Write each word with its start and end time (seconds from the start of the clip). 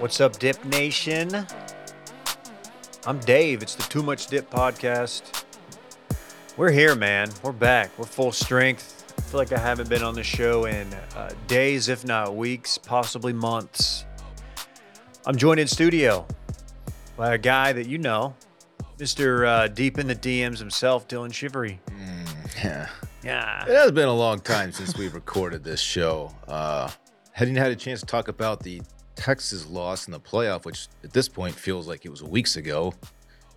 What's 0.00 0.18
up, 0.18 0.38
Dip 0.38 0.64
Nation? 0.64 1.46
I'm 3.06 3.18
Dave. 3.20 3.60
It's 3.60 3.74
the 3.74 3.82
Too 3.82 4.02
Much 4.02 4.28
Dip 4.28 4.48
podcast. 4.48 5.44
We're 6.56 6.70
here, 6.70 6.94
man. 6.94 7.30
We're 7.42 7.52
back. 7.52 7.90
We're 7.98 8.06
full 8.06 8.32
strength. 8.32 9.12
I 9.18 9.20
feel 9.20 9.38
like 9.38 9.52
I 9.52 9.58
haven't 9.58 9.90
been 9.90 10.02
on 10.02 10.14
the 10.14 10.22
show 10.22 10.64
in 10.64 10.86
uh, 11.14 11.34
days, 11.48 11.90
if 11.90 12.06
not 12.06 12.34
weeks, 12.34 12.78
possibly 12.78 13.34
months. 13.34 14.06
I'm 15.26 15.36
joined 15.36 15.60
in 15.60 15.66
studio 15.66 16.26
by 17.18 17.34
a 17.34 17.38
guy 17.38 17.74
that 17.74 17.86
you 17.86 17.98
know, 17.98 18.34
Mr. 18.96 19.46
Uh, 19.46 19.68
Deep 19.68 19.98
in 19.98 20.06
the 20.06 20.16
DMs 20.16 20.60
himself, 20.60 21.08
Dylan 21.08 21.30
Shivery. 21.30 21.78
Yeah. 22.56 22.88
Yeah. 23.22 23.66
It 23.66 23.76
has 23.76 23.92
been 23.92 24.08
a 24.08 24.16
long 24.16 24.40
time 24.40 24.72
since 24.72 24.96
we've 24.96 25.14
recorded 25.14 25.62
this 25.62 25.80
show. 25.80 26.34
Uh, 26.48 26.90
hadn't 27.32 27.56
had 27.56 27.70
a 27.70 27.76
chance 27.76 28.00
to 28.00 28.06
talk 28.06 28.28
about 28.28 28.62
the 28.62 28.80
Texas 29.16 29.66
loss 29.66 30.06
in 30.06 30.12
the 30.12 30.20
playoff, 30.20 30.64
which 30.64 30.88
at 31.04 31.12
this 31.12 31.28
point 31.28 31.54
feels 31.54 31.86
like 31.88 32.04
it 32.04 32.10
was 32.10 32.22
weeks 32.22 32.56
ago. 32.56 32.94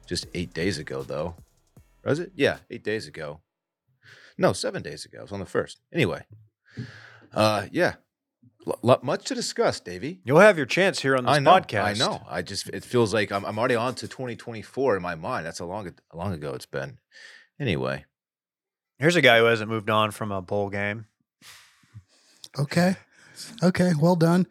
Just 0.07 0.27
eight 0.33 0.53
days 0.53 0.77
ago, 0.77 1.03
though. 1.03 1.35
Was 2.03 2.19
it? 2.19 2.31
Yeah, 2.35 2.57
eight 2.69 2.83
days 2.83 3.07
ago. 3.07 3.39
No, 4.37 4.51
seven 4.51 4.81
days 4.81 5.05
ago. 5.05 5.19
It 5.19 5.23
was 5.23 5.31
on 5.31 5.39
the 5.39 5.45
first. 5.45 5.79
Anyway, 5.93 6.25
uh, 7.33 7.67
yeah, 7.71 7.95
L- 8.67 8.79
l- 8.83 8.99
much 9.01 9.25
to 9.25 9.35
discuss, 9.35 9.79
Davey. 9.79 10.19
You'll 10.25 10.39
have 10.39 10.57
your 10.57 10.65
chance 10.65 11.01
here 11.01 11.15
on 11.15 11.23
this 11.25 11.35
I 11.35 11.39
know. 11.39 11.51
podcast. 11.51 11.83
I 11.83 11.93
know. 11.93 12.25
I 12.27 12.41
just 12.41 12.67
it 12.69 12.83
feels 12.83 13.13
like 13.13 13.31
I'm, 13.31 13.45
I'm 13.45 13.57
already 13.57 13.75
on 13.75 13.95
to 13.95 14.07
2024 14.07 14.97
in 14.97 15.01
my 15.01 15.15
mind. 15.15 15.45
That's 15.45 15.59
how 15.59 15.65
long 15.65 15.85
how 16.11 16.17
long 16.17 16.33
ago 16.33 16.53
it's 16.53 16.65
been. 16.65 16.97
Anyway, 17.59 18.05
Here's 18.99 19.15
a 19.15 19.21
guy 19.21 19.39
who 19.39 19.45
hasn't 19.45 19.69
moved 19.69 19.89
on 19.89 20.11
from 20.11 20.31
a 20.31 20.41
bowl 20.41 20.69
game. 20.69 21.07
Okay. 22.57 22.95
Okay. 23.61 23.91
Well 23.99 24.15
done. 24.15 24.47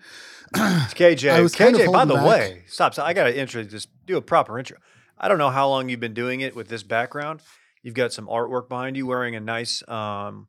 It's 0.85 0.95
KJ. 0.95 1.31
I 1.31 1.41
was 1.41 1.55
kind 1.55 1.75
of 1.75 1.81
KJ, 1.81 1.93
by 1.93 2.05
the 2.05 2.15
back. 2.15 2.27
way, 2.27 2.63
stop. 2.67 2.93
stop. 2.93 3.07
I 3.07 3.13
got 3.15 3.25
to 3.25 3.39
intro, 3.39 3.63
just 3.65 3.89
do 4.07 4.17
a 4.17 4.23
proper 4.23 4.59
intro. 4.59 4.77
I 5.17 5.29
don't 5.29 5.39
know 5.39 5.51
how 5.51 5.69
long 5.69 5.89
you've 5.89 6.01
been 6.01 6.15
doing 6.15 6.41
it 6.41 6.55
with 6.55 6.69
this 6.69 6.83
background. 6.83 7.41
You've 7.83 7.95
got 7.95 8.13
some 8.13 8.27
artwork 8.27 8.69
behind 8.69 8.97
you 8.97 9.07
wearing 9.07 9.35
a 9.35 9.41
nice, 9.41 9.87
um, 9.89 10.49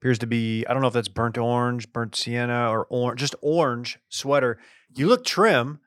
appears 0.00 0.18
to 0.20 0.26
be, 0.26 0.64
I 0.66 0.72
don't 0.72 0.80
know 0.80 0.88
if 0.88 0.94
that's 0.94 1.08
burnt 1.08 1.36
orange, 1.38 1.92
burnt 1.92 2.16
sienna, 2.16 2.70
or 2.70 2.86
orange, 2.88 3.20
just 3.20 3.34
orange 3.42 3.98
sweater. 4.08 4.58
You 4.94 5.06
look 5.06 5.24
trim 5.24 5.80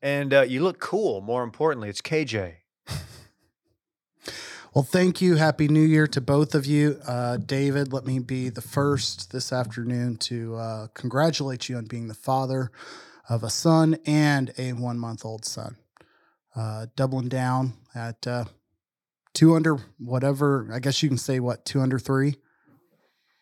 and 0.00 0.32
uh, 0.32 0.42
you 0.42 0.62
look 0.62 0.78
cool. 0.78 1.20
More 1.20 1.42
importantly, 1.42 1.88
it's 1.88 2.00
KJ. 2.00 2.54
Well, 4.72 4.84
thank 4.84 5.20
you. 5.20 5.34
Happy 5.34 5.66
New 5.66 5.82
Year 5.82 6.06
to 6.06 6.20
both 6.20 6.54
of 6.54 6.64
you. 6.64 7.00
Uh, 7.04 7.38
David, 7.38 7.92
let 7.92 8.06
me 8.06 8.20
be 8.20 8.50
the 8.50 8.60
first 8.60 9.32
this 9.32 9.52
afternoon 9.52 10.14
to 10.18 10.54
uh, 10.54 10.86
congratulate 10.94 11.68
you 11.68 11.76
on 11.76 11.86
being 11.86 12.06
the 12.06 12.14
father 12.14 12.70
of 13.28 13.42
a 13.42 13.50
son 13.50 13.96
and 14.06 14.52
a 14.58 14.74
one 14.74 14.96
month 14.96 15.24
old 15.24 15.44
son. 15.44 15.76
Uh, 16.54 16.86
doubling 16.94 17.28
down 17.28 17.72
at 17.96 18.24
uh, 18.28 18.44
two 19.34 19.56
under 19.56 19.78
whatever, 19.98 20.70
I 20.72 20.78
guess 20.78 21.02
you 21.02 21.08
can 21.08 21.18
say 21.18 21.40
what, 21.40 21.64
two 21.64 21.80
under 21.80 21.98
three? 21.98 22.36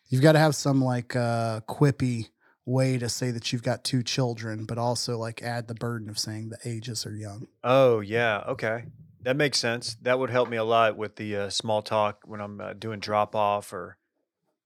You've 0.07 0.23
got 0.23 0.31
to 0.31 0.39
have 0.39 0.55
some 0.55 0.83
like 0.83 1.15
uh, 1.15 1.59
quippy 1.69 2.29
way 2.65 2.97
to 2.97 3.07
say 3.07 3.29
that 3.29 3.53
you've 3.53 3.61
got 3.61 3.83
two 3.83 4.01
children, 4.01 4.65
but 4.65 4.79
also 4.79 5.19
like 5.19 5.43
add 5.43 5.67
the 5.67 5.75
burden 5.75 6.09
of 6.09 6.17
saying 6.17 6.49
the 6.49 6.57
ages 6.65 7.05
are 7.05 7.15
young. 7.15 7.45
Oh, 7.63 7.99
yeah. 7.99 8.43
Okay. 8.47 8.85
That 9.23 9.35
makes 9.35 9.59
sense. 9.59 9.95
That 10.01 10.17
would 10.19 10.29
help 10.29 10.49
me 10.49 10.57
a 10.57 10.63
lot 10.63 10.95
with 10.97 11.17
the 11.17 11.35
uh, 11.35 11.49
small 11.49 11.81
talk 11.81 12.19
when 12.25 12.39
I'm 12.41 12.61
uh, 12.61 12.73
doing 12.73 12.99
drop 12.99 13.35
off 13.35 13.73
or 13.73 13.97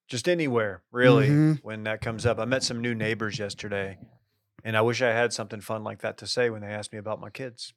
just 0.07 0.29
anywhere, 0.29 0.83
really, 0.91 1.29
Mhm. 1.29 1.59
when 1.63 1.83
that 1.85 2.01
comes 2.01 2.25
up. 2.25 2.37
I 2.39 2.45
met 2.45 2.61
some 2.63 2.79
new 2.81 2.93
neighbors 2.93 3.39
yesterday, 3.39 3.97
and 4.63 4.77
I 4.77 4.81
wish 4.81 5.01
I 5.01 5.09
had 5.09 5.33
something 5.33 5.59
fun 5.61 5.83
like 5.83 5.99
that 6.01 6.17
to 6.19 6.27
say 6.27 6.49
when 6.51 6.61
they 6.61 6.67
asked 6.67 6.91
me 6.93 6.99
about 6.99 7.19
my 7.19 7.29
kids. 7.31 7.73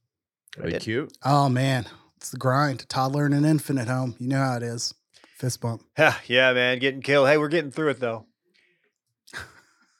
I 0.59 0.63
very 0.63 0.79
cute. 0.79 1.17
Oh 1.25 1.49
man, 1.49 1.87
it's 2.17 2.31
the 2.31 2.37
grind. 2.37 2.87
Toddler 2.89 3.25
and 3.27 3.35
an 3.35 3.45
infant 3.47 3.79
at 3.79 3.89
home. 3.89 4.17
You 4.19 4.29
know 4.29 4.39
how 4.43 4.57
it 4.57 4.63
is. 4.63 4.93
Fist 5.39 5.61
bump. 5.61 5.83
Yeah, 5.99 6.15
yeah, 6.27 6.53
man, 6.53 6.79
getting 6.79 7.01
killed. 7.03 7.29
Hey, 7.29 7.39
we're 7.39 7.49
getting 7.49 7.71
through 7.71 7.91
it 7.91 8.01
though. 8.01 8.27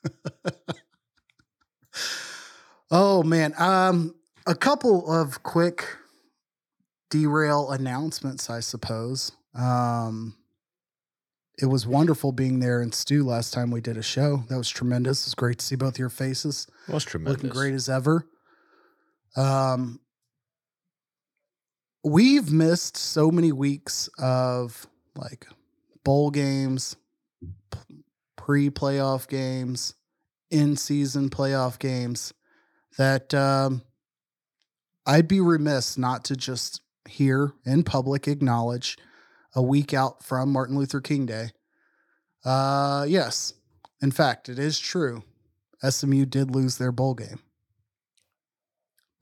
Oh 2.91 3.23
man. 3.25 3.53
Um, 3.59 4.15
a 4.47 4.55
couple 4.55 5.11
of 5.13 5.43
quick 5.43 5.85
derail 7.11 7.71
announcements, 7.71 8.51
I 8.51 8.61
suppose. 8.61 9.33
Um, 9.55 10.37
it 11.59 11.67
was 11.67 11.87
wonderful 11.87 12.33
being 12.33 12.61
there 12.61 12.83
in 12.83 12.93
Stu 12.93 13.25
last 13.25 13.55
time 13.55 13.71
we 13.71 13.81
did 13.81 13.97
a 13.97 14.03
show. 14.03 14.45
That 14.49 14.59
was 14.59 14.69
tremendous. 14.69 15.23
It 15.23 15.29
was 15.29 15.35
great 15.35 15.59
to 15.59 15.65
see 15.67 15.77
both 15.77 15.99
your 15.99 16.11
faces. 16.11 16.67
It 16.89 16.93
was 16.93 17.05
tremendous. 17.05 17.43
looking 17.43 17.57
great 17.57 17.75
as 17.75 17.89
ever. 17.89 18.27
Um, 19.37 20.01
we've 22.05 22.53
missed 22.53 22.97
so 22.97 23.31
many 23.31 23.53
weeks 23.53 24.09
of 24.19 24.87
like 25.17 25.47
bowl 26.05 26.31
games, 26.31 26.97
pre 28.37 28.69
playoff 28.69 29.27
games, 29.29 29.95
in 30.51 30.77
season 30.77 31.31
playoff 31.31 31.79
games 31.79 32.33
that 32.99 33.35
um, 33.35 33.83
I'd 35.05 35.29
be 35.29 35.41
remiss 35.41 35.99
not 35.99 36.25
to 36.27 36.37
just 36.37 36.81
here 37.09 37.53
in 37.65 37.83
public 37.85 38.27
acknowledge 38.29 38.97
a 39.55 39.63
week 39.63 39.95
out 39.95 40.23
from 40.23 40.53
Martin 40.53 40.77
Luther 40.77 41.01
King 41.01 41.27
Day. 41.27 41.51
Uh, 42.45 43.05
yes, 43.09 43.55
in 44.03 44.11
fact, 44.11 44.49
it 44.49 44.59
is 44.59 44.79
true. 44.79 45.23
SMU 45.83 46.27
did 46.27 46.51
lose 46.51 46.79
their 46.79 46.93
bowl 46.93 47.15
game. 47.15 47.41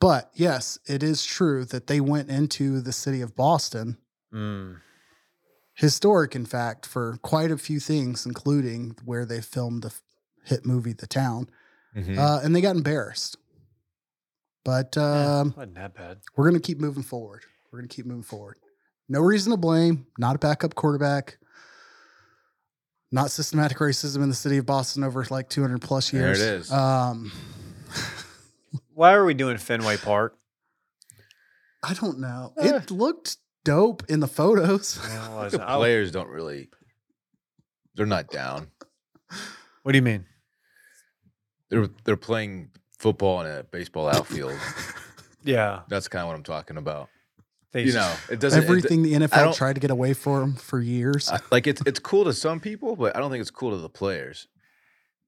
But 0.00 0.30
yes, 0.34 0.78
it 0.86 1.02
is 1.02 1.24
true 1.24 1.64
that 1.66 1.86
they 1.86 2.00
went 2.00 2.28
into 2.30 2.80
the 2.80 2.92
city 2.92 3.20
of 3.20 3.34
Boston, 3.36 3.96
Mm. 4.32 4.80
historic, 5.74 6.34
in 6.34 6.44
fact, 6.46 6.84
for 6.86 7.16
quite 7.22 7.50
a 7.50 7.56
few 7.58 7.78
things, 7.80 8.26
including 8.26 8.96
where 9.04 9.24
they 9.24 9.40
filmed 9.40 9.82
the 9.82 9.94
hit 10.44 10.66
movie 10.66 10.92
The 10.92 11.06
Town, 11.06 11.48
Mhm. 11.96 12.18
uh, 12.18 12.40
and 12.42 12.54
they 12.54 12.60
got 12.60 12.76
embarrassed. 12.76 13.36
But 14.64 14.94
Yeah, 14.96 15.40
um, 15.40 15.54
wasn't 15.56 15.74
that 15.76 15.94
bad? 15.94 16.20
we're 16.36 16.48
going 16.50 16.60
to 16.60 16.66
keep 16.66 16.80
moving 16.80 17.02
forward. 17.02 17.44
We're 17.74 17.80
going 17.80 17.88
to 17.88 17.96
keep 17.96 18.06
moving 18.06 18.22
forward. 18.22 18.58
No 19.08 19.18
reason 19.18 19.50
to 19.50 19.56
blame. 19.56 20.06
Not 20.16 20.36
a 20.36 20.38
backup 20.38 20.76
quarterback. 20.76 21.38
Not 23.10 23.32
systematic 23.32 23.78
racism 23.78 24.22
in 24.22 24.28
the 24.28 24.34
city 24.36 24.58
of 24.58 24.64
Boston 24.64 25.02
over 25.02 25.26
like 25.28 25.48
200 25.48 25.82
plus 25.82 26.12
There 26.12 26.20
it 26.30 26.38
years. 26.38 26.40
is. 26.40 26.72
Um, 26.72 27.32
Why 28.94 29.14
are 29.14 29.24
we 29.24 29.34
doing 29.34 29.58
Fenway 29.58 29.96
Park? 29.96 30.38
I 31.82 31.94
don't 31.94 32.20
know. 32.20 32.52
Eh. 32.58 32.76
It 32.76 32.92
looked 32.92 33.38
dope 33.64 34.04
in 34.08 34.20
the 34.20 34.28
photos. 34.28 35.00
Yeah, 35.08 35.48
the 35.50 35.58
players 35.58 36.12
don't 36.12 36.28
really. 36.28 36.70
They're 37.96 38.06
not 38.06 38.30
down. 38.30 38.68
what 39.82 39.90
do 39.90 39.98
you 39.98 40.02
mean? 40.02 40.26
They're 41.70 41.88
they're 42.04 42.16
playing 42.16 42.70
football 43.00 43.40
in 43.40 43.48
a 43.50 43.64
baseball 43.64 44.08
outfield. 44.08 44.56
Yeah, 45.46 45.80
That's 45.88 46.08
kind 46.08 46.22
of 46.22 46.28
what 46.28 46.36
I'm 46.36 46.42
talking 46.42 46.78
about. 46.78 47.10
They 47.74 47.82
You 47.82 47.92
know, 47.92 48.14
it 48.30 48.38
doesn't. 48.40 48.62
it- 48.62 48.64
Everything 48.66 49.02
the 49.02 49.12
NFL 49.14 49.54
tried 49.54 49.74
to 49.74 49.80
get 49.80 49.90
away 49.90 50.14
from 50.14 50.54
for 50.54 50.80
years. 50.80 51.28
I- 51.28 51.40
like 51.50 51.66
it's 51.66 51.82
it's 51.84 51.98
cool 51.98 52.24
to 52.24 52.32
some 52.32 52.60
people, 52.60 52.96
but 52.96 53.14
I 53.14 53.20
don't 53.20 53.30
think 53.30 53.42
it's 53.42 53.50
cool 53.50 53.72
to 53.72 53.76
the 53.76 53.90
players. 53.90 54.46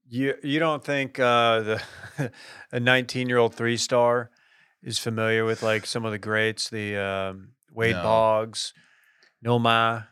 You 0.09 0.33
you 0.41 0.57
don't 0.59 0.83
think 0.83 1.19
uh, 1.19 1.59
the 2.17 2.31
a 2.71 2.79
19 2.79 3.27
year 3.29 3.37
old 3.37 3.53
three 3.53 3.75
star 3.77 4.31
is 4.81 4.97
familiar 4.97 5.43
with 5.43 5.61
like 5.61 5.85
some 5.85 6.05
of 6.05 6.11
the 6.13 6.17
greats, 6.17 6.69
the 6.69 6.95
um, 6.95 7.49
Wade 7.73 7.95
No. 7.95 8.03
Boggs, 8.03 8.73
Nomar, 9.45 10.07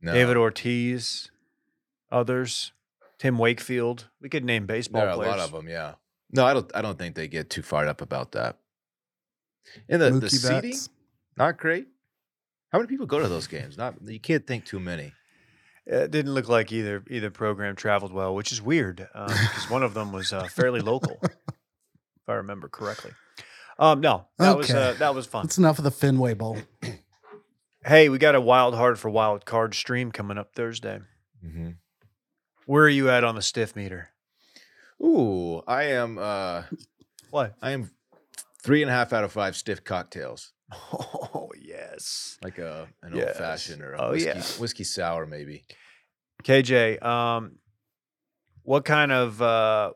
No, 0.00 0.12
David 0.14 0.38
Ortiz, 0.38 1.30
others, 2.10 2.72
Tim 3.18 3.36
Wakefield. 3.36 4.08
We 4.22 4.30
could 4.30 4.46
name 4.46 4.64
baseball 4.66 5.02
there 5.02 5.10
are 5.10 5.12
a 5.12 5.16
players. 5.16 5.30
lot 5.36 5.40
of 5.40 5.52
them. 5.52 5.68
Yeah. 5.68 5.96
No, 6.32 6.46
I 6.46 6.54
don't. 6.54 6.70
I 6.74 6.80
don't 6.80 6.98
think 6.98 7.16
they 7.16 7.28
get 7.28 7.50
too 7.50 7.60
fired 7.62 7.88
up 7.88 8.00
about 8.00 8.32
that. 8.32 8.56
And 9.90 10.00
the, 10.00 10.10
the 10.12 10.26
Mookie 10.26 10.30
seating, 10.30 10.70
Betts. 10.70 10.88
Not 11.36 11.58
great. 11.58 11.88
How 12.72 12.78
many 12.78 12.88
people 12.88 13.06
go 13.06 13.18
to 13.18 13.28
those 13.28 13.46
games? 13.46 13.76
Not 13.76 13.94
you 14.06 14.20
can't 14.20 14.46
think 14.46 14.64
too 14.64 14.80
many. 14.80 15.12
It 15.86 16.10
didn't 16.10 16.34
look 16.34 16.48
like 16.48 16.70
either 16.72 17.02
either 17.10 17.30
program 17.30 17.74
traveled 17.74 18.12
well, 18.12 18.34
which 18.34 18.52
is 18.52 18.62
weird 18.62 18.96
because 18.96 19.68
one 19.70 19.82
of 19.82 19.94
them 19.94 20.12
was 20.12 20.32
uh, 20.32 20.44
fairly 20.44 20.80
local, 20.80 21.18
if 21.22 22.28
I 22.28 22.34
remember 22.34 22.68
correctly. 22.68 23.12
Um, 23.78 24.00
no, 24.00 24.26
that 24.38 24.56
was 24.56 24.70
uh, 24.70 24.94
that 24.98 25.14
was 25.14 25.26
fun. 25.26 25.44
That's 25.46 25.58
enough 25.58 25.78
of 25.78 25.84
the 25.84 25.90
Fenway 25.90 26.34
Bowl. 26.34 26.58
Hey, 27.84 28.08
we 28.10 28.18
got 28.18 28.34
a 28.34 28.40
wild 28.40 28.74
hard 28.74 28.98
for 28.98 29.08
wild 29.08 29.46
card 29.46 29.74
stream 29.74 30.12
coming 30.12 30.36
up 30.36 30.54
Thursday. 30.54 31.00
Mm-hmm. 31.44 31.70
Where 32.66 32.84
are 32.84 32.88
you 32.90 33.08
at 33.08 33.24
on 33.24 33.34
the 33.34 33.42
stiff 33.42 33.74
meter? 33.74 34.10
Ooh, 35.02 35.62
I 35.66 35.84
am. 35.84 36.18
uh 36.18 36.64
What? 37.30 37.56
I 37.62 37.70
am 37.70 37.90
three 38.62 38.82
and 38.82 38.90
a 38.90 38.94
half 38.94 39.12
out 39.14 39.24
of 39.24 39.32
five 39.32 39.56
stiff 39.56 39.82
cocktails, 39.82 40.52
Oh 40.72 41.50
yes. 41.60 42.38
like 42.42 42.58
a 42.58 42.88
an 43.02 43.14
Yes. 43.14 43.28
old 43.28 43.36
fashioned 43.36 43.82
or 43.82 43.94
a 43.94 44.00
Oh, 44.02 44.10
whiskey, 44.12 44.28
yeah. 44.28 44.42
whiskey 44.60 44.84
sour 44.84 45.26
maybe. 45.26 45.64
KJ, 46.44 47.02
um, 47.02 47.56
what 48.62 48.84
kind 48.84 49.12
of 49.12 49.40
uh, 49.42 49.92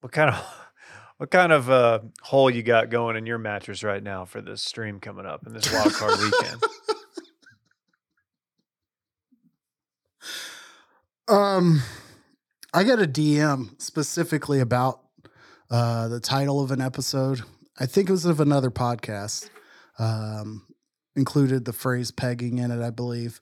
what 0.00 0.12
kind 0.12 0.30
of 0.30 0.44
What 1.18 1.30
kind 1.30 1.52
of 1.52 1.70
uh, 1.70 2.00
hole 2.22 2.50
you 2.50 2.64
got 2.64 2.90
going 2.90 3.14
in 3.16 3.24
your 3.24 3.38
mattress 3.38 3.84
right 3.84 4.02
now 4.02 4.24
for 4.24 4.42
this 4.42 4.62
stream 4.62 4.98
coming 4.98 5.24
up 5.26 5.46
and 5.46 5.54
this 5.54 5.72
wild 5.72 5.92
card 5.94 6.18
weekend? 6.18 6.60
Um, 11.28 11.80
I 12.72 12.84
got 12.84 13.00
a 13.00 13.06
DM 13.06 13.80
specifically 13.80 14.60
about 14.60 15.00
uh, 15.70 16.08
the 16.08 16.20
title 16.20 16.60
of 16.62 16.70
an 16.70 16.80
episode. 16.80 17.42
I 17.78 17.86
think 17.86 18.08
it 18.08 18.12
was 18.12 18.24
of 18.26 18.40
another 18.40 18.70
podcast. 18.70 19.48
Um, 19.98 20.66
included 21.16 21.64
the 21.64 21.72
phrase 21.72 22.10
pegging 22.10 22.58
in 22.58 22.70
it, 22.70 22.84
I 22.84 22.90
believe. 22.90 23.40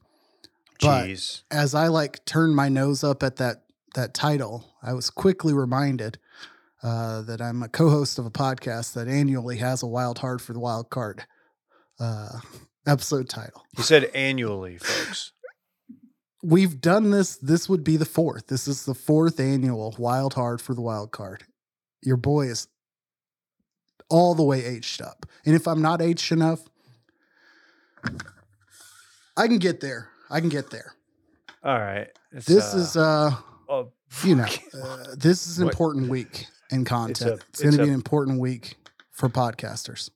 But 0.80 1.08
as 1.50 1.74
I 1.74 1.88
like 1.88 2.24
turned 2.24 2.56
my 2.56 2.68
nose 2.68 3.04
up 3.04 3.22
at 3.22 3.36
that 3.36 3.64
that 3.94 4.14
title, 4.14 4.74
I 4.82 4.94
was 4.94 5.10
quickly 5.10 5.52
reminded 5.52 6.18
uh, 6.82 7.22
that 7.22 7.40
I'm 7.40 7.62
a 7.62 7.68
co-host 7.68 8.18
of 8.18 8.26
a 8.26 8.30
podcast 8.30 8.94
that 8.94 9.06
annually 9.06 9.58
has 9.58 9.82
a 9.82 9.86
wild 9.86 10.18
hard 10.18 10.42
for 10.42 10.52
the 10.52 10.58
wild 10.58 10.90
card 10.90 11.24
uh, 12.00 12.40
episode 12.86 13.28
title. 13.28 13.64
You 13.76 13.84
said 13.84 14.04
annually, 14.14 14.78
folks. 14.78 15.32
We've 16.42 16.80
done 16.80 17.10
this. 17.12 17.36
This 17.36 17.68
would 17.68 17.84
be 17.84 17.96
the 17.96 18.04
fourth. 18.04 18.48
This 18.48 18.66
is 18.66 18.84
the 18.84 18.94
fourth 18.94 19.38
annual 19.38 19.94
wild 19.96 20.34
hard 20.34 20.60
for 20.60 20.74
the 20.74 20.80
wild 20.80 21.12
card. 21.12 21.44
Your 22.02 22.16
boy 22.16 22.46
is 22.46 22.66
all 24.12 24.34
the 24.34 24.42
way 24.42 24.64
aged 24.64 25.00
up, 25.00 25.26
and 25.46 25.54
if 25.54 25.66
I'm 25.66 25.80
not 25.82 26.02
aged 26.02 26.30
enough, 26.32 26.60
I 29.36 29.46
can 29.48 29.58
get 29.58 29.80
there. 29.80 30.08
I 30.30 30.40
can 30.40 30.48
get 30.48 30.70
there. 30.70 30.94
All 31.64 31.78
right. 31.78 32.08
It's, 32.32 32.46
This 32.46 32.74
uh, 32.74 32.78
is 32.78 32.96
uh 32.96 33.30
oh, 33.68 33.92
you 34.24 34.36
know, 34.36 34.46
uh, 34.82 35.04
this 35.16 35.46
is 35.46 35.58
an 35.58 35.64
What? 35.66 35.72
important 35.74 36.08
week 36.10 36.46
in 36.70 36.84
content. 36.84 37.34
It's, 37.34 37.44
it's 37.50 37.62
going 37.62 37.74
to 37.76 37.82
a- 37.82 37.84
be 37.84 37.88
an 37.88 37.94
important 37.94 38.40
week 38.40 38.76
for 39.10 39.28
podcasters. 39.28 40.10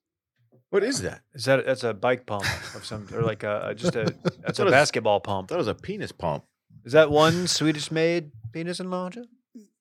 What 0.71 0.83
is 0.83 1.01
that? 1.03 1.23
Is 1.33 1.45
that 1.45 1.65
that's 1.65 1.85
a 1.85 1.95
bike 1.95 2.27
pump 2.27 2.45
of 2.75 2.85
some 2.85 3.07
or 3.15 3.23
like 3.23 3.45
a 3.45 3.73
just 3.77 3.95
a 3.97 4.13
that's 4.45 4.59
a 4.59 4.67
basketball 4.67 5.21
I 5.25 5.27
pump? 5.27 5.49
That 5.49 5.59
was 5.59 5.69
a 5.69 5.75
penis 5.75 6.13
pump. 6.13 6.45
Is 6.85 6.93
that 6.93 7.11
one 7.11 7.47
Swedish 7.47 7.91
made 7.91 8.31
penis 8.53 8.79
enlarger? 8.81 9.25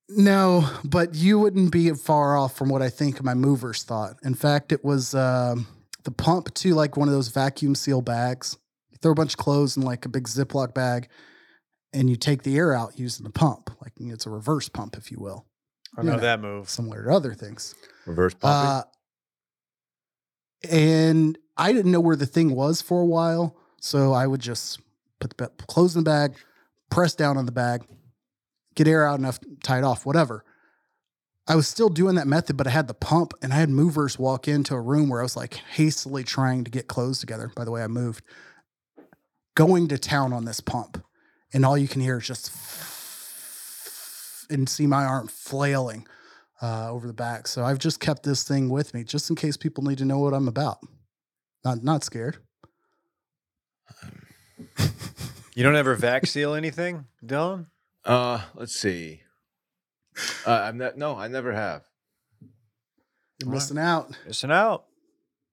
No, 0.08 0.70
but 0.84 1.16
you 1.16 1.40
wouldn't 1.40 1.72
be 1.72 1.90
far 1.92 2.38
off 2.38 2.56
from 2.56 2.70
what 2.70 2.82
I 2.82 2.90
think 2.90 3.24
my 3.24 3.34
movers 3.34 3.84
thought. 3.84 4.18
In 4.24 4.36
fact, 4.36 4.72
it 4.72 4.84
was 4.86 5.16
um, 5.16 5.68
the 6.04 6.12
pump 6.12 6.54
to 6.56 6.76
like 6.76 6.96
one 6.96 7.08
of 7.08 7.14
those 7.14 7.30
vacuum 7.30 7.74
seal 7.74 8.02
bags. 8.02 8.58
You 8.92 8.98
throw 9.02 9.14
a 9.14 9.16
bunch 9.16 9.34
of 9.34 9.38
clothes 9.38 9.78
in 9.78 9.84
like 9.84 10.06
a 10.06 10.10
big 10.10 10.28
Ziploc 10.28 10.74
bag, 10.76 11.08
and 11.92 12.08
you 12.10 12.16
take 12.16 12.44
the 12.44 12.56
air 12.56 12.74
out 12.74 13.00
using 13.00 13.24
the 13.24 13.32
pump. 13.32 13.72
Like 13.82 13.94
it's 13.98 14.28
a 14.28 14.30
reverse 14.30 14.70
pump, 14.70 14.96
if 14.96 15.12
you 15.12 15.18
will, 15.20 15.48
I 15.98 16.02
You 16.02 16.08
know 16.10 16.16
know. 16.18 16.22
that 16.22 16.40
move. 16.40 16.70
similar 16.70 17.04
to 17.06 17.10
other 17.12 17.34
things. 17.34 17.74
Reverse 18.06 18.36
pump. 18.36 18.54
Uh, 18.54 18.84
and 20.70 21.38
I 21.58 21.74
didn't 21.74 21.92
know 21.92 22.00
where 22.00 22.16
the 22.16 22.26
thing 22.26 22.54
was 22.56 22.82
for 22.82 23.02
a 23.02 23.06
while, 23.06 23.56
so 23.82 24.14
I 24.14 24.28
would 24.28 24.42
just 24.42 24.80
put 25.20 25.36
the 25.38 25.48
clothes 25.68 25.96
in 25.96 26.04
the 26.04 26.10
bag, 26.10 26.36
press 26.90 27.16
down 27.16 27.38
on 27.38 27.46
the 27.46 27.52
bag, 27.52 27.82
get 28.76 28.88
air 28.88 29.08
out 29.08 29.20
enough, 29.20 29.40
tie 29.64 29.80
it 29.80 29.84
off, 29.84 30.06
whatever. 30.06 30.44
I 31.48 31.56
was 31.56 31.68
still 31.68 31.90
doing 31.90 32.16
that 32.16 32.28
method, 32.28 32.58
but 32.58 32.68
I 32.68 32.72
had 32.72 32.88
the 32.88 32.94
pump, 32.94 33.34
and 33.42 33.54
I 33.54 33.58
had 33.58 33.70
movers 33.70 34.18
walk 34.18 34.48
into 34.48 34.74
a 34.74 34.82
room 34.82 35.10
where 35.10 35.20
I 35.20 35.24
was 35.24 35.36
like 35.36 35.56
hastily 35.56 36.24
trying 36.24 36.64
to 36.64 36.72
get 36.72 36.88
clothes 36.88 37.20
together. 37.20 37.52
By 37.56 37.66
the 37.66 37.72
way, 37.72 37.84
I 37.84 37.88
moved, 37.88 38.24
going 39.54 39.88
to 39.90 39.98
town 39.98 40.34
on 40.34 40.46
this 40.46 40.60
pump, 40.60 41.04
and 41.54 41.64
all 41.64 41.78
you 41.78 41.88
can 41.88 42.02
hear 42.02 42.18
is 42.18 42.26
just 42.28 42.52
and 44.50 44.68
see 44.68 44.88
my 44.88 45.06
arm 45.06 45.28
flailing 45.28 46.08
uh, 46.62 46.92
over 46.92 47.06
the 47.06 47.14
back. 47.14 47.48
So 47.48 47.64
I've 47.64 47.80
just 47.80 48.00
kept 48.00 48.24
this 48.24 48.44
thing 48.44 48.70
with 48.70 48.94
me 48.94 49.04
just 49.04 49.30
in 49.30 49.36
case 49.36 49.56
people 49.56 49.84
need 49.84 50.00
to 50.00 50.06
know 50.06 50.20
what 50.20 50.34
I'm 50.34 50.48
about. 50.48 50.80
Not 51.64 51.84
not 51.84 52.04
scared. 52.04 52.38
You 55.56 55.64
don't 55.64 55.78
ever 55.78 55.96
vac 55.96 56.26
seal 56.26 56.54
anything, 56.54 57.06
Dylan? 57.26 57.68
Uh, 58.06 58.42
let's 58.56 58.76
see. 58.76 59.22
Uh, 60.46 60.52
I'm 60.52 60.78
not. 60.78 60.98
No, 60.98 61.16
I 61.18 61.28
never 61.28 61.52
have. 61.54 61.84
You're 63.40 63.48
All 63.48 63.52
right. 63.52 63.56
missing 63.56 63.78
out. 63.78 64.18
Missing 64.26 64.52
out. 64.52 64.86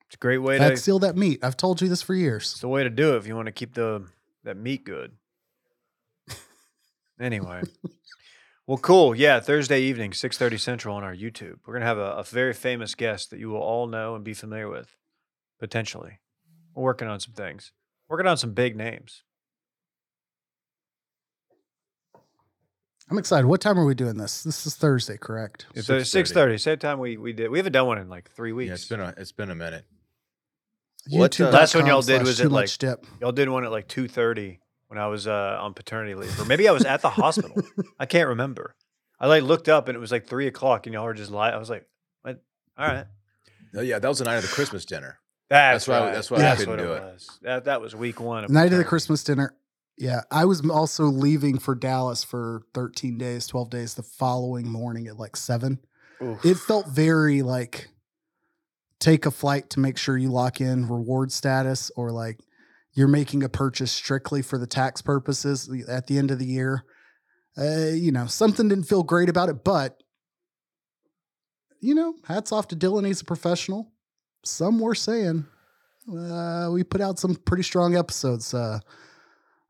It's 0.06 0.14
a 0.14 0.18
great 0.18 0.38
way 0.38 0.58
Vac 0.58 0.72
to. 0.72 0.76
seal 0.76 0.98
that 1.00 1.16
meat. 1.16 1.40
I've 1.42 1.56
told 1.56 1.80
you 1.80 1.88
this 1.88 2.02
for 2.02 2.14
years. 2.14 2.52
It's 2.52 2.60
the 2.60 2.68
way 2.68 2.84
to 2.84 2.90
do 2.90 3.14
it 3.14 3.18
if 3.18 3.26
you 3.26 3.34
want 3.34 3.46
to 3.46 3.52
keep 3.52 3.74
the 3.74 4.04
that 4.44 4.56
meat 4.56 4.84
good. 4.84 5.12
Anyway. 7.20 7.62
Well, 8.66 8.78
cool. 8.78 9.14
Yeah, 9.14 9.38
Thursday 9.40 9.80
evening, 9.82 10.12
six 10.12 10.38
thirty 10.38 10.56
Central 10.58 10.96
on 10.96 11.04
our 11.04 11.14
YouTube. 11.14 11.56
We're 11.66 11.74
gonna 11.74 11.84
have 11.86 11.98
a, 11.98 12.12
a 12.12 12.22
very 12.24 12.52
famous 12.52 12.94
guest 12.94 13.30
that 13.30 13.38
you 13.38 13.48
will 13.50 13.60
all 13.60 13.86
know 13.86 14.14
and 14.14 14.24
be 14.24 14.34
familiar 14.34 14.68
with, 14.68 14.96
potentially. 15.60 16.18
We're 16.74 16.84
working 16.84 17.08
on 17.08 17.20
some 17.20 17.34
things. 17.34 17.72
Working 18.08 18.26
on 18.26 18.36
some 18.36 18.52
big 18.54 18.76
names. 18.76 19.22
I'm 23.12 23.18
excited. 23.18 23.46
What 23.46 23.60
time 23.60 23.78
are 23.78 23.84
we 23.84 23.94
doing 23.94 24.16
this? 24.16 24.42
This 24.42 24.66
is 24.66 24.74
Thursday, 24.74 25.18
correct? 25.18 25.66
It's 25.74 25.90
uh, 25.90 25.96
6:30. 25.96 26.06
six 26.06 26.32
thirty. 26.32 26.56
Same 26.56 26.78
time 26.78 26.98
we 26.98 27.18
we 27.18 27.34
did. 27.34 27.50
We 27.50 27.58
haven't 27.58 27.74
done 27.74 27.86
one 27.86 27.98
in 27.98 28.08
like 28.08 28.30
three 28.30 28.52
weeks. 28.52 28.68
Yeah, 28.68 28.74
it's 28.74 28.86
been 28.86 29.00
a 29.00 29.12
it's 29.18 29.32
been 29.32 29.50
a 29.50 29.54
minute. 29.54 29.84
What, 31.10 31.38
uh, 31.38 31.50
last 31.50 31.74
one 31.74 31.84
y'all 31.84 32.00
did 32.00 32.22
was 32.22 32.38
too 32.38 32.44
at, 32.44 32.52
like- 32.52 32.62
much 32.62 32.78
dip. 32.78 33.04
Y'all 33.20 33.32
did 33.32 33.50
one 33.50 33.64
at 33.66 33.70
like 33.70 33.86
two 33.86 34.08
thirty 34.08 34.60
when 34.86 34.98
I 34.98 35.08
was 35.08 35.26
uh, 35.26 35.58
on 35.60 35.74
paternity 35.74 36.14
leave, 36.14 36.40
or 36.40 36.46
maybe 36.46 36.66
I 36.66 36.72
was 36.72 36.86
at 36.86 37.02
the 37.02 37.10
hospital. 37.10 37.62
I 38.00 38.06
can't 38.06 38.28
remember. 38.28 38.74
I 39.20 39.26
like 39.26 39.42
looked 39.42 39.68
up 39.68 39.88
and 39.88 39.96
it 39.96 40.00
was 40.00 40.10
like 40.10 40.26
three 40.26 40.46
o'clock, 40.46 40.86
and 40.86 40.94
y'all 40.94 41.04
were 41.04 41.12
just 41.12 41.30
lying. 41.30 41.54
I 41.54 41.58
was 41.58 41.68
like, 41.68 41.86
"What? 42.22 42.42
All 42.78 42.86
right." 42.86 43.04
Oh, 43.76 43.82
yeah, 43.82 43.98
that 43.98 44.08
was 44.08 44.20
the 44.20 44.24
night 44.24 44.36
of 44.36 44.42
the 44.42 44.48
Christmas 44.48 44.86
dinner. 44.86 45.18
That's, 45.50 45.84
That's 45.84 45.88
why- 45.88 46.06
right. 46.06 46.14
that's 46.14 46.30
why 46.30 46.38
I 46.38 46.40
that's 46.40 46.60
couldn't 46.64 46.78
do 46.78 46.92
it 46.92 46.96
it. 46.96 47.02
was. 47.02 47.38
That 47.42 47.64
that 47.66 47.82
was 47.82 47.94
week 47.94 48.20
one. 48.20 48.44
Of 48.44 48.50
Night 48.50 48.72
of 48.72 48.78
the. 48.78 48.84
Christmas 48.84 49.22
dinner. 49.22 49.54
Yeah, 49.98 50.22
I 50.30 50.46
was 50.46 50.68
also 50.68 51.04
leaving 51.04 51.58
for 51.58 51.74
Dallas 51.74 52.24
for 52.24 52.62
13 52.74 53.18
days, 53.18 53.46
12 53.46 53.70
days 53.70 53.94
the 53.94 54.02
following 54.02 54.68
morning 54.68 55.06
at 55.06 55.18
like 55.18 55.36
seven. 55.36 55.80
Oof. 56.22 56.44
It 56.44 56.56
felt 56.56 56.88
very 56.88 57.42
like 57.42 57.88
take 58.98 59.26
a 59.26 59.30
flight 59.30 59.68
to 59.70 59.80
make 59.80 59.98
sure 59.98 60.16
you 60.16 60.30
lock 60.30 60.60
in 60.60 60.88
reward 60.88 61.32
status 61.32 61.90
or 61.96 62.10
like 62.10 62.38
you're 62.94 63.08
making 63.08 63.42
a 63.42 63.48
purchase 63.48 63.90
strictly 63.90 64.42
for 64.42 64.58
the 64.58 64.66
tax 64.66 65.02
purposes 65.02 65.68
at 65.88 66.06
the 66.06 66.18
end 66.18 66.30
of 66.30 66.38
the 66.38 66.46
year. 66.46 66.84
Uh, 67.58 67.88
you 67.88 68.12
know, 68.12 68.26
something 68.26 68.68
didn't 68.68 68.84
feel 68.84 69.02
great 69.02 69.28
about 69.28 69.48
it, 69.48 69.64
but 69.64 70.02
you 71.80 71.94
know, 71.94 72.14
hats 72.26 72.52
off 72.52 72.68
to 72.68 72.76
Dylan. 72.76 73.06
He's 73.06 73.20
a 73.20 73.24
professional. 73.24 73.92
Some 74.44 74.78
were 74.78 74.94
saying 74.94 75.46
uh, 76.10 76.68
we 76.72 76.84
put 76.84 77.00
out 77.00 77.18
some 77.18 77.34
pretty 77.34 77.64
strong 77.64 77.96
episodes 77.96 78.54
uh, 78.54 78.78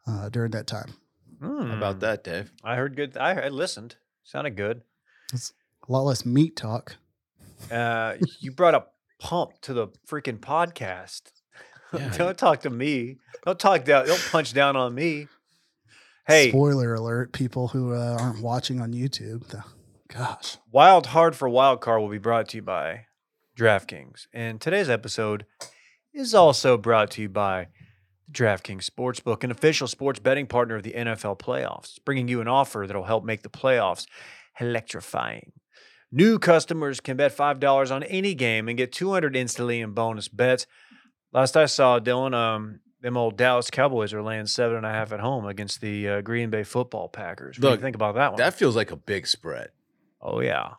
uh, 0.07 0.29
during 0.29 0.51
that 0.53 0.67
time. 0.67 0.95
Hmm. 1.41 1.67
How 1.71 1.77
about 1.77 2.01
that, 2.01 2.25
Dave? 2.25 2.53
I 2.63 2.77
heard 2.77 2.97
good. 2.97 3.17
I, 3.17 3.33
I 3.47 3.49
listened. 3.49 3.97
Sounded 4.23 4.57
good. 4.57 4.83
It's 5.33 5.53
A 5.89 5.93
lot 5.93 6.03
less 6.03 6.25
meat 6.25 6.57
talk. 6.57 6.97
Uh, 7.71 8.15
you 8.41 8.53
brought 8.53 8.75
a 8.75 8.85
pump 9.21 9.53
to 9.63 9.73
the 9.73 9.89
freaking 10.09 10.39
podcast. 10.39 11.23
Yeah. 11.95 12.09
don't 12.17 12.39
talk 12.39 12.63
to 12.63 12.71
me. 12.71 13.19
Don't 13.45 13.59
talk 13.61 13.85
down. 13.85 14.07
Don't 14.07 14.29
punch 14.33 14.55
down 14.55 14.77
on 14.77 14.95
me. 14.95 15.29
Hey, 16.27 16.49
Spoiler 16.49 16.95
alert, 16.95 17.33
people 17.35 17.69
who 17.69 17.93
uh, 17.93 18.17
aren't 18.19 18.43
watching 18.43 18.81
on 18.81 18.95
YouTube. 18.95 19.47
The- 19.49 19.63
gosh. 20.09 20.57
Wild 20.71 21.09
Hard 21.09 21.37
for 21.37 21.51
Wild 21.51 21.83
Card 21.83 22.01
will 22.01 22.09
be 22.09 22.17
brought 22.17 22.49
to 22.49 22.57
you 22.57 22.63
by 22.63 23.07
DraftKings. 23.59 24.27
And 24.33 24.59
today's 24.59 24.89
episode 24.89 25.45
is 26.15 26.35
also 26.35 26.79
brought 26.79 27.11
to 27.11 27.21
you 27.21 27.29
by 27.29 27.69
DraftKings 28.33 28.89
Sportsbook, 28.89 29.45
an 29.45 29.51
official 29.51 29.87
sports 29.87 30.19
betting 30.21 30.47
partner 30.47 30.77
of 30.77 30.83
the 30.83 30.93
NFL 30.93 31.39
playoffs, 31.39 31.99
bringing 32.05 32.29
you 32.29 32.41
an 32.41 32.49
offer 32.49 32.85
that'll 32.87 33.05
help 33.05 33.25
make 33.25 33.43
the 33.43 33.49
playoffs 33.49 34.07
electrifying. 34.61 35.53
New 36.11 36.39
customers 36.39 37.01
can 37.01 37.17
bet 37.17 37.37
$5 37.37 37.91
on 37.95 38.03
any 38.05 38.35
game 38.35 38.69
and 38.69 38.77
get 38.77 38.93
200 38.93 39.35
instantly 39.35 39.81
in 39.81 39.93
bonus 39.93 40.29
bets. 40.29 40.67
Last 41.33 41.57
I 41.57 41.65
saw, 41.67 41.99
Dylan, 41.99 42.35
um, 42.35 42.81
them 43.01 43.17
old 43.17 43.37
Dallas 43.39 43.71
Cowboys 43.71 44.13
are 44.13 44.23
laying 44.23 44.47
seven 44.47 44.77
and 44.77 44.87
a 44.87 44.91
half 44.91 45.13
at 45.13 45.21
home 45.21 45.47
against 45.47 45.81
the 45.81 46.09
uh, 46.09 46.21
Green 46.21 46.51
Bay 46.51 46.63
Football 46.65 47.09
Packers. 47.09 47.57
What 47.59 47.63
do 47.63 47.69
Look, 47.71 47.79
you 47.81 47.83
think 47.85 47.97
about 47.97 48.15
that 48.17 48.33
one? 48.33 48.39
That 48.39 48.55
feels 48.55 48.77
like 48.77 48.91
a 48.91 48.97
big 48.97 49.27
spread. 49.27 49.71
oh 50.21 50.41
yeah, 50.41 50.75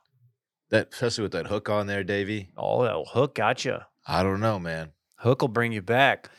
That 0.70 0.90
especially 0.94 1.24
with 1.24 1.32
that 1.34 1.48
hook 1.48 1.68
on 1.70 1.88
there, 1.88 2.04
Davey. 2.04 2.50
oh 2.56 2.84
that 2.84 3.10
hook 3.12 3.36
gotcha. 3.36 3.88
I 4.08 4.22
don't 4.24 4.40
know, 4.40 4.60
man. 4.60 4.92
Hook 5.18 5.42
will 5.42 5.48
bring 5.50 5.72
you 5.72 5.82
back. 5.82 6.30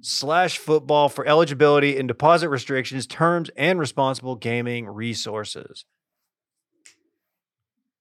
slash 0.00 0.58
football 0.58 1.08
for 1.08 1.26
eligibility 1.26 1.98
and 1.98 2.08
deposit 2.08 2.48
restrictions, 2.48 3.06
terms, 3.06 3.50
and 3.56 3.78
responsible 3.78 4.36
gaming 4.36 4.86
resources. 4.86 5.84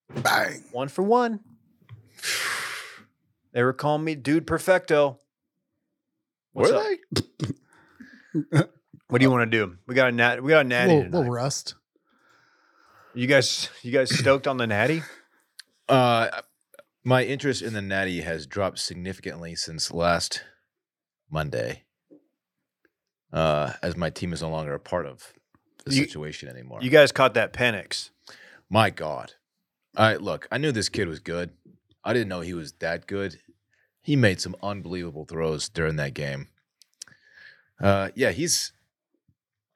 Bang. 0.09 0.63
One 0.71 0.87
for 0.87 1.03
one. 1.03 1.41
They 3.53 3.63
were 3.63 3.73
calling 3.73 4.03
me 4.03 4.15
Dude 4.15 4.47
Perfecto. 4.47 5.19
What's 6.53 6.71
Were 6.71 6.77
up? 6.77 6.85
they? 8.51 8.61
What 9.07 9.19
do 9.19 9.25
you 9.25 9.31
want 9.31 9.51
to 9.51 9.57
do? 9.57 9.77
We 9.87 9.95
got 9.95 10.09
a 10.09 10.11
nat. 10.11 10.41
We 10.41 10.49
got 10.51 10.65
a 10.65 10.69
natty 10.69 10.87
Little, 10.89 11.03
tonight. 11.03 11.17
little 11.17 11.33
rust. 11.33 11.75
You 13.13 13.27
guys, 13.27 13.69
you 13.81 13.91
guys 13.91 14.17
stoked 14.17 14.47
on 14.47 14.55
the 14.57 14.67
natty? 14.67 15.03
Uh, 15.89 16.29
my 17.03 17.23
interest 17.25 17.61
in 17.61 17.73
the 17.73 17.81
Natty 17.81 18.21
has 18.21 18.45
dropped 18.47 18.79
significantly 18.79 19.53
since 19.55 19.91
last 19.91 20.43
Monday. 21.29 21.83
Uh, 23.33 23.73
as 23.83 23.97
my 23.97 24.09
team 24.09 24.31
is 24.31 24.41
no 24.41 24.49
longer 24.49 24.73
a 24.73 24.79
part 24.79 25.05
of 25.05 25.33
the 25.85 25.93
You- 25.93 26.03
situation 26.05 26.47
anymore. 26.47 26.79
You 26.81 26.89
guys 26.89 27.11
caught 27.11 27.33
that 27.33 27.51
Penix. 27.51 28.11
My 28.69 28.89
God. 28.89 29.33
All 29.97 30.05
right, 30.05 30.21
look, 30.21 30.47
I 30.51 30.57
knew 30.57 30.71
this 30.71 30.87
kid 30.87 31.09
was 31.09 31.19
good. 31.19 31.51
I 32.05 32.13
didn't 32.13 32.29
know 32.29 32.39
he 32.41 32.53
was 32.53 32.71
that 32.79 33.07
good. 33.07 33.39
He 34.01 34.15
made 34.15 34.41
some 34.41 34.55
unbelievable 34.63 35.25
throws 35.25 35.69
during 35.69 35.95
that 35.97 36.13
game. 36.13 36.47
Uh, 37.79 38.09
yeah, 38.15 38.31
he's 38.31 38.73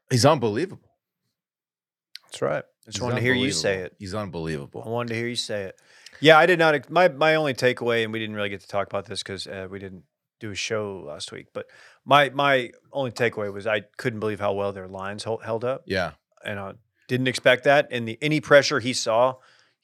he's 0.10 0.26
unbelievable. 0.26 0.90
That's 2.24 2.42
right. 2.42 2.64
I 2.64 2.86
just 2.86 2.98
He's 2.98 3.02
wanted 3.02 3.16
to 3.16 3.22
hear 3.22 3.34
you 3.34 3.52
say 3.52 3.80
it. 3.80 3.96
He's 3.98 4.14
unbelievable. 4.14 4.84
I 4.86 4.90
wanted 4.90 5.10
to 5.10 5.16
hear 5.16 5.28
you 5.28 5.36
say 5.36 5.64
it. 5.64 5.80
Yeah, 6.20 6.38
I 6.38 6.46
did 6.46 6.60
not. 6.60 6.90
My 6.90 7.08
my 7.10 7.36
only 7.36 7.54
takeaway, 7.54 8.04
and 8.04 8.14
we 8.14 8.20
didn't 8.20 8.36
really 8.36 8.50
get 8.50 8.62
to 8.62 8.68
talk 8.68 8.88
about 8.88 9.06
this 9.06 9.24
because 9.24 9.48
uh, 9.48 9.68
we 9.70 9.80
didn't 9.80 10.04
do 10.40 10.52
a 10.52 10.56
show 10.56 11.04
last 11.06 11.32
week. 11.32 11.48
But 11.54 11.68
my 12.04 12.30
my 12.30 12.72
only 12.92 13.12
takeaway 13.12 13.52
was 13.52 13.68
I 13.68 13.82
couldn't 13.98 14.20
believe 14.20 14.40
how 14.40 14.54
well 14.54 14.72
their 14.72 14.88
lines 14.88 15.24
held, 15.24 15.44
held 15.44 15.64
up, 15.66 15.84
Yeah, 15.86 16.12
and 16.44 16.60
I 16.60 16.74
didn't 17.08 17.28
expect 17.28 17.64
that. 17.66 17.88
And 17.92 18.08
the 18.08 18.18
any 18.22 18.40
pressure 18.42 18.80
he 18.80 18.94
saw, 18.94 19.36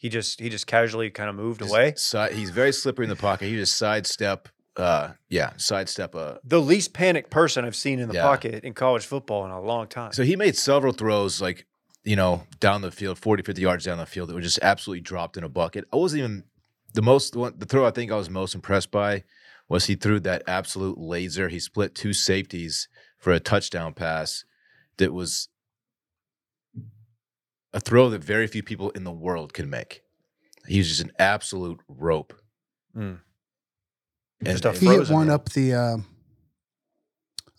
he 0.02 0.10
just 0.10 0.40
he 0.40 0.50
just 0.50 0.66
casually 0.66 1.12
kind 1.12 1.30
of 1.30 1.36
moved 1.36 1.60
Just 1.60 1.72
away. 1.72 1.94
he's 2.34 2.50
very 2.50 2.72
slippery 2.74 3.06
in 3.06 3.10
the 3.12 3.16
pocket. 3.16 3.46
He 3.46 3.56
just 3.56 3.78
sidestep. 3.78 4.50
Uh, 4.76 5.12
yeah, 5.30 5.52
sidestep. 5.58 6.16
Uh, 6.16 6.38
The 6.44 6.60
least 6.60 6.92
panicked 6.92 7.30
person 7.30 7.66
I've 7.66 7.76
seen 7.76 8.00
in 8.00 8.08
the 8.08 8.16
Yeah. 8.16 8.24
pocket 8.24 8.64
in 8.64 8.74
college 8.74 9.06
football 9.06 9.46
in 9.46 9.52
a 9.52 9.62
long 9.62 9.86
time. 9.88 10.12
So 10.12 10.24
he 10.24 10.36
made 10.36 10.58
several 10.58 10.92
throws, 10.92 11.40
like, 11.40 11.68
you 12.04 12.16
know, 12.16 12.48
down 12.60 12.82
the 12.82 12.90
field, 12.90 13.20
40, 13.20 13.44
50 13.44 13.62
yards 13.62 13.86
down 13.86 14.00
the 14.00 14.08
field 14.08 14.30
that 14.30 14.34
were 14.34 14.42
just 14.42 14.58
absolutely 14.64 15.02
dropped 15.02 15.38
in 15.38 15.44
a 15.44 15.50
bucket. 15.50 15.86
I 15.94 15.98
wasn't 15.98 16.20
even 16.22 16.44
the 16.96 17.04
most, 17.04 17.34
the, 17.34 17.40
one, 17.40 17.54
the 17.60 17.68
throw 17.68 17.86
I 17.86 17.92
think 17.92 18.12
I 18.12 18.16
was 18.16 18.30
most 18.30 18.56
impressed 18.56 18.90
by 18.90 19.24
was 19.70 19.86
he 19.86 19.94
threw 19.94 20.20
that 20.22 20.42
absolute 20.48 20.98
laser. 20.98 21.50
He 21.50 21.60
split 21.60 21.94
two 21.94 22.14
safeties 22.14 22.88
for 23.20 23.32
a 23.34 23.40
touchdown 23.40 23.94
pass 23.94 24.46
that 24.98 25.14
was 25.14 25.50
a 27.74 27.80
throw 27.80 28.10
that 28.10 28.24
very 28.24 28.48
few 28.48 28.64
people 28.64 28.90
in 28.92 29.04
the 29.04 29.12
world 29.12 29.54
can 29.54 29.70
make. 29.70 30.02
He 30.68 30.78
was 30.78 30.88
just 30.90 31.02
an 31.02 31.12
absolute 31.18 31.80
rope. 31.88 32.34
Mm. 32.96 33.20
And- 34.42 34.48
Just 34.48 34.66
a 34.66 34.74
He 34.74 34.86
hit 34.88 35.10
one 35.10 35.28
in. 35.28 35.34
up 35.34 35.50
the 35.50 35.74
uh, 35.74 35.98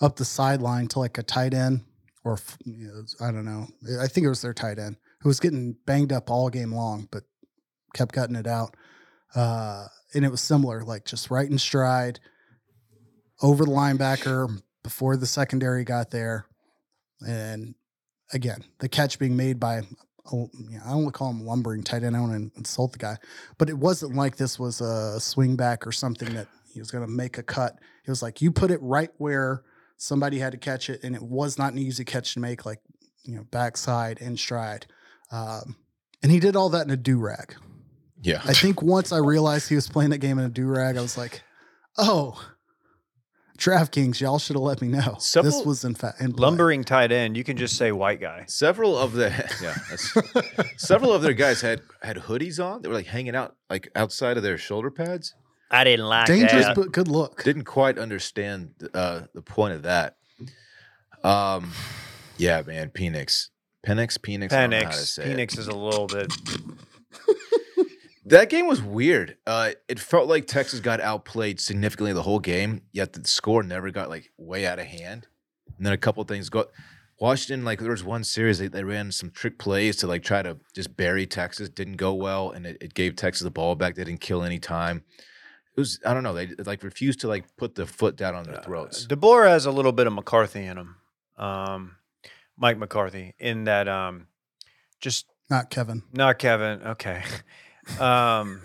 up 0.00 0.16
the 0.16 0.24
sideline 0.24 0.88
to 0.88 0.98
like 0.98 1.16
a 1.18 1.22
tight 1.22 1.54
end, 1.54 1.84
or 2.24 2.38
you 2.64 2.88
know, 2.88 3.04
I 3.26 3.30
don't 3.30 3.44
know. 3.44 3.68
I 4.00 4.06
think 4.08 4.24
it 4.24 4.28
was 4.28 4.42
their 4.42 4.54
tight 4.54 4.78
end 4.78 4.96
who 5.20 5.28
was 5.28 5.38
getting 5.40 5.76
banged 5.86 6.12
up 6.12 6.28
all 6.30 6.48
game 6.50 6.72
long, 6.72 7.06
but 7.12 7.22
kept 7.94 8.12
cutting 8.12 8.34
it 8.36 8.46
out. 8.48 8.76
Uh, 9.34 9.86
and 10.14 10.24
it 10.24 10.30
was 10.30 10.40
similar, 10.40 10.82
like 10.82 11.04
just 11.04 11.30
right 11.30 11.48
in 11.48 11.58
stride, 11.58 12.18
over 13.40 13.64
the 13.64 13.70
linebacker 13.70 14.60
before 14.82 15.16
the 15.16 15.26
secondary 15.26 15.84
got 15.84 16.10
there, 16.10 16.46
and 17.26 17.74
again 18.32 18.64
the 18.78 18.88
catch 18.88 19.18
being 19.18 19.36
made 19.36 19.60
by. 19.60 19.82
you 20.32 20.48
know, 20.54 20.80
I 20.84 20.90
don't 20.90 21.02
want 21.02 21.14
to 21.14 21.18
call 21.18 21.30
him 21.30 21.44
lumbering 21.44 21.82
tight 21.82 22.04
end. 22.04 22.16
I 22.16 22.20
don't 22.20 22.30
want 22.30 22.52
to 22.52 22.58
insult 22.58 22.92
the 22.92 22.98
guy, 22.98 23.16
but 23.58 23.68
it 23.68 23.76
wasn't 23.76 24.14
like 24.14 24.36
this 24.36 24.58
was 24.58 24.80
a 24.80 25.18
swing 25.20 25.56
back 25.56 25.86
or 25.86 25.92
something 25.92 26.34
that 26.34 26.48
he 26.72 26.80
was 26.80 26.90
going 26.90 27.04
to 27.04 27.10
make 27.10 27.38
a 27.38 27.42
cut. 27.42 27.74
It 28.06 28.10
was 28.10 28.22
like 28.22 28.40
you 28.40 28.50
put 28.52 28.70
it 28.70 28.80
right 28.82 29.10
where 29.18 29.62
somebody 29.96 30.38
had 30.38 30.52
to 30.52 30.58
catch 30.58 30.90
it, 30.90 31.02
and 31.04 31.14
it 31.14 31.22
was 31.22 31.58
not 31.58 31.72
an 31.72 31.78
easy 31.78 32.04
catch 32.04 32.34
to 32.34 32.40
make, 32.40 32.64
like 32.64 32.80
you 33.24 33.36
know, 33.36 33.44
backside 33.50 34.20
and 34.20 34.38
stride. 34.38 34.86
Um, 35.30 35.76
and 36.22 36.30
he 36.30 36.40
did 36.40 36.56
all 36.56 36.68
that 36.70 36.86
in 36.86 36.90
a 36.90 36.96
do 36.96 37.18
rag. 37.18 37.54
yeah. 38.22 38.42
I 38.44 38.52
think 38.52 38.82
once 38.82 39.12
I 39.12 39.18
realized 39.18 39.68
he 39.68 39.74
was 39.74 39.88
playing 39.88 40.10
that 40.10 40.18
game 40.18 40.38
in 40.38 40.44
a 40.44 40.48
do 40.48 40.66
rag, 40.66 40.96
I 40.96 41.00
was 41.00 41.16
like, 41.18 41.42
oh, 41.98 42.40
DraftKings, 43.58 44.20
y'all 44.20 44.38
should 44.38 44.56
have 44.56 44.62
let 44.62 44.80
me 44.82 44.88
know. 44.88 45.16
this 45.18 45.64
was 45.64 45.84
in 45.84 45.94
fact 45.94 46.20
in. 46.20 46.32
Lumbering 46.32 46.84
tight 46.84 47.12
end, 47.12 47.36
you 47.36 47.44
can 47.44 47.56
just 47.56 47.76
say 47.76 47.92
white 47.92 48.20
guy. 48.20 48.44
Several 48.48 48.98
of 48.98 49.12
the 49.12 49.28
yeah, 49.62 49.74
that's, 49.88 50.12
several 50.82 51.12
of 51.12 51.22
their 51.22 51.34
guys 51.34 51.60
had 51.60 51.82
had 52.02 52.16
hoodies 52.16 52.64
on. 52.64 52.82
They 52.82 52.88
were 52.88 52.94
like 52.94 53.06
hanging 53.06 53.36
out 53.36 53.56
like 53.70 53.88
outside 53.94 54.36
of 54.36 54.42
their 54.42 54.58
shoulder 54.58 54.90
pads. 54.90 55.34
I 55.70 55.84
didn't 55.84 56.06
like 56.06 56.26
Dangerous, 56.26 56.66
but 56.74 56.92
good 56.92 57.08
look. 57.08 57.42
Didn't 57.44 57.64
quite 57.64 57.98
understand 57.98 58.74
uh, 58.92 59.22
the 59.34 59.40
point 59.40 59.72
of 59.74 59.82
that. 59.84 60.16
Um, 61.24 61.72
yeah, 62.36 62.62
man, 62.66 62.90
Penix, 62.90 63.48
Penix, 63.86 64.18
Penix. 64.18 64.52
I 64.52 64.62
don't 64.62 64.70
know 64.70 64.76
how 64.76 64.90
to 64.90 64.96
Penix. 64.96 65.06
say. 65.06 65.24
Penix 65.24 65.58
is 65.58 65.68
a 65.68 65.76
little 65.76 66.06
bit. 66.06 66.30
That 68.32 68.48
game 68.48 68.66
was 68.66 68.80
weird. 68.80 69.36
Uh, 69.46 69.72
it 69.88 69.98
felt 69.98 70.26
like 70.26 70.46
Texas 70.46 70.80
got 70.80 71.02
outplayed 71.02 71.60
significantly 71.60 72.14
the 72.14 72.22
whole 72.22 72.38
game, 72.38 72.80
yet 72.90 73.12
the 73.12 73.28
score 73.28 73.62
never 73.62 73.90
got 73.90 74.08
like 74.08 74.32
way 74.38 74.66
out 74.66 74.78
of 74.78 74.86
hand. 74.86 75.26
And 75.76 75.84
then 75.84 75.92
a 75.92 75.98
couple 75.98 76.24
things 76.24 76.48
go. 76.48 76.64
Washington, 77.20 77.62
like 77.62 77.78
there 77.78 77.90
was 77.90 78.02
one 78.02 78.24
series 78.24 78.58
they, 78.58 78.68
they 78.68 78.84
ran 78.84 79.12
some 79.12 79.30
trick 79.30 79.58
plays 79.58 79.96
to 79.96 80.06
like 80.06 80.22
try 80.22 80.40
to 80.40 80.56
just 80.74 80.96
bury 80.96 81.26
Texas. 81.26 81.68
Didn't 81.68 81.96
go 81.98 82.14
well, 82.14 82.52
and 82.52 82.64
it, 82.64 82.78
it 82.80 82.94
gave 82.94 83.16
Texas 83.16 83.42
the 83.42 83.50
ball 83.50 83.74
back. 83.74 83.96
They 83.96 84.04
didn't 84.04 84.22
kill 84.22 84.42
any 84.42 84.58
time. 84.58 85.04
It 85.76 85.80
was 85.80 86.00
I 86.06 86.14
don't 86.14 86.22
know. 86.22 86.32
They 86.32 86.46
like 86.64 86.82
refused 86.82 87.20
to 87.20 87.28
like 87.28 87.44
put 87.58 87.74
the 87.74 87.84
foot 87.84 88.16
down 88.16 88.34
on 88.34 88.44
their 88.44 88.62
throats. 88.62 89.06
DeBoer 89.06 89.46
has 89.46 89.66
a 89.66 89.70
little 89.70 89.92
bit 89.92 90.06
of 90.06 90.14
McCarthy 90.14 90.64
in 90.64 90.78
him. 90.78 90.96
Um, 91.36 91.96
Mike 92.56 92.78
McCarthy 92.78 93.34
in 93.38 93.64
that 93.64 93.88
um, 93.88 94.28
just 95.00 95.26
Not 95.50 95.68
Kevin. 95.68 96.04
not 96.14 96.38
Kevin. 96.38 96.80
Okay. 96.82 97.22
Um, 97.98 98.62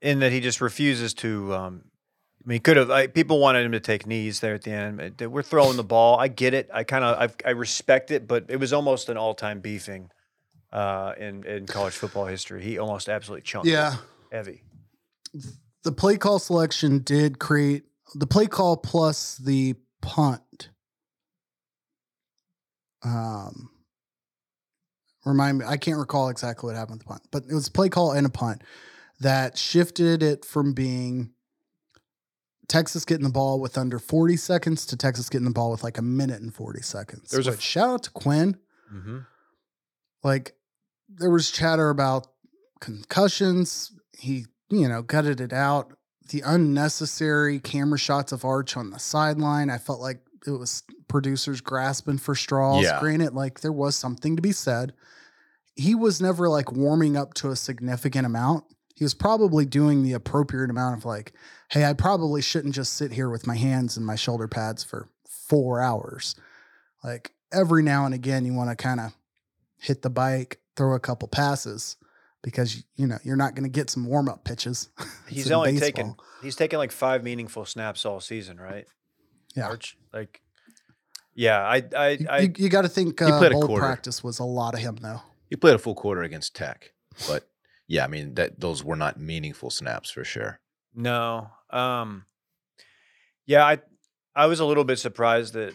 in 0.00 0.20
that 0.20 0.32
he 0.32 0.40
just 0.40 0.60
refuses 0.60 1.14
to. 1.14 1.54
Um, 1.54 1.84
I 2.44 2.48
mean, 2.48 2.60
could 2.60 2.76
have. 2.76 2.90
I, 2.90 3.06
people 3.06 3.38
wanted 3.40 3.64
him 3.64 3.72
to 3.72 3.80
take 3.80 4.06
knees 4.06 4.40
there 4.40 4.54
at 4.54 4.62
the 4.62 4.70
end. 4.70 5.20
We're 5.20 5.42
throwing 5.42 5.76
the 5.76 5.84
ball. 5.84 6.18
I 6.18 6.28
get 6.28 6.52
it. 6.52 6.68
I 6.72 6.84
kind 6.84 7.02
of 7.04 7.34
I 7.44 7.50
respect 7.50 8.10
it, 8.10 8.28
but 8.28 8.46
it 8.48 8.56
was 8.58 8.72
almost 8.72 9.08
an 9.08 9.16
all 9.16 9.34
time 9.34 9.60
beefing 9.60 10.10
uh, 10.72 11.14
in 11.18 11.44
in 11.46 11.66
college 11.66 11.94
football 11.94 12.26
history. 12.26 12.62
He 12.62 12.78
almost 12.78 13.08
absolutely 13.08 13.42
chunked. 13.42 13.66
it 13.66 13.72
Yeah. 13.72 13.96
heavy. 14.30 14.62
the 15.84 15.92
play 15.92 16.18
call 16.18 16.38
selection 16.38 16.98
did 16.98 17.38
create 17.38 17.84
the 18.14 18.26
play 18.26 18.46
call 18.46 18.76
plus 18.76 19.36
the 19.38 19.76
punt. 20.02 20.68
Um, 23.02 23.70
remind 25.24 25.58
me, 25.58 25.64
I 25.66 25.76
can't 25.76 25.98
recall 25.98 26.28
exactly 26.28 26.68
what 26.68 26.76
happened 26.76 26.98
with 26.98 27.06
the 27.06 27.12
punt, 27.12 27.22
but 27.30 27.44
it 27.48 27.54
was 27.54 27.68
a 27.68 27.72
play 27.72 27.88
call 27.88 28.12
and 28.12 28.26
a 28.26 28.30
punt 28.30 28.62
that 29.20 29.56
shifted 29.56 30.22
it 30.22 30.44
from 30.44 30.72
being 30.72 31.30
Texas 32.68 33.04
getting 33.04 33.24
the 33.24 33.32
ball 33.32 33.60
with 33.60 33.76
under 33.78 33.98
40 33.98 34.36
seconds 34.36 34.86
to 34.86 34.96
Texas 34.96 35.28
getting 35.28 35.44
the 35.44 35.52
ball 35.52 35.70
with 35.70 35.84
like 35.84 35.98
a 35.98 36.02
minute 36.02 36.40
and 36.40 36.54
40 36.54 36.82
seconds. 36.82 37.30
There's 37.30 37.46
was 37.46 37.58
a 37.58 37.60
shout 37.60 37.90
out 37.90 38.02
to 38.04 38.10
Quinn 38.10 38.56
Mm-hmm. 38.92 39.18
like 40.22 40.54
there 41.08 41.30
was 41.30 41.50
chatter 41.50 41.90
about 41.90 42.28
concussions. 42.80 43.92
He, 44.16 44.46
you 44.70 44.88
know, 44.88 45.02
gutted 45.02 45.40
it 45.40 45.52
out. 45.52 45.94
The 46.28 46.42
unnecessary 46.44 47.60
camera 47.60 47.98
shots 47.98 48.30
of 48.32 48.44
Arch 48.44 48.76
on 48.76 48.90
the 48.90 48.98
sideline. 48.98 49.68
I 49.70 49.78
felt 49.78 50.00
like 50.00 50.20
it 50.46 50.50
was 50.50 50.82
producers 51.08 51.60
grasping 51.60 52.18
for 52.18 52.34
straws. 52.34 52.84
Yeah. 52.84 53.00
Granted, 53.00 53.34
like 53.34 53.60
there 53.60 53.72
was 53.72 53.96
something 53.96 54.36
to 54.36 54.42
be 54.42 54.52
said. 54.52 54.92
He 55.74 55.94
was 55.94 56.20
never 56.20 56.48
like 56.48 56.72
warming 56.72 57.16
up 57.16 57.34
to 57.34 57.50
a 57.50 57.56
significant 57.56 58.26
amount. 58.26 58.64
He 58.94 59.04
was 59.04 59.14
probably 59.14 59.64
doing 59.66 60.02
the 60.02 60.12
appropriate 60.12 60.70
amount 60.70 60.98
of 60.98 61.04
like, 61.04 61.32
hey, 61.70 61.84
I 61.84 61.94
probably 61.94 62.42
shouldn't 62.42 62.74
just 62.74 62.92
sit 62.92 63.12
here 63.12 63.28
with 63.28 63.46
my 63.46 63.56
hands 63.56 63.96
and 63.96 64.06
my 64.06 64.14
shoulder 64.14 64.46
pads 64.46 64.84
for 64.84 65.08
four 65.28 65.80
hours. 65.80 66.36
Like 67.02 67.32
every 67.52 67.82
now 67.82 68.06
and 68.06 68.14
again, 68.14 68.44
you 68.44 68.54
want 68.54 68.70
to 68.70 68.76
kind 68.76 69.00
of 69.00 69.12
hit 69.78 70.02
the 70.02 70.10
bike, 70.10 70.60
throw 70.76 70.94
a 70.94 71.00
couple 71.00 71.26
passes 71.26 71.96
because 72.42 72.84
you 72.94 73.06
know 73.06 73.18
you're 73.24 73.36
not 73.36 73.54
going 73.54 73.64
to 73.64 73.70
get 73.70 73.90
some 73.90 74.06
warm 74.06 74.28
up 74.28 74.44
pitches. 74.44 74.90
He's 75.28 75.50
only 75.50 75.72
baseball. 75.72 75.86
taken 75.86 76.16
he's 76.42 76.56
taken 76.56 76.78
like 76.78 76.92
five 76.92 77.24
meaningful 77.24 77.64
snaps 77.64 78.04
all 78.04 78.20
season, 78.20 78.58
right? 78.58 78.86
Yeah. 79.54 79.68
Arch? 79.68 79.96
Like, 80.12 80.40
yeah, 81.34 81.60
I, 81.60 81.82
I, 81.96 82.08
You, 82.10 82.26
I, 82.30 82.38
you, 82.40 82.52
you 82.56 82.68
got 82.68 82.82
to 82.82 82.88
think 82.88 83.18
He 83.18 83.24
uh, 83.26 83.38
played 83.38 83.52
a 83.52 83.54
bowl 83.54 83.66
quarter. 83.66 83.86
practice 83.86 84.22
was 84.22 84.38
a 84.38 84.44
lot 84.44 84.74
of 84.74 84.80
him 84.80 84.96
though. 85.02 85.22
He 85.50 85.56
played 85.56 85.74
a 85.74 85.78
full 85.78 85.94
quarter 85.94 86.22
against 86.22 86.54
Tech, 86.56 86.92
but 87.28 87.48
yeah, 87.86 88.04
I 88.04 88.08
mean 88.08 88.34
that 88.34 88.60
those 88.60 88.82
were 88.82 88.96
not 88.96 89.20
meaningful 89.20 89.70
snaps 89.70 90.10
for 90.10 90.24
sure. 90.24 90.60
no, 90.94 91.48
um, 91.70 92.24
yeah, 93.46 93.64
I, 93.64 93.78
I 94.34 94.46
was 94.46 94.60
a 94.60 94.64
little 94.64 94.84
bit 94.84 94.98
surprised 94.98 95.54
that 95.54 95.74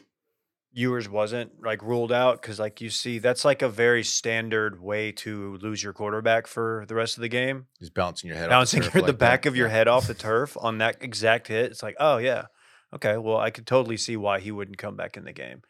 Ewers 0.71 1.09
wasn't 1.09 1.63
like 1.63 1.81
ruled 1.83 2.11
out 2.11 2.41
because, 2.41 2.59
like, 2.59 2.81
you 2.81 2.89
see, 2.89 3.19
that's 3.19 3.43
like 3.45 3.61
a 3.61 3.69
very 3.69 4.03
standard 4.03 4.81
way 4.81 5.11
to 5.13 5.57
lose 5.57 5.83
your 5.83 5.93
quarterback 5.93 6.47
for 6.47 6.85
the 6.87 6.95
rest 6.95 7.17
of 7.17 7.21
the 7.21 7.27
game. 7.29 7.67
He's 7.79 7.89
bouncing 7.89 8.27
your 8.27 8.37
head, 8.37 8.49
bouncing 8.49 8.81
off 8.81 8.87
the, 8.87 8.91
turf 8.91 9.01
the 9.05 9.11
like 9.11 9.19
back 9.19 9.41
that. 9.43 9.49
of 9.49 9.55
your 9.55 9.67
head 9.67 9.87
off 9.87 10.07
the 10.07 10.13
turf 10.13 10.57
on 10.59 10.77
that 10.79 10.97
exact 11.01 11.47
hit. 11.47 11.71
It's 11.71 11.83
like, 11.83 11.95
oh 11.99 12.17
yeah, 12.17 12.45
okay. 12.93 13.17
Well, 13.17 13.37
I 13.37 13.49
could 13.49 13.67
totally 13.67 13.97
see 13.97 14.17
why 14.17 14.39
he 14.39 14.51
wouldn't 14.51 14.77
come 14.77 14.95
back 14.95 15.17
in 15.17 15.23
the 15.25 15.33
game, 15.33 15.61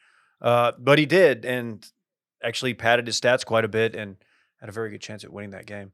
uh, 0.42 0.74
but 0.78 1.00
he 1.00 1.06
did, 1.06 1.46
and 1.46 1.86
actually 2.44 2.74
padded 2.74 3.08
his 3.08 3.20
stats 3.20 3.46
quite 3.46 3.66
a 3.66 3.70
bit, 3.70 3.96
and 3.96 4.18
had 4.60 4.70
a 4.70 4.74
very 4.74 4.90
good 4.90 5.02
chance 5.02 5.24
at 5.24 5.32
winning 5.32 5.52
that 5.52 5.66
game. 5.66 5.92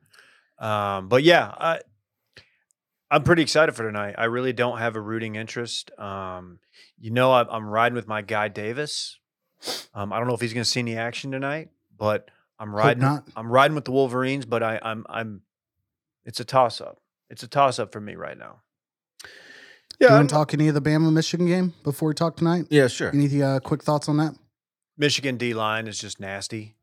Um, 0.60 1.10
but 1.10 1.24
yeah, 1.24 1.54
I, 1.58 1.80
I'm 3.12 3.24
pretty 3.24 3.42
excited 3.42 3.76
for 3.76 3.84
tonight. 3.84 4.16
I 4.18 4.26
really 4.26 4.54
don't 4.54 4.78
have 4.78 4.96
a 4.96 5.02
rooting 5.02 5.36
interest. 5.36 5.92
Um, 6.00 6.60
you 7.00 7.12
know, 7.12 7.32
I, 7.32 7.44
I'm 7.50 7.68
riding 7.68 7.96
with 7.96 8.08
my 8.08 8.22
guy 8.22 8.48
Davis. 8.48 9.20
Um, 9.94 10.12
I 10.14 10.18
don't 10.18 10.28
know 10.28 10.34
if 10.34 10.42
he's 10.42 10.54
going 10.54 10.64
to 10.64 10.70
see 10.70 10.80
any 10.80 10.96
action 10.98 11.32
tonight, 11.32 11.70
but 11.98 12.30
I'm 12.60 12.74
riding. 12.76 13.02
I'm 13.36 13.52
riding 13.52 13.76
with 13.76 13.86
the 13.86 13.92
Wolverines, 13.92 14.46
but 14.46 14.64
I, 14.64 14.80
I'm 14.82 15.06
I'm. 15.10 15.42
It's 16.26 16.40
a 16.40 16.46
toss 16.46 16.82
up. 16.82 17.00
It's 17.30 17.44
a 17.44 17.48
toss 17.48 17.80
up 17.80 17.92
for 17.92 18.00
me 18.00 18.16
right 18.16 18.38
now. 18.38 18.62
You 20.00 20.10
want 20.10 20.30
to 20.30 20.34
talk 20.34 20.54
any 20.54 20.68
of 20.68 20.74
the 20.74 20.82
Bama 20.82 21.12
Michigan 21.12 21.48
game 21.48 21.74
before 21.84 22.10
we 22.10 22.14
talk 22.14 22.36
tonight? 22.36 22.66
yeah, 22.70 22.88
sure. 22.88 23.10
Any 23.14 23.42
uh, 23.42 23.60
quick 23.60 23.84
thoughts 23.84 24.10
on 24.10 24.18
that? 24.18 24.36
Michigan 24.98 25.38
D 25.38 25.54
line 25.54 25.88
is 25.88 26.00
just 26.00 26.20
nasty 26.20 26.76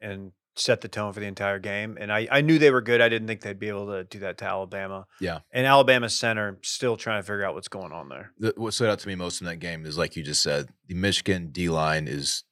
and 0.00 0.32
set 0.56 0.80
the 0.80 0.88
tone 0.88 1.12
for 1.12 1.20
the 1.20 1.26
entire 1.26 1.58
game. 1.58 1.96
And 2.00 2.12
I, 2.12 2.26
I 2.30 2.40
knew 2.40 2.58
they 2.58 2.70
were 2.70 2.80
good. 2.80 3.00
I 3.00 3.08
didn't 3.08 3.28
think 3.28 3.40
they'd 3.40 3.58
be 3.58 3.68
able 3.68 3.86
to 3.86 4.04
do 4.04 4.18
that 4.20 4.38
to 4.38 4.44
Alabama. 4.44 5.06
Yeah. 5.20 5.40
And 5.52 5.66
Alabama 5.66 6.08
center 6.08 6.58
still 6.62 6.96
trying 6.96 7.20
to 7.20 7.26
figure 7.26 7.44
out 7.44 7.54
what's 7.54 7.68
going 7.68 7.92
on 7.92 8.08
there. 8.08 8.32
The, 8.38 8.54
what 8.56 8.74
stood 8.74 8.90
out 8.90 8.98
to 9.00 9.08
me 9.08 9.14
most 9.14 9.40
in 9.40 9.46
that 9.46 9.56
game 9.56 9.86
is 9.86 9.96
like 9.96 10.16
you 10.16 10.22
just 10.22 10.42
said, 10.42 10.68
the 10.86 10.94
Michigan 10.94 11.50
D 11.50 11.68
line 11.68 12.08
is 12.08 12.44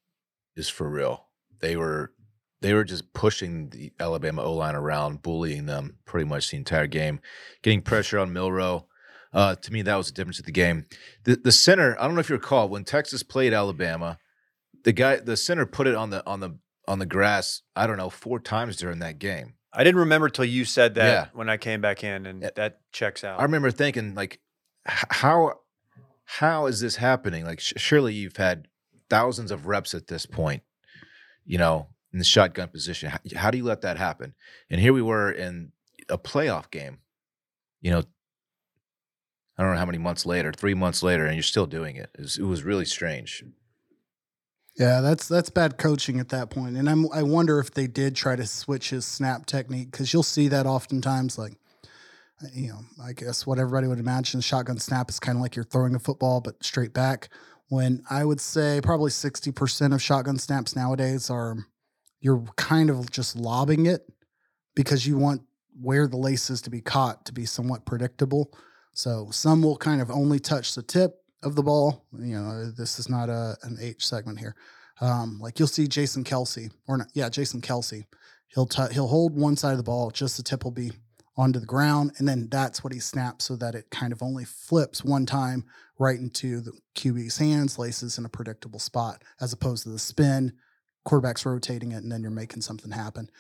is 0.57 0.69
for 0.69 0.89
real. 0.89 1.27
They 1.61 1.77
were 1.77 2.13
they 2.61 2.75
were 2.75 2.85
just 2.85 3.13
pushing 3.13 3.71
the 3.71 3.93
Alabama 4.01 4.43
O 4.43 4.55
line 4.55 4.75
around, 4.75 5.23
bullying 5.23 5.67
them 5.67 5.99
pretty 6.05 6.29
much 6.29 6.51
the 6.51 6.57
entire 6.57 6.89
game, 6.89 7.21
getting 7.63 7.83
pressure 7.83 8.19
on 8.19 8.33
Milroe. 8.33 8.87
Uh, 9.33 9.55
to 9.57 9.73
me, 9.73 9.83
that 9.83 9.97
was 9.97 10.07
the 10.07 10.13
difference 10.15 10.39
of 10.39 10.47
the 10.47 10.53
game. 10.53 10.87
The 11.25 11.37
the 11.37 11.53
center, 11.53 11.97
I 12.01 12.05
don't 12.07 12.15
know 12.15 12.21
if 12.21 12.31
you 12.31 12.37
recall 12.37 12.69
when 12.69 12.85
Texas 12.85 13.23
played 13.23 13.53
Alabama, 13.53 14.19
the 14.85 14.93
guy, 14.93 15.17
the 15.17 15.37
center 15.37 15.67
put 15.67 15.87
it 15.87 15.95
on 15.95 16.11
the 16.11 16.27
on 16.27 16.41
the 16.41 16.59
on 16.87 16.99
the 16.99 17.07
grass. 17.07 17.63
I 17.77 17.87
don't 17.87 17.99
know 17.99 18.09
four 18.11 18.41
times 18.41 18.77
during 18.77 19.01
that 19.01 19.19
game. 19.19 19.55
I 19.73 19.85
didn't 19.85 20.01
remember 20.01 20.31
till 20.31 20.47
you 20.47 20.65
said 20.65 20.95
that 20.95 21.07
Yeah. 21.07 21.27
when 21.35 21.51
I 21.51 21.59
came 21.59 21.81
back 21.83 22.03
in, 22.03 22.25
and 22.25 22.41
Yeah. 22.43 22.51
that 22.57 22.81
checks 22.93 23.23
out. 23.23 23.39
I 23.39 23.43
remember 23.43 23.71
thinking 23.71 24.15
like, 24.15 24.41
how 24.87 25.61
how 26.25 26.67
is 26.67 26.81
this 26.81 26.97
happening? 26.97 27.45
Like, 27.45 27.61
sh- 27.61 27.75
surely 27.77 28.15
you've 28.15 28.37
had 28.37 28.69
thousands 29.11 29.51
of 29.51 29.67
reps 29.67 29.95
at 29.95 30.07
this 30.07 30.25
point, 30.27 30.63
you 31.45 31.59
know, 31.59 31.89
in 32.13 32.19
the 32.19 32.25
shotgun 32.25 32.69
position. 32.69 33.11
How, 33.11 33.19
how 33.37 33.51
do 33.51 33.59
you 33.59 33.65
let 33.65 33.83
that 33.83 33.99
happen? 33.99 34.35
And 34.71 34.81
here 34.81 34.93
we 34.95 35.03
were 35.03 35.31
in 35.31 35.73
a 36.09 36.17
playoff 36.19 36.71
game, 36.71 36.99
you 37.83 37.91
know. 37.91 38.05
I 39.59 39.65
don't 39.65 39.73
know 39.73 39.79
how 39.79 39.87
many 39.87 39.99
months 39.99 40.25
later, 40.25 40.53
three 40.53 40.75
months 40.75 41.03
later, 41.03 41.27
and 41.27 41.35
you're 41.35 41.43
still 41.43 41.67
doing 41.67 41.97
it. 41.97 42.11
It 42.15 42.21
was, 42.21 42.39
it 42.39 42.45
was 42.45 42.63
really 42.63 42.85
strange. 42.85 43.45
Yeah, 44.79 45.01
that's 45.01 45.27
that's 45.27 45.51
bad 45.51 45.77
coaching 45.77 46.21
at 46.21 46.29
that 46.29 46.51
point. 46.51 46.77
And 46.77 46.89
I'm 46.89 47.13
I 47.13 47.25
wonder 47.25 47.59
if 47.59 47.73
they 47.73 47.89
did 47.89 48.15
try 48.15 48.37
to 48.37 48.47
switch 48.47 48.91
his 48.91 49.05
snap 49.05 49.45
technique 49.47 49.91
because 49.91 50.13
you'll 50.13 50.23
see 50.23 50.47
that 50.49 50.67
oftentimes. 50.67 51.37
Like, 51.37 51.55
you 52.55 52.69
know, 52.69 52.81
I 53.03 53.13
guess 53.13 53.45
what 53.45 53.59
everybody 53.59 53.89
would 53.89 53.99
imagine 53.99 54.41
shotgun 54.41 54.79
snap 54.79 55.11
is 55.11 55.19
kind 55.19 55.37
of 55.37 55.43
like 55.43 55.57
you're 55.57 55.65
throwing 55.65 55.97
a 55.97 55.99
football 55.99 56.41
but 56.41 56.63
straight 56.63 56.95
back. 56.95 57.29
When 57.71 58.03
I 58.09 58.25
would 58.25 58.41
say 58.41 58.81
probably 58.81 59.11
sixty 59.11 59.51
percent 59.51 59.93
of 59.93 60.01
shotgun 60.01 60.39
snaps 60.39 60.77
nowadays 60.77 61.29
are 61.29 61.57
you're 62.21 62.45
kind 62.57 62.89
of 62.89 63.11
just 63.11 63.35
lobbing 63.35 63.87
it 63.87 64.03
because 64.77 65.05
you 65.05 65.19
want 65.19 65.43
where 65.81 66.07
the 66.07 66.17
laces 66.17 66.63
to 66.63 66.71
be 66.71 66.81
caught 66.81 67.25
to 67.27 67.33
be 67.33 67.47
somewhat 67.47 67.85
predictable. 67.85 68.53
So 68.99 69.29
some 69.31 69.63
will 69.63 69.77
kind 69.77 70.03
of 70.03 70.11
only 70.11 70.41
touch 70.41 70.75
the 70.75 70.83
tip 70.83 71.23
of 71.45 71.55
the 71.55 71.63
ball. 71.63 72.05
You 72.13 72.35
know, 72.35 72.69
this 72.69 72.99
is 72.99 73.09
not 73.09 73.29
a 73.29 73.57
an 73.63 73.79
H 73.81 74.05
segment 74.05 74.41
here. 74.41 74.57
Um, 75.01 75.39
like 75.41 75.61
you'll 75.61 75.69
see 75.69 75.87
Jason 75.87 76.25
Kelce, 76.25 76.73
or 76.89 76.99
not, 76.99 77.07
yeah, 77.15 77.29
Jason 77.29 77.61
Kelce. 77.61 78.07
He'll 78.49 78.67
t- 78.67 78.93
he'll 78.93 79.07
hold 79.07 79.37
one 79.37 79.57
side 79.57 79.71
of 79.71 79.77
the 79.77 79.85
ball, 79.85 80.11
just 80.11 80.37
the 80.37 80.43
tip 80.43 80.65
will 80.65 80.73
be 80.73 80.91
onto 81.37 81.61
the 81.61 81.67
ground, 81.67 82.11
and 82.19 82.27
then 82.27 82.49
that's 82.51 82.83
what 82.83 82.93
he 82.93 82.99
snaps 82.99 83.45
so 83.45 83.55
that 83.55 83.77
it 83.77 83.89
kind 83.91 84.13
of 84.13 84.21
only 84.21 84.45
flips 84.45 85.05
one 85.05 85.27
time 85.27 85.65
right 86.01 86.19
into 86.19 86.61
the 86.61 86.73
QB's 86.97 87.39
hands, 87.39 87.79
laces 87.79 88.19
in 88.19 88.25
a 88.25 88.29
predictable 88.29 88.81
spot, 88.81 89.23
as 89.41 89.53
opposed 89.53 89.85
to 89.85 89.91
the 89.91 90.01
spin, 90.01 90.55
quarterback's 91.05 91.47
rotating 91.47 91.93
it, 91.93 92.03
and 92.03 92.11
then 92.11 92.21
you're 92.21 92.33
making 92.33 92.63
something 92.63 92.91
happen. 92.91 93.31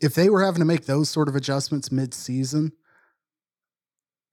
If 0.00 0.14
they 0.14 0.30
were 0.30 0.44
having 0.44 0.60
to 0.60 0.64
make 0.64 0.86
those 0.86 1.10
sort 1.10 1.28
of 1.28 1.34
adjustments 1.34 1.90
mid-season, 1.90 2.70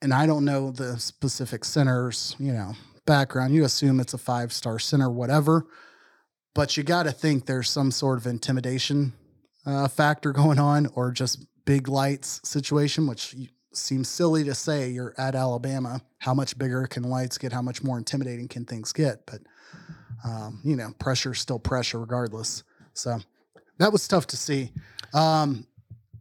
and 0.06 0.14
I 0.14 0.28
don't 0.28 0.46
know 0.46 0.70
the 0.70 1.00
specific 1.00 1.66
center's, 1.66 2.36
you 2.38 2.54
know, 2.54 2.76
background. 3.08 3.56
You 3.56 3.66
assume 3.66 4.00
it's 4.00 4.14
a 4.14 4.20
five 4.20 4.54
star 4.54 4.78
center, 4.78 5.10
whatever. 5.10 5.66
But 6.54 6.78
you 6.78 6.84
got 6.84 7.04
to 7.04 7.12
think 7.12 7.48
there's 7.48 7.72
some 7.72 7.90
sort 7.90 8.20
of 8.20 8.28
intimidation 8.28 9.14
uh, 9.66 9.88
factor 9.88 10.32
going 10.32 10.60
on, 10.60 10.86
or 10.94 11.12
just 11.12 11.44
big 11.66 11.88
lights 11.88 12.40
situation, 12.48 13.08
which 13.08 13.36
seems 13.74 14.08
silly 14.08 14.44
to 14.44 14.54
say. 14.54 14.92
You're 14.92 15.16
at 15.18 15.34
Alabama. 15.34 16.02
How 16.20 16.36
much 16.36 16.56
bigger 16.56 16.86
can 16.86 17.02
lights 17.02 17.40
get? 17.40 17.52
How 17.52 17.64
much 17.64 17.82
more 17.82 17.98
intimidating 17.98 18.48
can 18.48 18.64
things 18.64 18.94
get? 18.94 19.26
But 19.26 19.42
um, 20.24 20.62
you 20.64 20.76
know, 20.76 20.94
pressure 21.00 21.34
still 21.34 21.58
pressure, 21.58 22.00
regardless. 22.00 22.64
So 22.94 23.18
that 23.80 23.92
was 23.92 24.08
tough 24.08 24.28
to 24.28 24.38
see. 24.38 24.72
Um, 25.16 25.66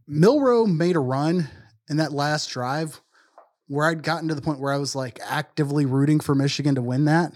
Milroe 0.07 0.65
made 0.65 0.95
a 0.95 0.99
run 0.99 1.49
in 1.87 1.97
that 1.97 2.11
last 2.11 2.47
drive 2.47 2.99
where 3.67 3.87
I'd 3.87 4.03
gotten 4.03 4.27
to 4.29 4.35
the 4.35 4.41
point 4.41 4.59
where 4.59 4.73
I 4.73 4.77
was 4.77 4.95
like 4.95 5.19
actively 5.23 5.85
rooting 5.85 6.19
for 6.19 6.35
Michigan 6.35 6.75
to 6.75 6.81
win 6.81 7.05
that. 7.05 7.33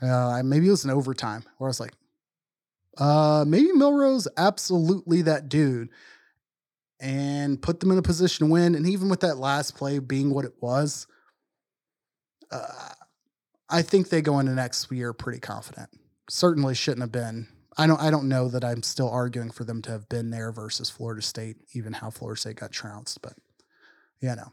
Uh, 0.00 0.42
maybe 0.44 0.68
it 0.68 0.70
was 0.70 0.84
an 0.84 0.90
overtime 0.90 1.44
where 1.58 1.68
I 1.68 1.70
was 1.70 1.80
like, 1.80 1.92
uh, 2.98 3.44
maybe 3.46 3.72
Milroe's 3.72 4.28
absolutely 4.36 5.22
that 5.22 5.48
dude 5.48 5.88
and 7.00 7.60
put 7.60 7.80
them 7.80 7.90
in 7.90 7.98
a 7.98 8.02
position 8.02 8.46
to 8.46 8.52
win. 8.52 8.74
And 8.74 8.86
even 8.86 9.08
with 9.08 9.20
that 9.20 9.36
last 9.36 9.76
play 9.76 9.98
being 9.98 10.30
what 10.30 10.44
it 10.44 10.54
was, 10.60 11.06
uh, 12.50 12.92
I 13.68 13.82
think 13.82 14.08
they 14.08 14.22
go 14.22 14.38
into 14.38 14.52
next 14.52 14.90
year 14.92 15.12
pretty 15.12 15.40
confident. 15.40 15.90
Certainly 16.30 16.74
shouldn't 16.74 17.02
have 17.02 17.12
been. 17.12 17.48
I 17.78 17.86
don't. 17.86 18.00
I 18.00 18.10
don't 18.10 18.28
know 18.28 18.48
that 18.48 18.64
I'm 18.64 18.82
still 18.82 19.10
arguing 19.10 19.50
for 19.50 19.64
them 19.64 19.82
to 19.82 19.90
have 19.90 20.08
been 20.08 20.30
there 20.30 20.50
versus 20.50 20.88
Florida 20.88 21.20
State, 21.20 21.56
even 21.74 21.92
how 21.92 22.10
Florida 22.10 22.40
State 22.40 22.56
got 22.56 22.72
trounced. 22.72 23.20
But 23.20 23.34
yeah, 24.20 24.34
no. 24.34 24.52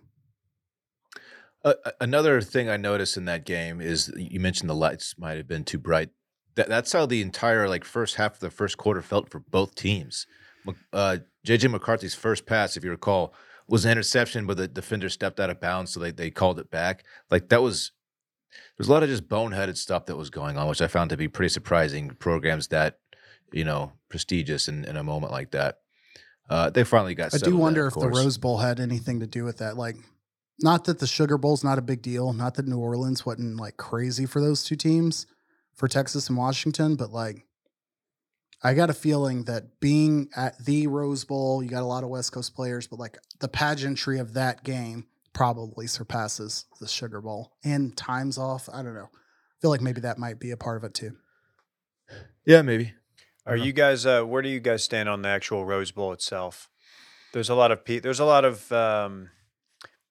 Uh, 1.63 1.73
another 2.01 2.41
thing 2.41 2.69
I 2.69 2.77
noticed 2.77 3.15
in 3.17 3.25
that 3.25 3.45
game 3.45 3.79
is 3.79 4.11
you 4.17 4.39
mentioned 4.39 4.69
the 4.69 4.75
lights 4.75 5.15
might 5.17 5.37
have 5.37 5.47
been 5.47 5.63
too 5.63 5.77
bright. 5.77 6.09
That, 6.55 6.67
that's 6.67 6.91
how 6.91 7.05
the 7.05 7.21
entire 7.21 7.69
like 7.69 7.83
first 7.83 8.15
half 8.15 8.33
of 8.33 8.39
the 8.39 8.51
first 8.51 8.77
quarter 8.77 9.01
felt 9.01 9.29
for 9.29 9.39
both 9.39 9.75
teams. 9.75 10.27
Uh, 10.91 11.17
JJ 11.45 11.71
McCarthy's 11.71 12.15
first 12.15 12.45
pass, 12.45 12.77
if 12.77 12.83
you 12.83 12.91
recall, 12.91 13.33
was 13.67 13.85
an 13.85 13.91
interception, 13.91 14.45
but 14.45 14.57
the 14.57 14.67
defender 14.67 15.09
stepped 15.09 15.39
out 15.39 15.49
of 15.49 15.59
bounds, 15.59 15.91
so 15.93 15.99
they 15.99 16.11
they 16.11 16.29
called 16.29 16.59
it 16.59 16.69
back. 16.69 17.03
Like 17.31 17.49
that 17.49 17.61
was 17.61 17.91
there's 18.77 18.87
a 18.87 18.91
lot 18.91 19.03
of 19.03 19.09
just 19.09 19.27
boneheaded 19.27 19.77
stuff 19.77 20.05
that 20.07 20.15
was 20.15 20.29
going 20.29 20.57
on, 20.57 20.67
which 20.67 20.81
I 20.81 20.87
found 20.87 21.09
to 21.11 21.17
be 21.17 21.27
pretty 21.27 21.49
surprising. 21.49 22.09
Programs 22.19 22.67
that 22.69 22.99
you 23.51 23.63
know 23.63 23.93
prestigious 24.09 24.67
in, 24.67 24.85
in 24.85 24.97
a 24.97 25.03
moment 25.03 25.31
like 25.31 25.51
that. 25.51 25.79
Uh, 26.49 26.69
they 26.69 26.83
finally 26.83 27.15
got. 27.15 27.33
I 27.33 27.37
do 27.37 27.55
wonder 27.55 27.87
if 27.87 27.93
the. 27.93 28.09
Rose 28.09 28.37
Bowl 28.37 28.57
had 28.57 28.79
anything 28.79 29.21
to 29.21 29.27
do 29.27 29.43
with 29.43 29.57
that. 29.57 29.77
Like, 29.77 29.95
not 30.59 30.85
that 30.85 30.99
the 30.99 31.07
Sugar 31.07 31.37
Bowl's 31.37 31.63
not 31.63 31.77
a 31.77 31.81
big 31.81 32.01
deal, 32.01 32.33
not 32.33 32.55
that 32.55 32.67
New 32.67 32.79
Orleans 32.79 33.25
wasn't 33.25 33.59
like 33.59 33.77
crazy 33.77 34.25
for 34.25 34.39
those 34.39 34.63
two 34.63 34.75
teams, 34.75 35.25
for 35.73 35.87
Texas 35.87 36.29
and 36.29 36.37
Washington, 36.37 36.95
but 36.95 37.11
like 37.11 37.45
I 38.63 38.73
got 38.73 38.89
a 38.89 38.93
feeling 38.93 39.43
that 39.45 39.79
being 39.79 40.29
at 40.35 40.63
the 40.63 40.87
Rose 40.87 41.25
Bowl, 41.25 41.61
you 41.61 41.69
got 41.69 41.83
a 41.83 41.85
lot 41.85 42.03
of 42.03 42.09
West 42.09 42.31
Coast 42.31 42.55
players, 42.55 42.87
but 42.87 42.99
like 42.99 43.17
the 43.39 43.49
pageantry 43.49 44.19
of 44.19 44.33
that 44.35 44.63
game 44.63 45.07
probably 45.33 45.87
surpasses 45.87 46.65
the 46.79 46.87
Sugar 46.87 47.19
Bowl 47.19 47.51
and 47.63 47.97
times 47.97 48.37
off. 48.37 48.69
I 48.71 48.83
don't 48.83 48.93
know. 48.93 49.09
I 49.11 49.59
feel 49.61 49.71
like 49.71 49.81
maybe 49.81 50.01
that 50.01 50.17
might 50.17 50.39
be 50.39 50.51
a 50.51 50.57
part 50.57 50.77
of 50.77 50.83
it 50.83 50.93
too. 50.93 51.17
Yeah, 52.45 52.61
maybe. 52.61 52.93
Are 53.45 53.57
you 53.57 53.73
guys? 53.73 54.05
Uh, 54.05 54.23
where 54.23 54.41
do 54.41 54.47
you 54.47 54.61
guys 54.61 54.83
stand 54.83 55.09
on 55.09 55.21
the 55.21 55.29
actual 55.29 55.65
Rose 55.65 55.91
Bowl 55.91 56.13
itself? 56.13 56.69
There's 57.33 57.49
a 57.49 57.55
lot 57.55 57.71
of 57.71 57.83
pe- 57.83 57.99
there's 57.99 58.21
a 58.21 58.25
lot 58.25 58.45
of 58.45 58.71
um, 58.71 59.29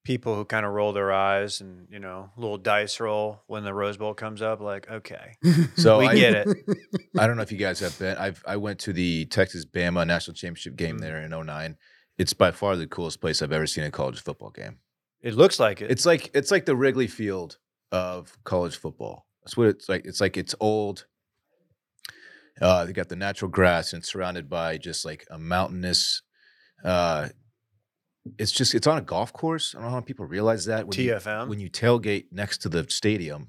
people 0.05 0.35
who 0.35 0.45
kind 0.45 0.67
of 0.67 0.73
roll 0.73 0.93
their 0.93 1.13
eyes 1.13 1.61
and 1.61 1.87
you 1.91 1.99
know 2.01 2.31
little 2.37 2.59
dice 2.59 2.99
roll 3.01 3.43
when 3.47 3.63
the 3.65 3.73
Rose 3.75 3.97
Bowl 3.97 4.15
comes 4.15 4.43
up. 4.43 4.61
Like, 4.61 4.91
okay, 4.91 5.37
So 5.77 5.99
we 5.99 6.07
I, 6.09 6.15
get 6.15 6.35
it. 6.35 6.49
I 7.19 7.27
don't 7.27 7.37
know 7.37 7.43
if 7.43 7.53
you 7.53 7.59
guys 7.59 7.81
have 7.81 7.99
been. 7.99 8.17
I've 8.17 8.43
I 8.47 8.57
went 8.57 8.79
to 8.81 8.93
the 8.93 9.27
Texas 9.27 9.65
Bama 9.65 10.07
national 10.07 10.35
championship 10.35 10.77
game 10.77 10.99
Mm. 10.99 11.01
there 11.01 11.23
in 11.23 11.31
09. 11.47 11.77
It's 12.19 12.33
by 12.35 12.51
far 12.51 12.77
the 12.77 12.87
coolest 12.87 13.21
place 13.21 13.43
I've 13.43 13.53
ever 13.53 13.67
seen 13.67 13.85
a 13.85 13.91
college 13.91 14.21
football 14.23 14.51
game. 14.51 14.79
It 15.23 15.35
looks 15.35 15.59
like 15.61 15.81
it. 15.81 15.91
It's 15.91 16.05
like 16.05 16.31
it's 16.35 16.51
like 16.51 16.67
the 16.67 16.77
Wrigley 16.77 17.07
Field 17.07 17.59
of 17.91 18.37
college 18.45 18.77
football. 18.77 19.27
That's 19.43 19.57
what 19.57 19.69
it's 19.69 19.89
like. 19.89 20.05
It's 20.05 20.21
like 20.21 20.37
it's 20.37 20.55
old. 20.61 21.07
Uh, 22.61 22.85
they 22.85 22.93
got 22.93 23.09
the 23.09 23.17
natural 23.17 23.51
grass 23.51 23.93
and 23.93 24.01
it's 24.03 24.13
surrounded 24.13 24.49
by 24.49 24.77
just 24.79 25.05
like 25.05 25.27
a 25.31 25.39
mountainous. 25.39 26.23
Uh, 26.85 27.29
it's 28.39 28.53
just 28.53 28.75
it's 28.75 28.87
on 28.87 28.99
a 28.99 29.03
golf 29.03 29.33
course. 29.33 29.75
I 29.75 29.79
don't 29.81 29.89
know 29.89 29.95
how 29.95 30.01
people 30.01 30.27
realize 30.27 30.65
that 30.67 30.87
when 30.87 30.99
you, 30.99 31.13
TFM. 31.13 31.49
when 31.49 31.61
you 31.61 31.69
tailgate 31.71 32.27
next 32.33 32.59
to 32.63 32.69
the 32.69 32.87
stadium, 32.89 33.49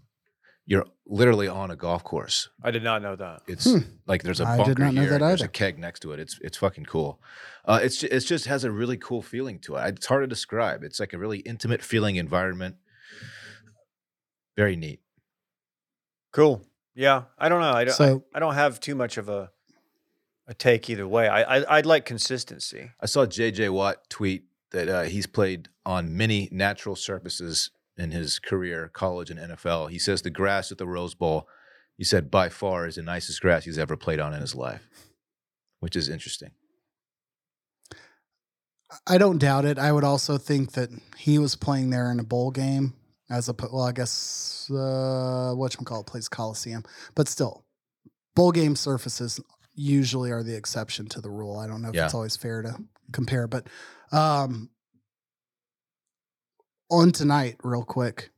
you're 0.65 0.85
literally 1.05 1.47
on 1.47 1.69
a 1.71 1.75
golf 1.75 2.03
course. 2.03 2.49
I 2.63 2.71
did 2.71 2.83
not 2.83 3.01
know 3.01 3.15
that. 3.15 3.41
It's 3.47 3.65
Hmm. 3.69 3.79
like 4.07 4.23
there's 4.23 4.39
a 4.39 4.45
I 4.45 4.57
bunker 4.57 4.73
did 4.73 4.79
not 4.79 4.93
know 4.93 5.01
here. 5.01 5.09
that 5.11 5.19
there's 5.19 5.41
a 5.41 5.47
keg 5.47 5.77
next 5.77 5.99
to 6.01 6.11
it. 6.13 6.19
It's 6.19 6.39
it's 6.41 6.57
fucking 6.57 6.85
cool. 6.85 7.21
Uh, 7.65 7.79
it's 7.83 7.97
ju- 7.97 8.07
it's 8.09 8.25
just 8.25 8.45
has 8.47 8.63
a 8.63 8.71
really 8.71 8.97
cool 8.97 9.21
feeling 9.21 9.59
to 9.59 9.75
it. 9.75 9.87
It's 9.95 10.05
hard 10.07 10.23
to 10.23 10.27
describe. 10.27 10.83
It's 10.83 10.99
like 10.99 11.13
a 11.13 11.17
really 11.17 11.39
intimate 11.39 11.81
feeling 11.81 12.15
environment. 12.15 12.77
Very 14.55 14.75
neat. 14.75 15.01
Cool. 16.31 16.65
Yeah, 16.95 17.23
I 17.37 17.49
don't 17.49 17.61
know. 17.61 17.71
I 17.71 17.85
don't. 17.85 17.93
So- 17.95 18.23
I, 18.33 18.37
I 18.37 18.39
don't 18.39 18.53
have 18.55 18.79
too 18.79 18.95
much 18.95 19.17
of 19.17 19.29
a 19.29 19.51
a 20.47 20.53
take 20.53 20.89
either 20.89 21.07
way. 21.07 21.27
I, 21.27 21.57
I 21.59 21.77
I'd 21.77 21.85
like 21.85 22.05
consistency. 22.05 22.91
I 22.99 23.05
saw 23.05 23.25
JJ 23.25 23.69
Watt 23.71 24.09
tweet 24.09 24.45
that 24.73 24.89
uh, 24.89 25.03
he's 25.03 25.27
played 25.27 25.69
on 25.85 26.15
many 26.17 26.49
natural 26.51 26.95
surfaces 26.95 27.71
in 27.97 28.11
his 28.11 28.39
career, 28.39 28.89
college 28.93 29.29
and 29.29 29.39
NFL. 29.39 29.89
He 29.91 29.99
says 29.99 30.21
the 30.21 30.29
grass 30.29 30.71
at 30.71 30.77
the 30.77 30.87
Rose 30.87 31.13
Bowl, 31.13 31.47
he 31.97 32.03
said 32.03 32.29
by 32.31 32.49
far 32.49 32.87
is 32.87 32.95
the 32.95 33.03
nicest 33.03 33.39
grass 33.41 33.65
he's 33.65 33.77
ever 33.77 33.95
played 33.95 34.19
on 34.19 34.33
in 34.33 34.41
his 34.41 34.55
life, 34.55 34.87
which 35.79 35.95
is 35.95 36.09
interesting. 36.09 36.51
I 39.07 39.17
don't 39.17 39.37
doubt 39.39 39.65
it. 39.65 39.79
I 39.79 39.91
would 39.91 40.03
also 40.03 40.37
think 40.37 40.73
that 40.73 40.89
he 41.17 41.39
was 41.39 41.55
playing 41.55 41.89
there 41.89 42.11
in 42.11 42.19
a 42.19 42.23
bowl 42.23 42.51
game 42.51 42.93
as 43.29 43.49
a 43.49 43.55
well, 43.71 43.83
I 43.83 43.91
guess 43.91 44.69
uh 44.71 45.53
what 45.55 45.75
call 45.85 46.01
it 46.01 46.07
plays 46.07 46.27
Coliseum, 46.29 46.83
but 47.15 47.27
still, 47.27 47.65
bowl 48.35 48.51
game 48.51 48.75
surfaces 48.75 49.39
usually 49.75 50.29
are 50.31 50.43
the 50.43 50.55
exception 50.55 51.07
to 51.07 51.21
the 51.21 51.29
rule. 51.31 51.57
I 51.57 51.65
don't 51.67 51.81
know 51.81 51.89
if 51.89 51.95
Yeah. 51.95 52.05
it's 52.05 52.13
always 52.13 52.35
fair 52.35 52.61
to 52.61 52.75
compare, 53.11 53.47
but 53.47 53.67
um 54.13 54.69
on 56.89 57.11
tonight, 57.11 57.57
real 57.63 57.83
quick, 57.83 58.29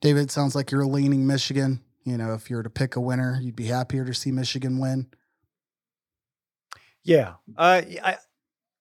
David. 0.00 0.24
it 0.24 0.30
Sounds 0.30 0.54
like 0.54 0.70
you're 0.70 0.84
leaning 0.84 1.26
Michigan. 1.26 1.80
You 2.04 2.16
know, 2.16 2.34
if 2.34 2.50
you 2.50 2.56
were 2.56 2.62
to 2.62 2.70
pick 2.70 2.96
a 2.96 3.00
winner, 3.00 3.38
you'd 3.40 3.56
be 3.56 3.66
happier 3.66 4.04
to 4.04 4.14
see 4.14 4.32
Michigan 4.32 4.78
win. 4.78 5.06
Yeah. 7.04 7.34
Uh, 7.56 7.82
I, 8.02 8.16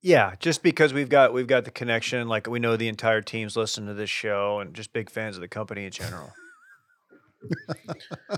yeah. 0.02 0.34
Just 0.40 0.64
because 0.64 0.94
we've 0.94 1.10
got 1.10 1.34
we've 1.34 1.48
got 1.48 1.66
the 1.66 1.72
connection, 1.72 2.28
like 2.28 2.48
we 2.48 2.60
know 2.60 2.76
the 2.76 2.88
entire 2.88 3.22
team's 3.22 3.56
listening 3.56 3.88
to 3.88 3.94
this 3.94 4.10
show, 4.10 4.60
and 4.60 4.74
just 4.74 4.94
big 4.94 5.10
fans 5.10 5.36
of 5.36 5.42
the 5.42 5.48
company 5.48 5.86
in 5.86 5.92
general. 5.92 6.34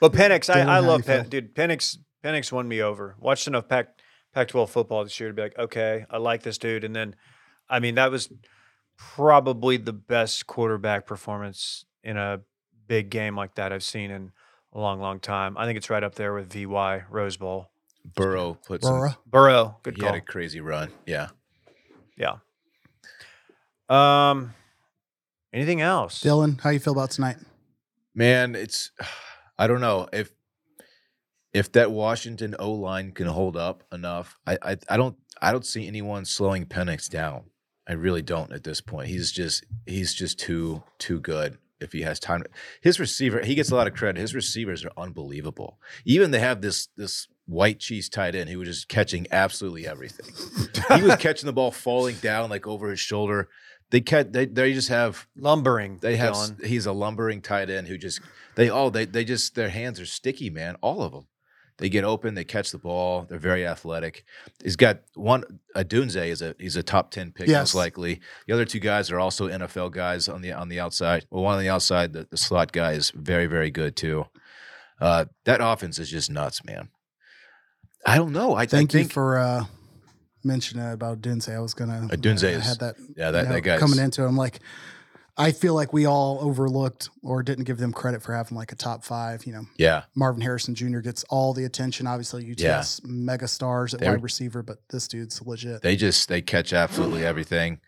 but 0.00 0.12
Penix, 0.12 0.54
I, 0.54 0.60
I 0.62 0.78
love? 0.80 1.06
Pen, 1.06 1.28
dude. 1.28 1.54
Penix, 1.54 1.98
Penix 2.22 2.52
won 2.52 2.68
me 2.68 2.82
over. 2.82 3.16
Watched 3.18 3.46
enough 3.46 3.68
Pac 3.68 3.96
Pac 4.34 4.48
twelve 4.48 4.70
football 4.70 5.04
this 5.04 5.18
year 5.20 5.28
to 5.28 5.34
be 5.34 5.42
like, 5.42 5.58
okay, 5.58 6.04
I 6.10 6.18
like 6.18 6.42
this 6.42 6.58
dude. 6.58 6.84
And 6.84 6.94
then, 6.94 7.14
I 7.68 7.78
mean, 7.80 7.94
that 7.94 8.10
was 8.10 8.30
probably 8.96 9.76
the 9.76 9.92
best 9.92 10.46
quarterback 10.46 11.06
performance 11.06 11.84
in 12.02 12.16
a 12.16 12.40
big 12.86 13.10
game 13.10 13.36
like 13.36 13.54
that 13.54 13.72
I've 13.72 13.82
seen 13.82 14.10
in 14.10 14.32
a 14.72 14.80
long, 14.80 15.00
long 15.00 15.20
time. 15.20 15.56
I 15.56 15.66
think 15.66 15.76
it's 15.76 15.88
right 15.88 16.02
up 16.02 16.16
there 16.16 16.34
with 16.34 16.52
VY 16.52 17.04
Rose 17.08 17.36
Bowl. 17.36 17.70
Burrow 18.16 18.58
put 18.66 18.82
some, 18.82 18.98
Burrow. 18.98 19.14
Burrow, 19.26 19.76
good 19.82 19.94
he 19.94 20.00
call. 20.00 20.12
had 20.12 20.18
a 20.18 20.20
crazy 20.20 20.60
run. 20.60 20.90
Yeah. 21.06 21.28
Yeah. 22.16 22.36
Um. 23.88 24.52
Anything 25.52 25.80
else? 25.80 26.20
Dylan, 26.22 26.60
how 26.60 26.70
you 26.70 26.80
feel 26.80 26.92
about 26.92 27.12
tonight? 27.12 27.36
Man, 28.14 28.56
it's 28.56 28.90
I 29.58 29.66
don't 29.68 29.80
know 29.80 30.08
if 30.12 30.32
if 31.54 31.70
that 31.72 31.92
Washington 31.92 32.54
O 32.58 32.72
line 32.72 33.12
can 33.12 33.28
hold 33.28 33.56
up 33.56 33.84
enough. 33.92 34.36
I, 34.46 34.58
I 34.60 34.76
I 34.90 34.96
don't 34.98 35.16
I 35.40 35.52
don't 35.52 35.64
see 35.64 35.86
anyone 35.86 36.24
slowing 36.24 36.66
Penix 36.66 37.08
down. 37.08 37.44
I 37.88 37.92
really 37.92 38.22
don't 38.22 38.52
at 38.52 38.64
this 38.64 38.80
point. 38.80 39.08
He's 39.08 39.30
just 39.32 39.64
he's 39.86 40.12
just 40.12 40.38
too 40.38 40.82
too 40.98 41.20
good. 41.20 41.58
If 41.80 41.92
he 41.92 42.02
has 42.02 42.18
time, 42.18 42.44
his 42.80 42.98
receiver 42.98 43.44
he 43.44 43.54
gets 43.54 43.70
a 43.70 43.76
lot 43.76 43.86
of 43.86 43.94
credit. 43.94 44.20
His 44.20 44.34
receivers 44.34 44.84
are 44.84 44.92
unbelievable. 44.96 45.78
Even 46.04 46.30
they 46.30 46.40
have 46.40 46.60
this 46.60 46.88
this 46.96 47.28
white 47.46 47.78
cheese 47.78 48.08
tight 48.08 48.34
end 48.34 48.48
who 48.48 48.58
was 48.58 48.68
just 48.68 48.88
catching 48.88 49.26
absolutely 49.30 49.86
everything. 49.86 50.32
he 50.96 51.02
was 51.02 51.16
catching 51.18 51.46
the 51.46 51.52
ball 51.52 51.70
falling 51.70 52.16
down 52.16 52.50
like 52.50 52.66
over 52.66 52.90
his 52.90 53.00
shoulder. 53.00 53.48
They 53.90 54.00
catch 54.00 54.32
they 54.32 54.46
they 54.46 54.72
just 54.72 54.88
have 54.88 55.28
Lumbering. 55.36 55.98
they 56.00 56.16
have 56.16 56.34
Dylan. 56.34 56.64
he's 56.64 56.86
a 56.86 56.92
lumbering 56.92 57.42
tight 57.42 57.68
end 57.70 57.86
who 57.86 57.98
just 57.98 58.20
they 58.56 58.70
all 58.70 58.90
they 58.90 59.04
they 59.04 59.24
just 59.24 59.54
their 59.54 59.68
hands 59.68 60.00
are 60.00 60.06
sticky, 60.06 60.48
man. 60.48 60.76
All 60.80 61.02
of 61.02 61.12
them. 61.12 61.26
They 61.78 61.88
get 61.88 62.04
open, 62.04 62.34
they 62.34 62.44
catch 62.44 62.70
the 62.70 62.78
ball. 62.78 63.26
They're 63.28 63.38
very 63.38 63.66
athletic. 63.66 64.24
He's 64.62 64.76
got 64.76 65.00
one 65.14 65.42
Odunze 65.74 66.14
is 66.28 66.40
a 66.40 66.54
he's 66.58 66.76
a 66.76 66.82
top 66.84 67.10
ten 67.10 67.32
pick 67.32 67.48
Yes. 67.48 67.60
most 67.60 67.74
likely. 67.74 68.20
The 68.46 68.54
other 68.54 68.64
two 68.64 68.78
guys 68.78 69.10
are 69.10 69.18
also 69.18 69.48
NFL 69.48 69.90
guys 69.92 70.28
on 70.28 70.40
the 70.40 70.52
on 70.52 70.68
the 70.68 70.78
outside. 70.78 71.26
Well, 71.30 71.42
one 71.42 71.56
on 71.56 71.60
the 71.62 71.68
outside, 71.70 72.12
the, 72.12 72.28
the 72.30 72.36
slot 72.36 72.70
guy 72.70 72.92
is 72.92 73.10
very 73.10 73.46
very 73.46 73.70
good 73.72 73.96
too. 73.96 74.26
Uh, 75.00 75.24
that 75.46 75.60
offense 75.60 75.98
is 75.98 76.08
just 76.08 76.30
nuts, 76.30 76.64
man. 76.64 76.90
I 78.06 78.16
don't 78.18 78.32
know. 78.32 78.54
I, 78.54 78.66
Thank 78.66 78.94
I 78.94 78.98
you 79.00 79.04
for 79.08 79.38
uh, 79.38 79.64
mentioning 80.44 80.88
about 80.92 81.20
Dunze. 81.20 81.52
I 81.52 81.58
was 81.58 81.74
gonna. 81.74 82.06
Dunze 82.12 82.46
I 82.46 82.52
is- 82.52 82.66
had 82.68 82.78
that. 82.80 82.94
yeah 83.16 83.30
that 83.32 83.42
you 83.42 83.48
know, 83.48 83.54
that 83.54 83.60
guy's 83.62 83.80
coming 83.80 83.98
into. 83.98 84.22
it. 84.22 84.28
I'm 84.28 84.36
like, 84.36 84.60
I 85.36 85.50
feel 85.50 85.74
like 85.74 85.92
we 85.92 86.06
all 86.06 86.38
overlooked 86.40 87.10
or 87.22 87.42
didn't 87.42 87.64
give 87.64 87.78
them 87.78 87.92
credit 87.92 88.22
for 88.22 88.32
having 88.34 88.56
like 88.56 88.70
a 88.70 88.76
top 88.76 89.04
five. 89.04 89.46
You 89.46 89.52
know, 89.54 89.64
yeah 89.76 90.04
Marvin 90.14 90.40
Harrison 90.40 90.74
Jr. 90.74 91.00
gets 91.00 91.24
all 91.24 91.52
the 91.52 91.64
attention. 91.64 92.06
Obviously, 92.06 92.48
UTS 92.48 93.00
mega 93.04 93.48
stars 93.48 93.94
at 93.94 94.00
They're- 94.00 94.10
wide 94.12 94.22
receiver, 94.22 94.62
but 94.62 94.78
this 94.90 95.08
dude's 95.08 95.42
legit. 95.42 95.82
They 95.82 95.96
just 95.96 96.28
they 96.28 96.40
catch 96.40 96.72
absolutely 96.72 97.24
everything. 97.24 97.80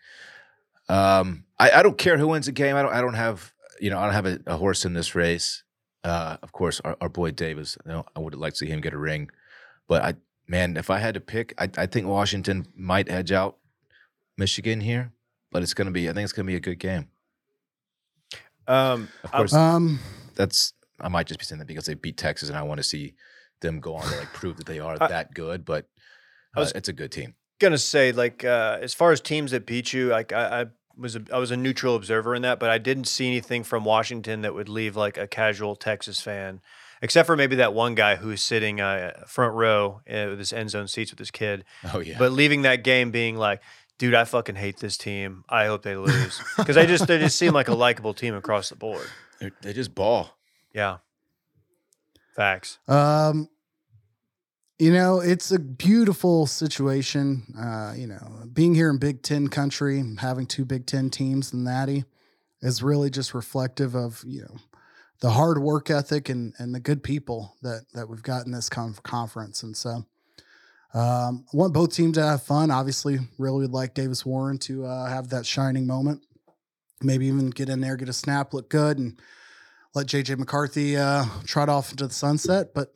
Um, 0.89 1.45
I, 1.59 1.71
I 1.71 1.83
don't 1.83 1.97
care 1.97 2.17
who 2.17 2.27
wins 2.27 2.45
the 2.45 2.51
game. 2.51 2.75
I 2.75 2.81
don't 2.81 2.93
I 2.93 3.01
don't 3.01 3.13
have 3.13 3.53
you 3.79 3.89
know 3.89 3.99
I 3.99 4.05
don't 4.05 4.13
have 4.13 4.25
a, 4.25 4.39
a 4.47 4.57
horse 4.57 4.85
in 4.85 4.93
this 4.93 5.15
race. 5.15 5.63
Uh, 6.03 6.37
of 6.41 6.51
course, 6.51 6.79
our, 6.81 6.95
our 7.01 7.09
boy 7.09 7.31
Davis. 7.31 7.77
You 7.85 7.91
know, 7.91 8.05
I 8.15 8.19
would 8.19 8.35
like 8.35 8.53
to 8.53 8.59
see 8.59 8.67
him 8.67 8.81
get 8.81 8.93
a 8.93 8.97
ring, 8.97 9.29
but 9.87 10.03
I 10.03 10.15
man, 10.47 10.77
if 10.77 10.89
I 10.89 10.99
had 10.99 11.13
to 11.13 11.19
pick, 11.21 11.53
I, 11.57 11.69
I 11.77 11.85
think 11.85 12.07
Washington 12.07 12.65
might 12.75 13.09
edge 13.09 13.31
out 13.31 13.57
Michigan 14.37 14.81
here. 14.81 15.11
But 15.51 15.63
it's 15.63 15.73
gonna 15.73 15.91
be 15.91 16.09
I 16.09 16.13
think 16.13 16.23
it's 16.25 16.33
gonna 16.33 16.45
be 16.45 16.55
a 16.55 16.61
good 16.61 16.79
game. 16.79 17.07
Um. 18.67 19.09
Of 19.23 19.31
course, 19.31 19.53
Um, 19.53 19.99
that's 20.35 20.73
I 20.99 21.09
might 21.09 21.27
just 21.27 21.39
be 21.39 21.45
saying 21.45 21.59
that 21.59 21.67
because 21.67 21.85
they 21.85 21.93
beat 21.93 22.17
Texas, 22.17 22.49
and 22.49 22.57
I 22.57 22.63
want 22.63 22.79
to 22.79 22.83
see 22.83 23.13
them 23.61 23.79
go 23.79 23.95
on 23.95 24.07
to 24.09 24.17
like 24.17 24.33
prove 24.33 24.57
that 24.57 24.65
they 24.67 24.79
are 24.79 24.97
I- 25.01 25.07
that 25.07 25.33
good. 25.33 25.65
But 25.65 25.85
uh, 26.55 26.61
was- 26.61 26.71
it's 26.73 26.89
a 26.89 26.93
good 26.93 27.11
team. 27.11 27.35
gonna 27.59 27.77
say 27.77 28.11
like 28.11 28.43
uh, 28.43 28.77
as 28.81 28.93
far 28.93 29.11
as 29.11 29.21
teams 29.21 29.51
that 29.51 29.65
beat 29.65 29.93
you, 29.93 30.07
like 30.09 30.31
I, 30.33 30.61
I 30.61 30.65
was 30.97 31.15
a, 31.15 31.21
I 31.31 31.37
was 31.37 31.51
a 31.51 31.57
neutral 31.57 31.95
observer 31.95 32.33
in 32.35 32.41
that, 32.43 32.59
but 32.59 32.69
I 32.69 32.77
didn't 32.77 33.05
see 33.05 33.27
anything 33.27 33.63
from 33.63 33.83
Washington 33.85 34.41
that 34.41 34.53
would 34.55 34.69
leave 34.69 34.95
like 34.95 35.17
a 35.17 35.27
casual 35.27 35.75
Texas 35.75 36.19
fan, 36.19 36.59
except 37.01 37.27
for 37.27 37.35
maybe 37.37 37.55
that 37.57 37.73
one 37.73 37.93
guy 37.95 38.15
who's 38.15 38.41
sitting 38.41 38.81
uh, 38.81 39.11
front 39.27 39.53
row 39.53 40.01
uh, 40.09 40.25
with 40.29 40.39
his 40.39 40.51
end 40.51 40.71
zone 40.71 40.87
seats 40.87 41.11
with 41.11 41.19
his 41.19 41.29
kid, 41.31 41.63
Oh 41.93 41.99
yeah, 41.99 42.17
but 42.17 42.31
leaving 42.31 42.63
that 42.63 42.83
game 42.83 43.11
being 43.11 43.37
like. 43.37 43.61
Dude, 43.97 44.13
I 44.13 44.25
fucking 44.25 44.55
hate 44.55 44.77
this 44.77 44.97
team. 44.97 45.43
I 45.49 45.65
hope 45.65 45.81
they 45.81 45.95
lose 45.95 46.39
because 46.57 46.75
they 46.75 46.85
just 46.85 47.07
they 47.07 47.17
just 47.17 47.37
seem 47.37 47.53
like 47.53 47.67
a 47.67 47.73
likable 47.73 48.13
team 48.13 48.35
across 48.35 48.69
the 48.69 48.75
board. 48.75 49.07
They're- 49.39 49.51
they 49.61 49.73
just 49.73 49.95
ball. 49.95 50.37
Yeah, 50.73 50.97
facts. 52.35 52.77
Um, 52.87 53.49
you 54.79 54.91
know, 54.93 55.19
it's 55.19 55.51
a 55.51 55.57
beautiful 55.57 56.45
situation. 56.45 57.55
Uh, 57.59 57.93
you 57.97 58.05
know, 58.05 58.43
being 58.53 58.75
here 58.75 58.89
in 58.89 58.97
Big 58.99 59.23
Ten 59.23 59.47
country, 59.47 60.03
having 60.19 60.45
two 60.45 60.65
Big 60.65 60.85
Ten 60.85 61.09
teams 61.09 61.51
in 61.51 61.63
Natty 61.63 62.05
is 62.61 62.83
really 62.83 63.09
just 63.09 63.33
reflective 63.33 63.95
of, 63.95 64.23
you 64.25 64.41
know, 64.41 64.57
the 65.21 65.31
hard 65.31 65.57
work 65.57 65.89
ethic 65.89 66.29
and 66.29 66.53
and 66.59 66.75
the 66.75 66.79
good 66.79 67.01
people 67.01 67.55
that 67.63 67.85
that 67.93 68.07
we've 68.07 68.21
got 68.21 68.45
in 68.45 68.51
this 68.51 68.69
conf- 68.69 69.01
conference. 69.01 69.63
And 69.63 69.75
so, 69.75 70.05
um, 70.93 71.45
I 71.53 71.57
want 71.57 71.73
both 71.73 71.93
teams 71.93 72.15
to 72.17 72.23
have 72.23 72.43
fun. 72.43 72.71
Obviously, 72.71 73.19
really 73.37 73.61
would 73.61 73.73
like 73.73 73.93
Davis 73.93 74.25
Warren 74.25 74.57
to 74.59 74.85
uh, 74.85 75.05
have 75.07 75.29
that 75.29 75.45
shining 75.45 75.85
moment. 75.85 76.25
Maybe 77.01 77.27
even 77.27 77.49
get 77.49 77.69
in 77.69 77.81
there, 77.81 77.95
get 77.95 78.09
a 78.09 78.13
snap, 78.13 78.53
look 78.53 78.69
good, 78.69 78.97
and 78.97 79.19
let 79.93 80.07
JJ 80.07 80.37
McCarthy 80.37 80.97
uh, 80.97 81.25
trot 81.45 81.69
off 81.69 81.91
into 81.91 82.07
the 82.07 82.13
sunset. 82.13 82.73
But 82.73 82.89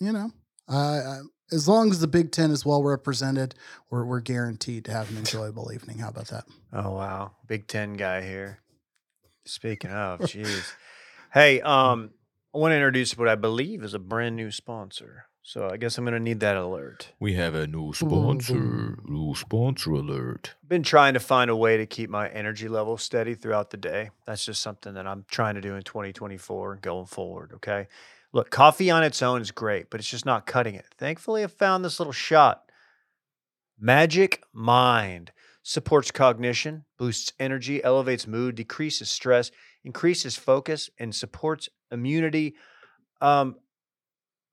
you 0.00 0.12
know, 0.12 0.30
uh, 0.68 1.20
as 1.52 1.68
long 1.68 1.90
as 1.90 2.00
the 2.00 2.08
Big 2.08 2.32
Ten 2.32 2.50
is 2.50 2.64
well 2.64 2.82
represented, 2.82 3.54
we're 3.90 4.04
we're 4.04 4.20
guaranteed 4.20 4.84
to 4.86 4.92
have 4.92 5.10
an 5.10 5.18
enjoyable 5.18 5.70
evening. 5.72 5.98
How 5.98 6.08
about 6.08 6.28
that? 6.28 6.44
Oh 6.72 6.92
wow, 6.92 7.32
Big 7.46 7.68
Ten 7.68 7.94
guy 7.94 8.22
here. 8.22 8.60
Speaking 9.44 9.90
of, 9.90 10.20
jeez. 10.22 10.72
Hey, 11.32 11.60
um, 11.60 12.10
I 12.54 12.58
want 12.58 12.72
to 12.72 12.76
introduce 12.76 13.16
what 13.16 13.28
I 13.28 13.34
believe 13.34 13.82
is 13.82 13.94
a 13.94 13.98
brand 13.98 14.36
new 14.36 14.50
sponsor. 14.50 15.26
So 15.46 15.68
I 15.70 15.76
guess 15.76 15.98
I'm 15.98 16.04
gonna 16.06 16.18
need 16.18 16.40
that 16.40 16.56
alert. 16.56 17.12
We 17.20 17.34
have 17.34 17.54
a 17.54 17.66
new 17.66 17.92
sponsor. 17.92 18.96
New 19.04 19.34
sponsor 19.34 19.90
alert. 19.90 20.54
Been 20.66 20.82
trying 20.82 21.12
to 21.14 21.20
find 21.20 21.50
a 21.50 21.56
way 21.56 21.76
to 21.76 21.84
keep 21.84 22.08
my 22.08 22.30
energy 22.30 22.66
level 22.66 22.96
steady 22.96 23.34
throughout 23.34 23.68
the 23.68 23.76
day. 23.76 24.08
That's 24.26 24.42
just 24.46 24.62
something 24.62 24.94
that 24.94 25.06
I'm 25.06 25.26
trying 25.30 25.56
to 25.56 25.60
do 25.60 25.74
in 25.74 25.82
2024 25.82 26.76
going 26.76 27.04
forward. 27.04 27.52
Okay. 27.56 27.88
Look, 28.32 28.50
coffee 28.50 28.90
on 28.90 29.04
its 29.04 29.20
own 29.20 29.42
is 29.42 29.50
great, 29.50 29.90
but 29.90 30.00
it's 30.00 30.08
just 30.08 30.24
not 30.24 30.46
cutting 30.46 30.76
it. 30.76 30.86
Thankfully, 30.96 31.44
I 31.44 31.46
found 31.48 31.84
this 31.84 32.00
little 32.00 32.12
shot. 32.12 32.72
Magic 33.78 34.42
Mind 34.54 35.30
supports 35.62 36.10
cognition, 36.10 36.86
boosts 36.96 37.34
energy, 37.38 37.84
elevates 37.84 38.26
mood, 38.26 38.54
decreases 38.54 39.10
stress, 39.10 39.50
increases 39.84 40.36
focus, 40.36 40.88
and 40.98 41.14
supports 41.14 41.68
immunity. 41.92 42.54
Um, 43.20 43.56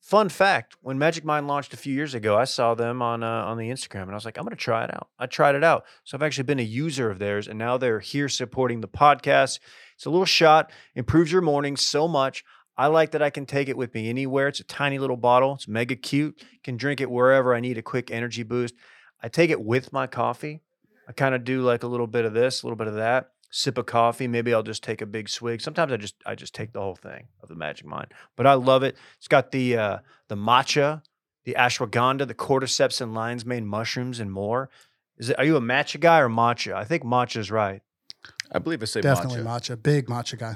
fun 0.02 0.30
fact: 0.30 0.76
When 0.82 0.98
Magic 0.98 1.24
Mind 1.24 1.48
launched 1.48 1.74
a 1.74 1.78
few 1.78 1.94
years 1.94 2.14
ago, 2.14 2.38
I 2.38 2.44
saw 2.44 2.76
them 2.76 3.02
on 3.02 3.24
uh, 3.24 3.46
on 3.46 3.58
the 3.58 3.70
Instagram, 3.70 4.04
and 4.04 4.12
I 4.12 4.16
was 4.16 4.26
like, 4.26 4.38
"I'm 4.38 4.44
going 4.44 4.56
to 4.56 4.62
try 4.62 4.84
it 4.84 4.94
out." 4.94 5.08
I 5.18 5.28
tried 5.28 5.56
it 5.56 5.64
out, 5.64 5.86
so 6.04 6.18
I've 6.18 6.24
actually 6.24 6.44
been 6.44 6.60
a 6.60 6.64
user 6.64 7.10
of 7.10 7.20
theirs, 7.20 7.48
and 7.48 7.58
now 7.58 7.78
they're 7.78 8.00
here 8.00 8.28
supporting 8.28 8.82
the 8.82 8.88
podcast. 8.88 9.60
It's 9.96 10.06
a 10.06 10.10
little 10.10 10.26
shot, 10.26 10.72
improves 10.96 11.32
your 11.32 11.42
morning 11.42 11.78
so 11.78 12.08
much. 12.08 12.44
I 12.78 12.88
like 12.88 13.12
that 13.12 13.22
I 13.22 13.30
can 13.30 13.46
take 13.46 13.70
it 13.70 13.78
with 13.78 13.94
me 13.94 14.10
anywhere. 14.10 14.48
It's 14.48 14.60
a 14.60 14.64
tiny 14.64 14.98
little 14.98 15.18
bottle. 15.18 15.54
It's 15.56 15.68
mega 15.68 15.96
cute. 15.96 16.42
Can 16.64 16.78
drink 16.78 17.00
it 17.00 17.12
wherever 17.12 17.54
I 17.54 17.60
need 17.60 17.78
a 17.78 17.84
quick 17.84 18.10
energy 18.10 18.44
boost. 18.44 18.74
I 19.22 19.28
take 19.28 19.52
it 19.52 19.62
with 19.62 19.94
my 19.94 20.08
coffee. 20.08 20.62
I 21.08 21.12
kind 21.12 21.36
of 21.36 21.44
do 21.44 21.62
like 21.62 21.84
a 21.84 21.88
little 21.88 22.08
bit 22.08 22.26
of 22.26 22.34
this, 22.34 22.64
a 22.64 22.66
little 22.66 22.78
bit 22.78 22.88
of 22.88 22.96
that. 22.96 23.32
Sip 23.54 23.78
of 23.78 23.86
coffee. 23.86 24.28
Maybe 24.28 24.54
I'll 24.54 24.64
just 24.64 24.82
take 24.84 25.02
a 25.02 25.06
big 25.06 25.28
swig. 25.28 25.60
Sometimes 25.62 25.92
I 25.92 25.98
just 25.98 26.16
I 26.26 26.36
just 26.36 26.56
take 26.56 26.72
the 26.72 26.80
whole 26.80 26.96
thing 26.96 27.28
of 27.44 27.50
the 27.50 27.56
Magic 27.56 27.86
Mind. 27.86 28.08
But 28.38 28.48
I 28.48 28.54
love 28.54 28.82
it. 28.84 28.96
It's 29.18 29.28
got 29.28 29.52
the 29.52 29.76
uh, 29.78 29.98
the 30.30 30.36
matcha, 30.36 31.02
the 31.44 31.56
ashwagandha, 31.60 32.28
the 32.28 32.34
cordyceps 32.34 33.02
and 33.02 33.14
lion's 33.14 33.46
mane 33.46 33.66
mushrooms, 33.68 34.20
and 34.22 34.32
more. 34.32 34.70
Is 35.18 35.30
it? 35.30 35.38
Are 35.38 35.44
you 35.46 35.58
a 35.58 35.62
matcha 35.62 36.00
guy 36.00 36.20
or 36.20 36.30
matcha? 36.30 36.74
I 36.74 36.86
think 36.86 37.04
matcha 37.04 37.38
is 37.38 37.52
right. 37.52 37.82
I 38.54 38.60
believe 38.60 38.82
I 38.82 38.86
say 38.86 39.02
Definitely 39.02 39.40
matcha. 39.42 39.76
matcha. 39.76 39.84
Big 39.84 40.08
matcha 40.08 40.38
guy. 40.40 40.56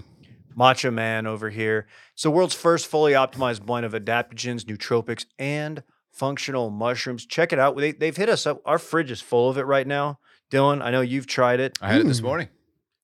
Matcha 0.58 0.94
Man 0.94 1.28
over 1.28 1.50
here. 1.50 1.88
It's 2.14 2.24
the 2.24 2.32
world's 2.32 2.56
first 2.56 2.88
fully 2.88 3.12
optimized 3.12 3.64
blend 3.66 3.86
of 3.86 3.92
adaptogens, 3.92 4.64
nootropics, 4.64 5.26
and 5.38 5.84
functional 6.12 6.70
mushrooms. 6.70 7.26
Check 7.26 7.52
it 7.52 7.60
out. 7.60 7.76
They, 7.76 7.92
they've 7.92 8.16
hit 8.16 8.30
us 8.30 8.48
up. 8.48 8.62
Our 8.66 8.80
fridge 8.80 9.12
is 9.12 9.20
full 9.20 9.50
of 9.50 9.58
it 9.58 9.64
right 9.64 9.86
now. 9.86 10.20
Dylan, 10.50 10.82
I 10.82 10.92
know 10.92 11.02
you've 11.02 11.28
tried 11.28 11.60
it. 11.60 11.78
I 11.82 11.90
had 11.92 12.02
it 12.02 12.08
this 12.08 12.22
Mm. 12.22 12.24
morning. 12.24 12.48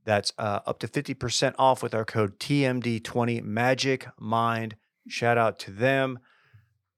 That's 0.06 0.34
uh, 0.38 0.62
up 0.66 0.80
to 0.80 0.88
50% 0.88 1.54
off 1.60 1.84
with 1.84 1.94
our 1.94 2.06
code 2.06 2.40
TMD20 2.40 3.44
Magic 3.44 4.08
Mind. 4.20 4.76
Shout 5.08 5.38
out 5.38 5.60
to 5.60 5.72
them. 5.72 6.20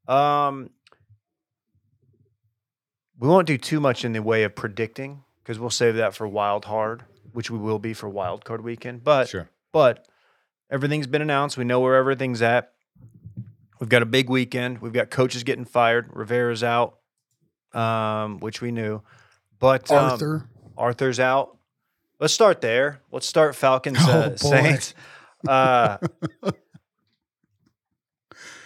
Um, 0.08 0.70
we 3.20 3.28
won't 3.28 3.48
do 3.48 3.58
too 3.58 3.80
much 3.80 4.04
in 4.06 4.14
the 4.14 4.22
way 4.22 4.44
of 4.44 4.56
predicting 4.56 5.24
because 5.44 5.60
we'll 5.60 5.70
save 5.70 5.96
that 5.96 6.16
for 6.16 6.28
Wild 6.28 6.66
Hard, 6.66 7.04
which 7.34 7.52
we 7.52 7.58
will 7.58 7.80
be 7.80 7.94
for 7.94 8.10
Wild 8.10 8.46
Card 8.46 8.64
Weekend. 8.64 9.04
But 9.04 9.30
Sure. 9.30 9.50
but 9.72 10.08
everything's 10.70 11.08
been 11.08 11.22
announced. 11.22 11.58
We 11.58 11.64
know 11.64 11.80
where 11.80 11.96
everything's 11.96 12.42
at. 12.42 12.71
We've 13.82 13.90
got 13.90 14.04
a 14.04 14.06
big 14.06 14.30
weekend. 14.30 14.80
We've 14.80 14.94
got 14.94 15.10
coaches 15.10 15.44
getting 15.44 15.66
fired. 15.66 16.12
Rivera's 16.14 16.64
out, 16.64 17.00
um, 17.74 18.40
which 18.40 18.62
we 18.62 18.72
knew. 18.72 19.02
But 19.58 19.90
um, 19.92 20.12
Arthur. 20.12 20.50
Arthur's 20.78 21.20
out. 21.20 21.58
Let's 22.20 22.32
start 22.32 22.62
there. 22.62 23.02
Let's 23.12 23.26
start 23.26 23.56
Falcons 23.56 23.98
Oh, 24.02 24.12
uh, 24.12 24.30
boy. 24.30 24.36
Saints. 24.36 24.94
Uh, 25.48 25.98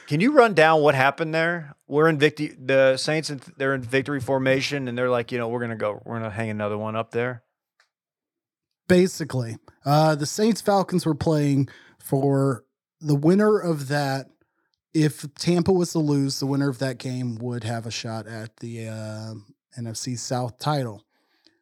can 0.08 0.20
you 0.20 0.34
run 0.34 0.54
down 0.54 0.82
what 0.82 0.96
happened 0.96 1.34
there? 1.34 1.78
We're 1.88 2.10
in 2.10 2.20
victory. 2.20 2.54
The 2.60 2.98
Saints 2.98 3.32
they're 3.56 3.74
in 3.74 3.84
victory 3.84 4.20
formation, 4.20 4.90
and 4.90 4.98
they're 4.98 5.10
like, 5.10 5.32
you 5.32 5.38
know, 5.38 5.48
we're 5.48 5.62
gonna 5.62 5.78
go. 5.78 6.02
We're 6.04 6.18
gonna 6.18 6.30
hang 6.30 6.50
another 6.50 6.78
one 6.78 6.98
up 6.98 7.12
there. 7.12 7.42
Basically, 8.90 9.60
uh, 9.86 10.16
the 10.16 10.26
Saints 10.26 10.60
Falcons 10.60 11.06
were 11.06 11.16
playing 11.16 11.70
for 12.00 12.66
the 13.00 13.16
winner 13.16 13.58
of 13.58 13.88
that. 13.88 14.28
If 14.96 15.26
Tampa 15.36 15.74
was 15.74 15.92
to 15.92 16.00
lose, 16.00 16.40
the 16.40 16.46
winner 16.46 16.70
of 16.70 16.80
that 16.80 17.00
game 17.00 17.36
would 17.40 17.66
have 17.66 17.86
a 17.86 17.92
shot 17.92 18.28
at 18.28 18.56
the 18.58 18.88
uh, 18.88 19.34
NFC 19.78 20.18
South 20.18 20.58
title. 20.58 21.04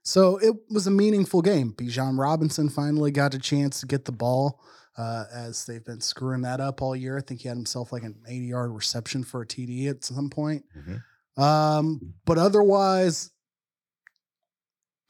So 0.04 0.38
it 0.38 0.54
was 0.70 0.86
a 0.86 0.92
meaningful 0.92 1.42
game. 1.42 1.74
Bijan 1.74 2.20
Robinson 2.20 2.70
finally 2.70 3.10
got 3.10 3.34
a 3.34 3.40
chance 3.40 3.80
to 3.80 3.88
get 3.88 4.06
the 4.06 4.12
ball 4.12 4.62
uh, 5.00 5.24
as 5.34 5.66
they've 5.66 5.84
been 5.84 6.00
screwing 6.00 6.44
that 6.44 6.60
up 6.60 6.80
all 6.84 6.96
year. 6.96 7.18
I 7.18 7.22
think 7.22 7.42
he 7.42 7.48
had 7.48 7.58
himself 7.58 7.92
like 7.92 8.04
an 8.04 8.22
80 8.28 8.46
yard 8.46 8.72
reception 8.72 9.24
for 9.24 9.42
a 9.42 9.48
TD 9.48 9.90
at 9.90 10.04
some 10.04 10.30
point. 10.30 10.66
Mhm. 10.78 11.42
Um, 11.42 12.14
but 12.26 12.38
otherwise, 12.38 13.32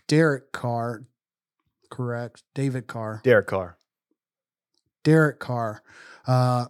Derek 0.07 0.53
Carr, 0.53 1.03
correct? 1.89 2.43
David 2.55 2.87
Carr, 2.87 3.19
Derek 3.25 3.47
Carr. 3.47 3.77
Derek 5.03 5.39
Carr, 5.39 5.83
uh, 6.25 6.67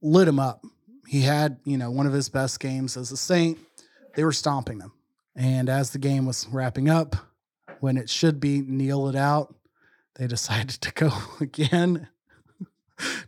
lit 0.00 0.28
him 0.28 0.38
up. 0.38 0.64
He 1.06 1.22
had, 1.22 1.58
you 1.64 1.76
know, 1.76 1.90
one 1.90 2.06
of 2.06 2.12
his 2.12 2.28
best 2.28 2.60
games 2.60 2.96
as 2.96 3.12
a 3.12 3.16
Saint. 3.16 3.58
They 4.14 4.24
were 4.24 4.32
stomping 4.32 4.78
them. 4.78 4.92
And 5.36 5.68
as 5.68 5.90
the 5.90 5.98
game 5.98 6.26
was 6.26 6.46
wrapping 6.48 6.88
up, 6.88 7.16
when 7.80 7.96
it 7.96 8.08
should 8.08 8.40
be 8.40 8.60
kneel 8.60 9.08
it 9.08 9.16
out, 9.16 9.54
they 10.16 10.26
decided 10.28 10.80
to 10.80 10.92
go 10.92 11.12
again. 11.40 12.08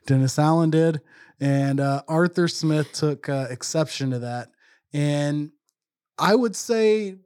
Dennis 0.06 0.38
Allen 0.38 0.70
did. 0.70 1.00
And 1.40 1.80
uh, 1.80 2.02
Arthur 2.08 2.48
Smith 2.48 2.92
took 2.92 3.28
uh, 3.28 3.46
exception 3.50 4.10
to 4.10 4.20
that. 4.20 4.48
And 4.92 5.50
I 6.18 6.34
would 6.34 6.56
say 6.56 7.16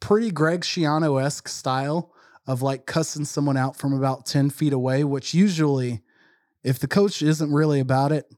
pretty 0.00 0.30
Greg 0.30 0.62
Schiano 0.62 1.22
esque 1.22 1.48
style 1.48 2.14
of 2.46 2.62
like 2.62 2.86
cussing 2.86 3.26
someone 3.26 3.58
out 3.58 3.76
from 3.76 3.92
about 3.92 4.24
10 4.24 4.48
feet 4.50 4.72
away, 4.72 5.04
which 5.04 5.34
usually, 5.34 6.00
if 6.64 6.78
the 6.78 6.88
coach 6.88 7.20
isn't 7.20 7.52
really 7.52 7.80
about 7.80 8.10
it, 8.10 8.32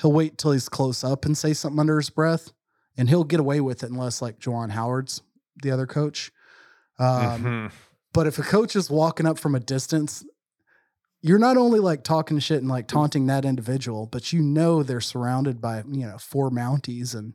he'll 0.00 0.12
wait 0.12 0.38
till 0.38 0.52
he's 0.52 0.68
close 0.68 1.04
up 1.04 1.24
and 1.24 1.36
say 1.36 1.52
something 1.52 1.80
under 1.80 1.96
his 1.98 2.10
breath, 2.10 2.52
and 2.96 3.08
he'll 3.08 3.24
get 3.24 3.40
away 3.40 3.60
with 3.60 3.82
it 3.82 3.90
unless 3.90 4.20
like 4.22 4.38
Juwan 4.38 4.70
Howard's 4.70 5.22
the 5.62 5.70
other 5.70 5.86
coach. 5.86 6.32
Um, 6.98 7.42
Mhm. 7.44 7.72
But 8.12 8.26
if 8.28 8.38
a 8.38 8.42
coach 8.42 8.76
is 8.76 8.88
walking 8.90 9.26
up 9.26 9.38
from 9.40 9.54
a 9.56 9.60
distance, 9.60 10.24
you're 11.20 11.38
not 11.38 11.56
only 11.56 11.80
like 11.80 12.04
talking 12.04 12.38
shit 12.38 12.58
and 12.60 12.68
like 12.68 12.86
taunting 12.86 13.26
that 13.26 13.44
individual, 13.44 14.06
but 14.06 14.32
you 14.32 14.40
know 14.42 14.82
they're 14.82 15.00
surrounded 15.00 15.60
by 15.60 15.82
you 15.88 16.06
know 16.06 16.18
four 16.18 16.50
Mounties 16.50 17.14
and 17.14 17.34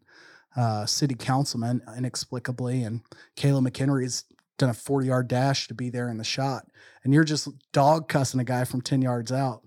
uh, 0.55 0.85
city 0.85 1.15
councilmen 1.15 1.81
inexplicably, 1.97 2.83
and 2.83 3.01
Kayla 3.35 3.67
McHenry's 3.67 4.23
done 4.57 4.69
a 4.69 4.73
40 4.73 5.07
yard 5.07 5.27
dash 5.27 5.67
to 5.67 5.73
be 5.73 5.89
there 5.89 6.09
in 6.09 6.17
the 6.17 6.23
shot, 6.23 6.67
and 7.03 7.13
you're 7.13 7.23
just 7.23 7.47
dog 7.73 8.07
cussing 8.07 8.39
a 8.39 8.43
guy 8.45 8.63
from 8.63 8.81
10 8.81 9.01
yards 9.01 9.31
out, 9.31 9.63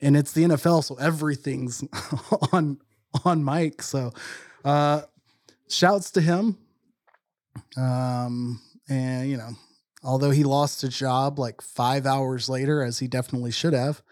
and 0.00 0.16
it's 0.16 0.32
the 0.32 0.44
NFL, 0.44 0.84
so 0.84 0.96
everything's 0.96 1.84
on 2.52 2.78
on 3.24 3.42
Mike. 3.42 3.82
So, 3.82 4.12
uh, 4.64 5.02
shouts 5.68 6.10
to 6.12 6.20
him. 6.20 6.58
Um, 7.76 8.60
and 8.88 9.28
you 9.28 9.36
know, 9.36 9.50
Although 10.02 10.30
he 10.30 10.44
lost 10.44 10.84
a 10.84 10.88
job 10.88 11.38
like 11.38 11.60
five 11.60 12.06
hours 12.06 12.48
later, 12.48 12.82
as 12.82 13.00
he 13.00 13.08
definitely 13.08 13.50
should 13.50 13.72
have, 13.72 14.02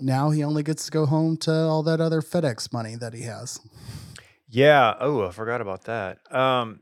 now 0.00 0.30
he 0.30 0.44
only 0.44 0.62
gets 0.62 0.84
to 0.84 0.90
go 0.90 1.06
home 1.06 1.36
to 1.38 1.52
all 1.52 1.82
that 1.82 2.00
other 2.00 2.22
FedEx 2.22 2.72
money 2.72 2.94
that 2.94 3.14
he 3.14 3.22
has. 3.22 3.60
Yeah. 4.48 4.94
Oh, 5.00 5.26
I 5.26 5.32
forgot 5.32 5.60
about 5.60 5.84
that. 5.84 6.18
Um, 6.32 6.80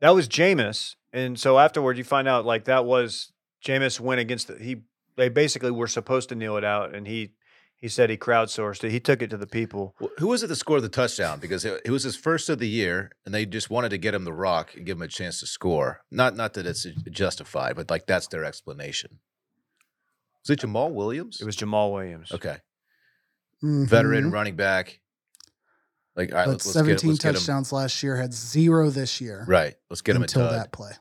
that 0.00 0.10
was 0.10 0.28
Jameis, 0.28 0.96
and 1.12 1.38
so 1.38 1.58
afterward, 1.58 1.96
you 1.96 2.04
find 2.04 2.26
out 2.26 2.44
like 2.44 2.64
that 2.64 2.84
was 2.84 3.32
Jameis 3.64 4.00
went 4.00 4.20
against 4.20 4.48
the 4.48 4.58
he. 4.58 4.82
They 5.16 5.28
basically 5.28 5.70
were 5.70 5.86
supposed 5.86 6.30
to 6.30 6.34
kneel 6.34 6.56
it 6.56 6.64
out, 6.64 6.94
and 6.94 7.06
he 7.06 7.34
he 7.82 7.88
said 7.88 8.08
he 8.08 8.16
crowdsourced 8.16 8.82
it. 8.84 8.90
He 8.92 9.00
took 9.00 9.20
it 9.20 9.28
to 9.30 9.36
the 9.36 9.46
people. 9.46 9.94
Wh- 10.00 10.18
Who 10.20 10.28
was 10.28 10.42
it 10.42 10.46
that 10.46 10.56
scored 10.56 10.82
the 10.82 10.88
touchdown? 10.88 11.38
Because 11.40 11.64
it, 11.66 11.82
it 11.84 11.90
was 11.90 12.04
his 12.04 12.16
first 12.16 12.48
of 12.48 12.58
the 12.60 12.68
year, 12.68 13.10
and 13.26 13.34
they 13.34 13.44
just 13.44 13.68
wanted 13.70 13.90
to 13.90 13.98
get 13.98 14.14
him 14.14 14.24
the 14.24 14.32
rock 14.32 14.74
and 14.74 14.86
give 14.86 14.96
him 14.96 15.02
a 15.02 15.08
chance 15.08 15.40
to 15.40 15.46
score. 15.46 16.00
Not 16.10 16.34
not 16.36 16.54
that 16.54 16.64
it's 16.64 16.86
justified, 17.10 17.76
but 17.76 17.90
like 17.90 18.06
that's 18.06 18.28
their 18.28 18.44
explanation. 18.44 19.18
Was 20.42 20.50
it 20.50 20.60
Jamaal 20.60 20.92
Williams? 20.92 21.40
It 21.40 21.44
was 21.44 21.56
Jamaal 21.56 21.92
Williams. 21.92 22.32
okay, 22.32 22.56
veteran 23.62 24.30
running 24.30 24.56
back. 24.56 25.00
Like, 26.14 26.30
all 26.32 26.36
right, 26.38 26.42
Mm-hmm. 26.46 26.50
But 26.50 26.52
let's, 26.52 26.66
let's 26.76 26.86
get, 26.88 27.00
17 27.00 27.10
let's 27.10 27.22
get 27.22 27.28
him 27.30 27.34
touchdowns 27.34 27.72
last 27.72 28.02
year, 28.02 28.16
had 28.16 28.34
zero 28.34 28.90
this 28.90 29.20
year. 29.20 29.44
right. 29.48 29.74
Let's 29.88 30.02
get 30.02 30.14
him 30.14 30.22
a 30.22 30.24
until 30.24 30.42
dud. 30.42 30.52
that 30.60 30.72
play. 30.72 30.92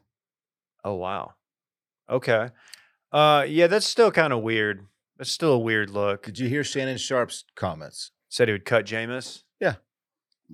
Oh 0.83 0.95
wow. 0.95 1.33
Okay. 2.09 2.49
Uh, 3.11 3.45
yeah, 3.47 3.67
that's 3.67 3.85
still 3.85 4.09
kind 4.11 4.31
of 4.33 4.41
weird. 4.41 4.87
That's 5.21 5.29
still 5.29 5.53
a 5.53 5.59
weird 5.59 5.91
look. 5.91 6.23
Did 6.23 6.39
you 6.39 6.49
hear 6.49 6.63
Shannon 6.63 6.97
Sharpe's 6.97 7.43
comments? 7.55 8.09
Said 8.29 8.47
he 8.47 8.53
would 8.53 8.65
cut 8.65 8.87
Jameis. 8.87 9.43
Yeah. 9.59 9.75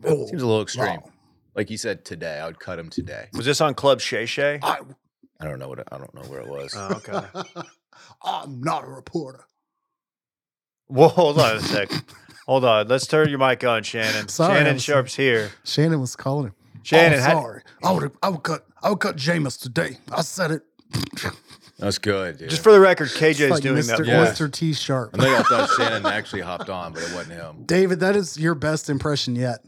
Seems 0.03 0.41
a 0.41 0.45
little 0.45 0.62
extreme. 0.62 0.99
Wow. 0.99 1.12
Like 1.56 1.69
he 1.69 1.77
said 1.77 2.03
today, 2.03 2.41
I 2.41 2.47
would 2.47 2.60
cut 2.60 2.77
him 2.77 2.89
today. 2.89 3.30
Was 3.32 3.45
this 3.45 3.62
on 3.62 3.75
Club 3.75 4.01
Shay 4.01 4.25
Shay? 4.25 4.60
I, 4.62 4.80
I 5.39 5.45
don't 5.45 5.58
know 5.58 5.69
what 5.69 5.88
I 5.89 5.97
don't 5.97 6.13
know 6.13 6.23
where 6.23 6.41
it 6.41 6.49
was. 6.49 6.73
Oh, 6.75 6.95
okay. 6.95 7.21
I'm 8.21 8.60
not 8.60 8.84
a 8.84 8.88
reporter. 8.88 9.45
Well, 10.89 11.08
hold 11.08 11.39
on 11.39 11.56
a 11.56 11.62
sec. 11.62 11.89
Hold 12.45 12.65
on. 12.65 12.89
Let's 12.89 13.08
turn 13.08 13.30
your 13.30 13.39
mic 13.39 13.63
on, 13.63 13.84
Shannon. 13.84 14.27
Sorry, 14.27 14.53
Shannon 14.53 14.73
was- 14.73 14.84
Sharpe's 14.84 15.15
here. 15.15 15.49
Shannon 15.63 16.01
was 16.01 16.17
calling 16.17 16.47
him. 16.47 16.53
Shannon, 16.84 17.19
oh, 17.19 17.23
how- 17.23 17.32
sorry. 17.41 17.62
I 17.86 17.91
would 17.93 18.12
I 18.21 18.27
would 18.27 18.43
cut 18.43 18.65
I 18.84 18.89
would 18.89 18.99
cut 18.99 19.15
Jameis 19.15 19.58
today. 19.58 19.99
I 20.12 20.23
said 20.23 20.51
it. 20.51 20.63
That's 21.80 22.00
good. 22.00 22.38
Dude. 22.40 22.50
just 22.50 22.63
for 22.63 22.72
the 22.72 22.80
record, 22.80 23.06
It's 23.06 23.18
KJ's 23.18 23.52
like 23.52 23.62
doing 23.62 23.82
Mr. 23.84 23.98
that. 23.98 24.06
Yeah. 24.06 24.26
Mr. 24.26 24.52
T 24.52 24.74
Sharpe. 24.74 25.12
I 25.13 25.24
know 25.24 25.32
y'all 25.32 25.44
thought 25.44 25.70
Shannon 25.78 26.06
actually 26.08 26.42
hopped 26.42 26.70
on, 26.70 26.94
but 26.94 27.04
it 27.04 27.13
wasn't 27.13 27.34
him. 27.36 27.63
David, 27.66 28.00
that 28.00 28.16
is 28.16 28.38
your 28.38 28.56
best 28.56 28.90
impression 28.90 29.36
yet. 29.36 29.60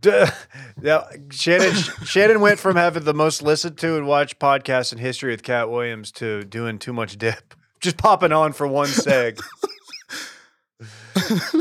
Duh. 0.00 0.26
Yeah, 0.82 1.04
Shannon 1.30 1.74
Shannon 2.04 2.40
went 2.40 2.58
from 2.58 2.76
having 2.76 3.04
the 3.04 3.12
most 3.12 3.42
listened 3.42 3.76
to 3.78 3.96
and 3.98 4.06
watched 4.06 4.38
podcast 4.38 4.92
in 4.92 4.98
history 4.98 5.30
with 5.32 5.42
Katt 5.42 5.68
Williams 5.68 6.10
to 6.12 6.42
doing 6.44 6.78
too 6.78 6.94
much 6.94 7.18
dip. 7.18 7.54
Just 7.80 7.98
popping 7.98 8.32
on 8.32 8.52
for 8.54 8.66
one 8.66 8.88
seg. 8.88 9.38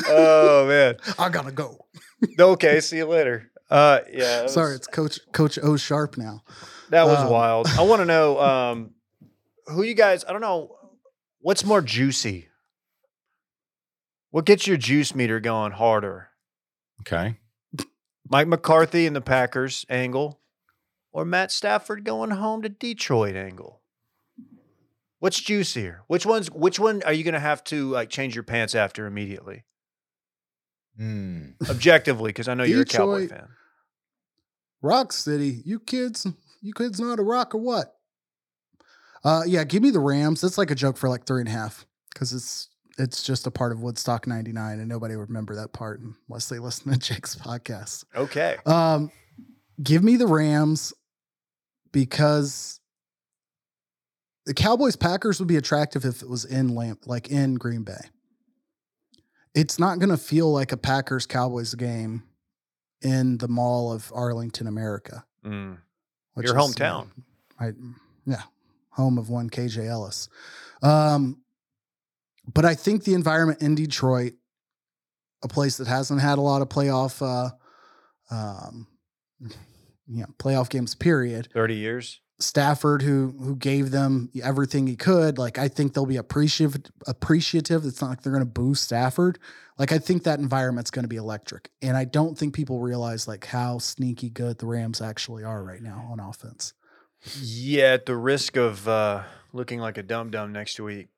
oh 0.08 0.66
man. 0.68 0.96
I 1.18 1.30
gotta 1.30 1.52
go. 1.52 1.86
Okay, 2.40 2.80
see 2.80 2.98
you 2.98 3.06
later. 3.08 3.52
Uh 3.70 4.00
yeah. 4.12 4.48
Sorry, 4.48 4.70
was- 4.72 4.78
it's 4.78 4.88
Coach 4.88 5.20
Coach 5.34 5.60
O 5.62 5.76
Sharpe 5.76 6.18
now. 6.18 6.44
that 6.90 7.06
was 7.06 7.20
um, 7.20 7.30
wild. 7.30 7.68
I 7.78 7.82
want 7.84 8.02
to 8.02 8.06
know 8.06 8.40
um 8.40 8.92
who 9.70 9.84
you 9.84 9.94
guys 9.94 10.26
I 10.26 10.32
don't 10.32 10.42
know 10.42 10.76
what's 11.40 11.66
more 11.66 11.82
juicy? 11.82 12.48
What 14.32 14.46
gets 14.46 14.68
your 14.68 14.78
juice 14.78 15.16
meter 15.16 15.40
going 15.40 15.72
harder? 15.72 16.30
Okay. 17.02 17.38
Mike 18.30 18.48
McCarthy 18.48 19.08
and 19.08 19.16
the 19.16 19.22
Packers 19.22 19.86
angle, 19.90 20.40
or 21.12 21.26
Matt 21.26 21.52
Stafford 21.52 22.04
going 22.04 22.30
home 22.30 22.62
to 22.62 22.70
Detroit 22.70 23.36
angle? 23.36 23.82
What's 25.18 25.40
juicier? 25.40 26.04
Which 26.08 26.26
one's 26.26 26.52
which 26.52 26.80
one 26.80 27.02
are 27.04 27.14
you 27.14 27.24
gonna 27.24 27.40
have 27.40 27.64
to 27.66 27.90
like 27.90 28.10
change 28.10 28.36
your 28.36 28.44
pants 28.44 28.76
after 28.76 29.06
immediately? 29.06 29.66
Hmm. 30.96 31.52
Objectively, 31.70 32.30
because 32.30 32.48
I 32.48 32.54
know 32.54 32.64
you're 32.64 32.82
a 32.82 32.86
Cowboy 32.86 33.28
fan. 33.28 33.48
Rock 34.82 35.12
City, 35.12 35.62
you 35.66 35.80
kids, 35.80 36.28
you 36.62 36.74
kids 36.74 37.00
know 37.00 37.10
how 37.10 37.16
to 37.16 37.24
rock 37.24 37.56
or 37.56 37.58
what? 37.58 37.99
Uh, 39.24 39.44
yeah, 39.46 39.64
give 39.64 39.84
me 39.84 39.92
the 39.92 40.00
Rams. 40.00 40.42
That's 40.42 40.58
like 40.58 40.72
a 40.72 40.76
joke 40.76 40.98
for 40.98 41.10
like 41.10 41.26
three 41.26 41.42
and 41.42 41.48
a 41.50 41.52
half 41.52 41.86
because 42.14 42.34
it's 42.34 42.70
it's 42.98 43.24
just 43.24 43.48
a 43.48 43.52
part 43.52 43.72
of 43.72 43.82
Woodstock 43.82 44.28
'99, 44.28 44.80
and 44.80 44.88
nobody 44.88 45.16
would 45.16 45.30
remember 45.30 45.56
that 45.56 45.74
part 45.74 46.02
unless 46.28 46.50
they 46.50 46.60
listen 46.60 46.92
to 46.92 46.98
Jake's 47.14 47.36
podcast. 47.36 48.06
Okay. 48.16 48.58
Um, 48.66 49.12
give 49.82 50.04
me 50.04 50.18
the 50.18 50.28
Rams 50.28 50.94
because 51.92 52.80
the 54.46 54.54
Cowboys 54.54 54.96
Packers 54.96 55.40
would 55.40 55.48
be 55.48 55.58
attractive 55.58 56.06
if 56.06 56.22
it 56.22 56.30
was 56.30 56.46
in 56.46 56.72
Lambeau, 56.72 57.08
like 57.08 57.30
in 57.30 57.56
Green 57.56 57.84
Bay. 57.84 58.10
It's 59.56 59.80
not 59.80 60.00
going 60.00 60.10
to 60.10 60.18
feel 60.18 60.52
like 60.52 60.72
a 60.72 60.78
Packers 60.78 61.26
Cowboys 61.26 61.74
game 61.76 62.24
in 63.02 63.38
the 63.38 63.48
Mall 63.48 63.92
of 63.92 64.12
Arlington, 64.14 64.68
America. 64.68 65.26
Mm. 65.44 65.78
Your 66.38 66.54
hometown. 66.54 67.10
I, 67.60 67.72
yeah, 68.26 68.44
home 69.00 69.18
of 69.18 69.30
one 69.30 69.50
KJ 69.50 69.88
Ellis. 69.88 70.30
Um, 70.84 71.42
but 72.54 72.66
I 72.66 72.76
think 72.76 73.04
the 73.04 73.14
environment 73.14 73.62
in 73.62 73.76
Detroit, 73.76 74.34
a 75.44 75.48
place 75.48 75.78
that 75.78 75.88
hasn't 75.88 76.22
had 76.22 76.38
a 76.38 76.42
lot 76.42 76.62
of 76.62 76.70
playoff, 76.70 77.22
uh, 77.22 77.52
um, 78.34 78.88
you 79.42 80.22
know, 80.22 80.28
playoff 80.38 80.70
games, 80.70 80.96
period. 80.96 81.50
30 81.54 81.76
years. 81.76 82.22
Stafford, 82.42 83.02
who 83.02 83.36
who 83.38 83.56
gave 83.58 83.92
them 83.92 84.30
everything 84.42 84.88
he 84.88 84.96
could, 84.96 85.38
like 85.38 85.58
I 85.58 85.68
think 85.68 85.94
they'll 85.94 86.06
be 86.06 86.16
appreciative. 86.16 86.82
Appreciative. 87.06 87.86
It's 87.86 88.02
not 88.02 88.12
like 88.12 88.22
they're 88.22 88.32
going 88.32 88.46
to 88.46 88.50
boo 88.50 88.76
Stafford. 88.76 89.40
Like 89.78 89.92
I 89.92 89.98
think 89.98 90.24
that 90.24 90.40
environment's 90.40 90.90
going 90.90 91.04
to 91.04 91.10
be 91.10 91.18
electric, 91.18 91.70
and 91.82 91.98
I 91.98 92.06
don't 92.06 92.38
think 92.38 92.54
people 92.54 92.80
realize 92.80 93.28
like 93.28 93.46
how 93.46 93.78
sneaky 93.78 94.30
good 94.30 94.58
the 94.58 94.68
Rams 94.68 95.02
actually 95.02 95.44
are 95.44 95.62
right 95.62 95.82
now 95.82 96.08
on 96.10 96.22
offense. 96.22 96.74
Yeah, 97.42 97.94
at 97.94 98.06
the 98.06 98.16
risk 98.16 98.56
of 98.56 98.88
uh, 98.88 99.24
looking 99.52 99.80
like 99.80 99.98
a 99.98 100.04
dum 100.04 100.32
dum 100.32 100.52
next 100.54 100.80
week, 100.80 101.10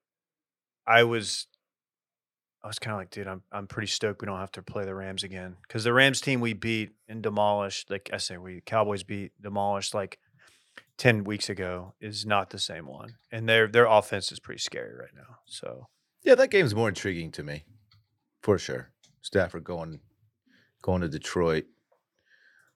I 0.87 1.03
was, 1.03 1.47
I 2.63 2.67
was 2.67 2.79
kind 2.79 2.93
of 2.93 2.99
like, 2.99 3.11
dude, 3.11 3.27
I'm 3.27 3.43
I'm 3.51 3.67
pretty 3.67 3.87
stoked 3.87 4.21
we 4.21 4.25
don't 4.25 4.39
have 4.39 4.51
to 4.53 4.63
play 4.63 4.85
the 4.85 4.95
Rams 4.95 5.23
again 5.23 5.57
because 5.61 5.83
the 5.83 5.93
Rams 5.93 6.19
team 6.21 6.41
we 6.41 6.53
beat 6.53 6.91
and 7.07 7.21
demolished, 7.21 7.91
like 7.91 8.09
I 8.11 8.17
say, 8.17 8.37
we 8.37 8.61
Cowboys 8.65 9.03
beat 9.03 9.31
demolished 9.39 9.93
like 9.93 10.17
ten 10.97 11.23
weeks 11.23 11.49
ago 11.49 11.93
is 12.01 12.25
not 12.25 12.49
the 12.49 12.59
same 12.59 12.87
one, 12.87 13.15
and 13.31 13.47
their 13.47 13.67
their 13.67 13.85
offense 13.85 14.31
is 14.31 14.39
pretty 14.39 14.59
scary 14.59 14.95
right 14.95 15.13
now. 15.15 15.37
So 15.45 15.87
Yeah, 16.23 16.35
that 16.35 16.49
game's 16.49 16.73
more 16.75 16.89
intriguing 16.89 17.31
to 17.33 17.43
me, 17.43 17.63
for 18.41 18.57
sure. 18.57 18.91
Stafford 19.21 19.63
going 19.63 19.99
going 20.81 21.01
to 21.01 21.09
Detroit. 21.09 21.65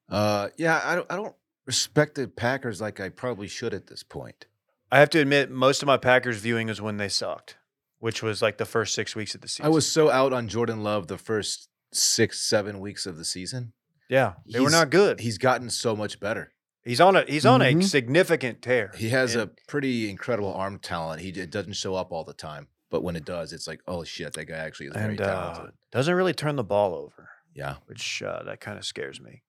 Uh, 0.10 0.50
yeah, 0.58 0.80
I 0.84 0.96
don't 0.96 1.12
I 1.12 1.16
don't 1.16 1.36
respect 1.66 2.16
the 2.16 2.28
Packers 2.28 2.82
like 2.82 3.00
I 3.00 3.10
probably 3.10 3.48
should 3.48 3.74
at 3.74 3.88
this 3.88 4.04
point. 4.04 4.46
I 4.92 5.00
have 5.00 5.10
to 5.12 5.20
admit, 5.20 5.50
most 5.52 5.82
of 5.82 5.88
my 5.88 5.98
Packers 5.98 6.38
viewing 6.38 6.70
is 6.70 6.82
when 6.82 6.98
they 6.98 7.10
sucked, 7.10 7.58
which 8.00 8.22
was 8.24 8.42
like 8.42 8.58
the 8.58 8.66
first 8.66 8.94
six 8.94 9.16
weeks 9.16 9.36
of 9.36 9.42
the 9.42 9.48
season. 9.48 9.66
I 9.66 9.70
was 9.70 9.90
so 9.92 10.10
out 10.12 10.32
on 10.34 10.48
Jordan 10.48 10.84
Love 10.84 11.08
the 11.08 11.18
first 11.18 11.70
six 11.92 12.42
seven 12.42 12.80
weeks 12.80 13.06
of 13.06 13.18
the 13.18 13.26
season. 13.26 13.74
yeah, 14.10 14.34
they 14.52 14.60
were 14.60 14.70
not 14.70 14.90
good. 14.92 15.20
He's 15.22 15.38
gotten 15.40 15.70
so 15.70 15.96
much 15.96 16.20
better. 16.20 16.52
He's 16.84 17.02
on 17.02 17.16
a 17.16 17.24
he's 17.24 17.46
on 17.48 17.62
a 17.64 17.74
Mhm. 17.74 17.84
significant 17.84 18.62
tear. 18.62 18.92
He 18.96 19.10
has 19.10 19.34
And- 19.34 19.44
a 19.44 19.52
pretty 19.68 20.08
incredible 20.10 20.54
arm 20.54 20.78
talent. 20.78 21.22
He 21.22 21.30
it 21.30 21.50
doesn't 21.50 21.74
show 21.74 21.96
up 21.96 22.12
all 22.12 22.24
the 22.24 22.34
time, 22.34 22.68
but 22.92 23.02
when 23.02 23.16
it 23.16 23.26
does, 23.26 23.52
it's 23.52 23.66
like, 23.68 23.82
oh 23.88 24.04
shit, 24.04 24.34
that 24.34 24.46
guy 24.46 24.58
actually 24.58 24.88
is 24.88 24.94
very 24.94 25.14
and 25.18 25.22
uh, 25.22 25.26
talented. 25.54 25.76
doesn't 25.92 26.14
really 26.14 26.34
turn 26.34 26.56
the 26.58 26.64
ball 26.64 26.94
over, 26.94 27.30
Yeah, 27.56 27.78
which 27.88 28.22
uh, 28.22 28.44
that 28.44 28.60
kind 28.62 28.78
of 28.78 28.86
scares 28.86 29.20
me. 29.20 29.42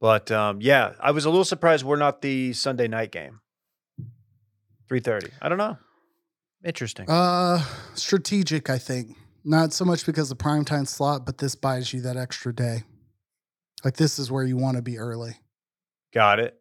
But 0.00 0.30
um, 0.30 0.60
yeah, 0.60 0.92
I 1.00 1.10
was 1.10 1.24
a 1.24 1.30
little 1.30 1.44
surprised 1.44 1.84
we're 1.84 1.96
not 1.96 2.22
the 2.22 2.52
Sunday 2.52 2.88
night 2.88 3.10
game. 3.10 3.40
Three 4.88 5.00
thirty. 5.00 5.30
I 5.42 5.48
don't 5.48 5.58
know. 5.58 5.76
Interesting. 6.64 7.08
Uh, 7.08 7.62
strategic, 7.94 8.70
I 8.70 8.78
think. 8.78 9.16
Not 9.44 9.72
so 9.72 9.84
much 9.84 10.04
because 10.04 10.30
of 10.30 10.38
the 10.38 10.44
primetime 10.44 10.86
slot, 10.86 11.24
but 11.24 11.38
this 11.38 11.54
buys 11.54 11.92
you 11.92 12.00
that 12.02 12.16
extra 12.16 12.54
day. 12.54 12.84
Like 13.84 13.96
this 13.96 14.18
is 14.18 14.30
where 14.30 14.44
you 14.44 14.56
want 14.56 14.76
to 14.76 14.82
be 14.82 14.98
early, 14.98 15.36
Got 16.12 16.40
it. 16.40 16.58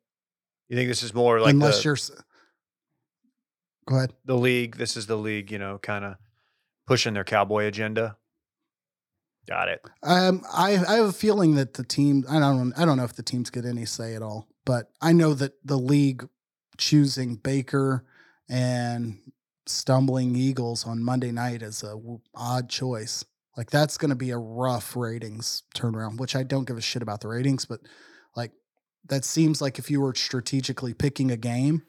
You 0.68 0.76
think 0.76 0.90
this 0.90 1.04
is 1.04 1.14
more 1.14 1.40
like 1.40 1.52
unless 1.52 1.78
the, 1.78 1.84
you're. 1.86 1.98
Go 3.88 3.96
ahead. 3.96 4.14
the 4.26 4.36
league? 4.36 4.76
This 4.78 4.98
is 4.98 5.08
the 5.08 5.16
league, 5.16 5.52
you 5.52 5.58
know, 5.58 5.78
kind 5.78 6.04
of 6.04 6.16
pushing 6.86 7.14
their 7.14 7.24
cowboy 7.24 7.66
agenda. 7.66 8.18
Got 9.48 9.70
it. 9.70 9.82
Um, 10.04 10.44
I 10.52 10.72
I 10.72 10.96
have 10.96 11.06
a 11.06 11.14
feeling 11.14 11.56
that 11.56 11.76
the 11.76 11.84
team. 11.84 12.26
I 12.30 12.40
don't. 12.40 12.74
I 12.78 12.86
don't 12.86 12.98
know 12.98 13.06
if 13.06 13.16
the 13.16 13.24
teams 13.24 13.50
get 13.50 13.66
any 13.66 13.86
say 13.86 14.16
at 14.16 14.22
all, 14.22 14.48
but 14.66 14.92
I 15.02 15.14
know 15.14 15.34
that 15.36 15.54
the 15.64 15.78
league 15.78 16.28
choosing 16.78 17.36
Baker 17.36 18.06
and 18.50 19.20
stumbling 19.66 20.36
Eagles 20.36 20.86
on 20.86 21.04
Monday 21.04 21.32
night 21.32 21.62
is 21.62 21.82
a 21.84 21.92
w- 21.92 22.20
odd 22.36 22.70
choice. 22.70 23.24
Like 23.56 23.70
that's 23.70 23.98
going 23.98 24.10
to 24.10 24.16
be 24.16 24.32
a 24.32 24.38
rough 24.38 24.96
ratings 24.96 25.64
turnaround, 25.76 26.20
which 26.20 26.36
I 26.36 26.44
don't 26.44 26.68
give 26.68 26.78
a 26.78 26.82
shit 26.82 27.02
about 27.02 27.22
the 27.22 27.28
ratings, 27.28 27.66
but 27.66 27.80
like 28.36 28.52
that 29.08 29.26
seems 29.26 29.62
like 29.62 29.80
if 29.80 29.90
you 29.90 30.02
were 30.02 30.14
strategically 30.14 30.94
picking 30.94 31.32
a 31.32 31.38
game 31.38 31.84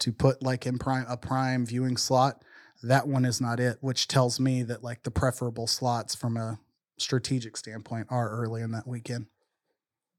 to 0.00 0.12
put 0.12 0.42
like 0.42 0.66
in 0.66 0.78
prime 0.78 1.06
a 1.08 1.16
prime 1.16 1.64
viewing 1.66 1.96
slot. 1.96 2.42
That 2.82 3.08
one 3.08 3.24
is 3.24 3.40
not 3.40 3.60
it, 3.60 3.78
which 3.80 4.08
tells 4.08 4.38
me 4.38 4.62
that 4.64 4.84
like 4.84 5.04
the 5.04 5.10
preferable 5.10 5.66
slots 5.66 6.14
from 6.14 6.36
a 6.36 6.58
strategic 6.98 7.56
standpoint 7.56 8.08
are 8.10 8.30
early 8.30 8.62
in 8.62 8.72
that 8.72 8.86
weekend. 8.86 9.26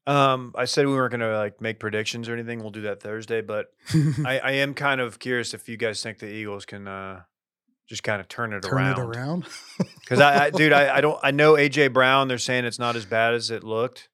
Um, 0.06 0.52
I 0.56 0.66
said 0.66 0.86
we 0.86 0.92
weren't 0.92 1.10
gonna 1.10 1.36
like 1.36 1.60
make 1.60 1.80
predictions 1.80 2.28
or 2.28 2.34
anything. 2.34 2.60
We'll 2.60 2.70
do 2.70 2.82
that 2.82 3.02
Thursday, 3.02 3.40
but 3.40 3.66
I, 4.24 4.38
I 4.38 4.50
am 4.52 4.72
kind 4.74 5.00
of 5.00 5.18
curious 5.18 5.52
if 5.52 5.68
you 5.68 5.76
guys 5.76 6.00
think 6.00 6.18
the 6.18 6.28
Eagles 6.28 6.64
can 6.64 6.86
uh, 6.86 7.22
just 7.88 8.02
kind 8.02 8.20
of 8.20 8.28
turn 8.28 8.52
it 8.52 8.62
Turn 8.62 8.74
around. 8.74 8.98
it 8.98 9.16
around. 9.16 9.46
Because 10.00 10.20
I, 10.20 10.46
I, 10.46 10.50
dude, 10.50 10.72
I, 10.72 10.96
I 10.96 11.00
don't. 11.00 11.18
I 11.22 11.32
know 11.32 11.54
AJ 11.54 11.92
Brown. 11.92 12.28
They're 12.28 12.38
saying 12.38 12.64
it's 12.64 12.78
not 12.78 12.94
as 12.94 13.04
bad 13.04 13.34
as 13.34 13.50
it 13.50 13.64
looked, 13.64 14.08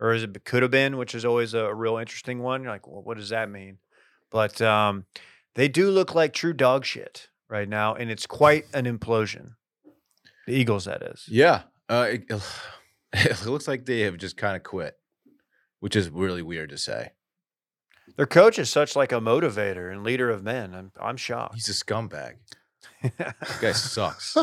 or 0.00 0.12
as 0.12 0.22
it 0.22 0.44
could 0.44 0.62
have 0.62 0.70
been, 0.70 0.96
which 0.96 1.14
is 1.14 1.24
always 1.24 1.54
a, 1.54 1.74
real 1.74 1.96
interesting 1.96 2.40
one. 2.40 2.62
You're 2.62 2.72
like, 2.72 2.86
well, 2.86 3.02
what 3.02 3.16
does 3.16 3.30
that 3.30 3.50
mean? 3.50 3.78
But 4.30 4.60
um, 4.60 5.06
they 5.56 5.66
do 5.68 5.90
look 5.90 6.14
like 6.14 6.34
true 6.34 6.52
dog 6.52 6.84
shit 6.84 7.28
right 7.48 7.68
now, 7.68 7.94
and 7.94 8.10
it's 8.10 8.26
quite 8.26 8.66
an 8.72 8.84
implosion. 8.84 9.54
The 10.46 10.54
Eagles, 10.54 10.84
that 10.84 11.02
is. 11.02 11.24
Yeah. 11.28 11.62
Uh, 11.88 12.08
it, 12.10 12.24
it 13.12 13.46
looks 13.46 13.68
like 13.68 13.86
they 13.86 14.00
have 14.00 14.16
just 14.16 14.36
kind 14.36 14.56
of 14.56 14.62
quit, 14.62 14.96
which 15.80 15.96
is 15.96 16.08
really 16.10 16.42
weird 16.42 16.70
to 16.70 16.78
say. 16.78 17.10
Their 18.16 18.26
coach 18.26 18.58
is 18.58 18.70
such 18.70 18.94
like 18.96 19.12
a 19.12 19.16
motivator 19.20 19.92
and 19.92 20.04
leader 20.04 20.30
of 20.30 20.42
men. 20.42 20.74
I'm 20.74 20.92
I'm 21.00 21.16
shocked. 21.16 21.54
He's 21.54 21.68
a 21.68 21.72
scumbag. 21.72 22.34
That 23.18 23.36
guy 23.60 23.72
sucks. 23.72 24.36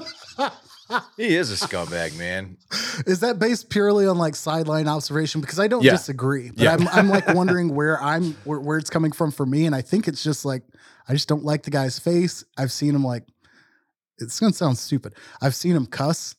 he 1.18 1.36
is 1.36 1.50
a 1.52 1.68
scumbag, 1.68 2.18
man. 2.18 2.58
Is 3.08 3.22
that 3.22 3.40
based 3.40 3.70
purely 3.70 4.06
on 4.06 4.18
like 4.18 4.36
sideline 4.36 4.88
observation? 4.88 5.42
Because 5.42 5.60
I 5.60 5.68
don't 5.68 5.82
Yeah. 5.84 5.92
disagree, 5.94 6.50
but 6.52 6.60
Yeah. 6.60 6.74
I'm, 6.74 6.88
I'm 6.90 7.10
like 7.10 7.28
wondering 7.34 7.74
where 7.74 8.02
I'm 8.02 8.34
where, 8.44 8.60
where 8.60 8.78
it's 8.78 8.90
coming 8.90 9.12
from 9.14 9.32
for 9.32 9.46
me, 9.46 9.66
and 9.66 9.74
I 9.74 9.82
think 9.82 10.08
it's 10.08 10.24
just 10.24 10.44
like 10.46 10.64
I 11.08 11.14
just 11.14 11.28
don't 11.30 11.44
like 11.46 11.64
the 11.64 11.72
guy's 11.72 11.98
face. 12.00 12.44
I've 12.58 12.72
seen 12.72 12.94
him 12.94 13.04
like 13.06 13.24
it's 14.20 14.40
gonna 14.40 14.54
sound 14.54 14.78
stupid. 14.78 15.14
I've 15.42 15.56
seen 15.56 15.76
him 15.76 15.86
cuss. 15.86 16.36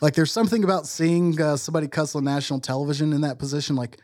Like 0.00 0.14
there's 0.14 0.32
something 0.32 0.64
about 0.64 0.86
seeing 0.86 1.40
uh, 1.40 1.56
somebody 1.56 1.88
cuss 1.88 2.14
on 2.14 2.24
national 2.24 2.60
television 2.60 3.12
in 3.12 3.22
that 3.22 3.38
position. 3.38 3.76
Like, 3.76 3.98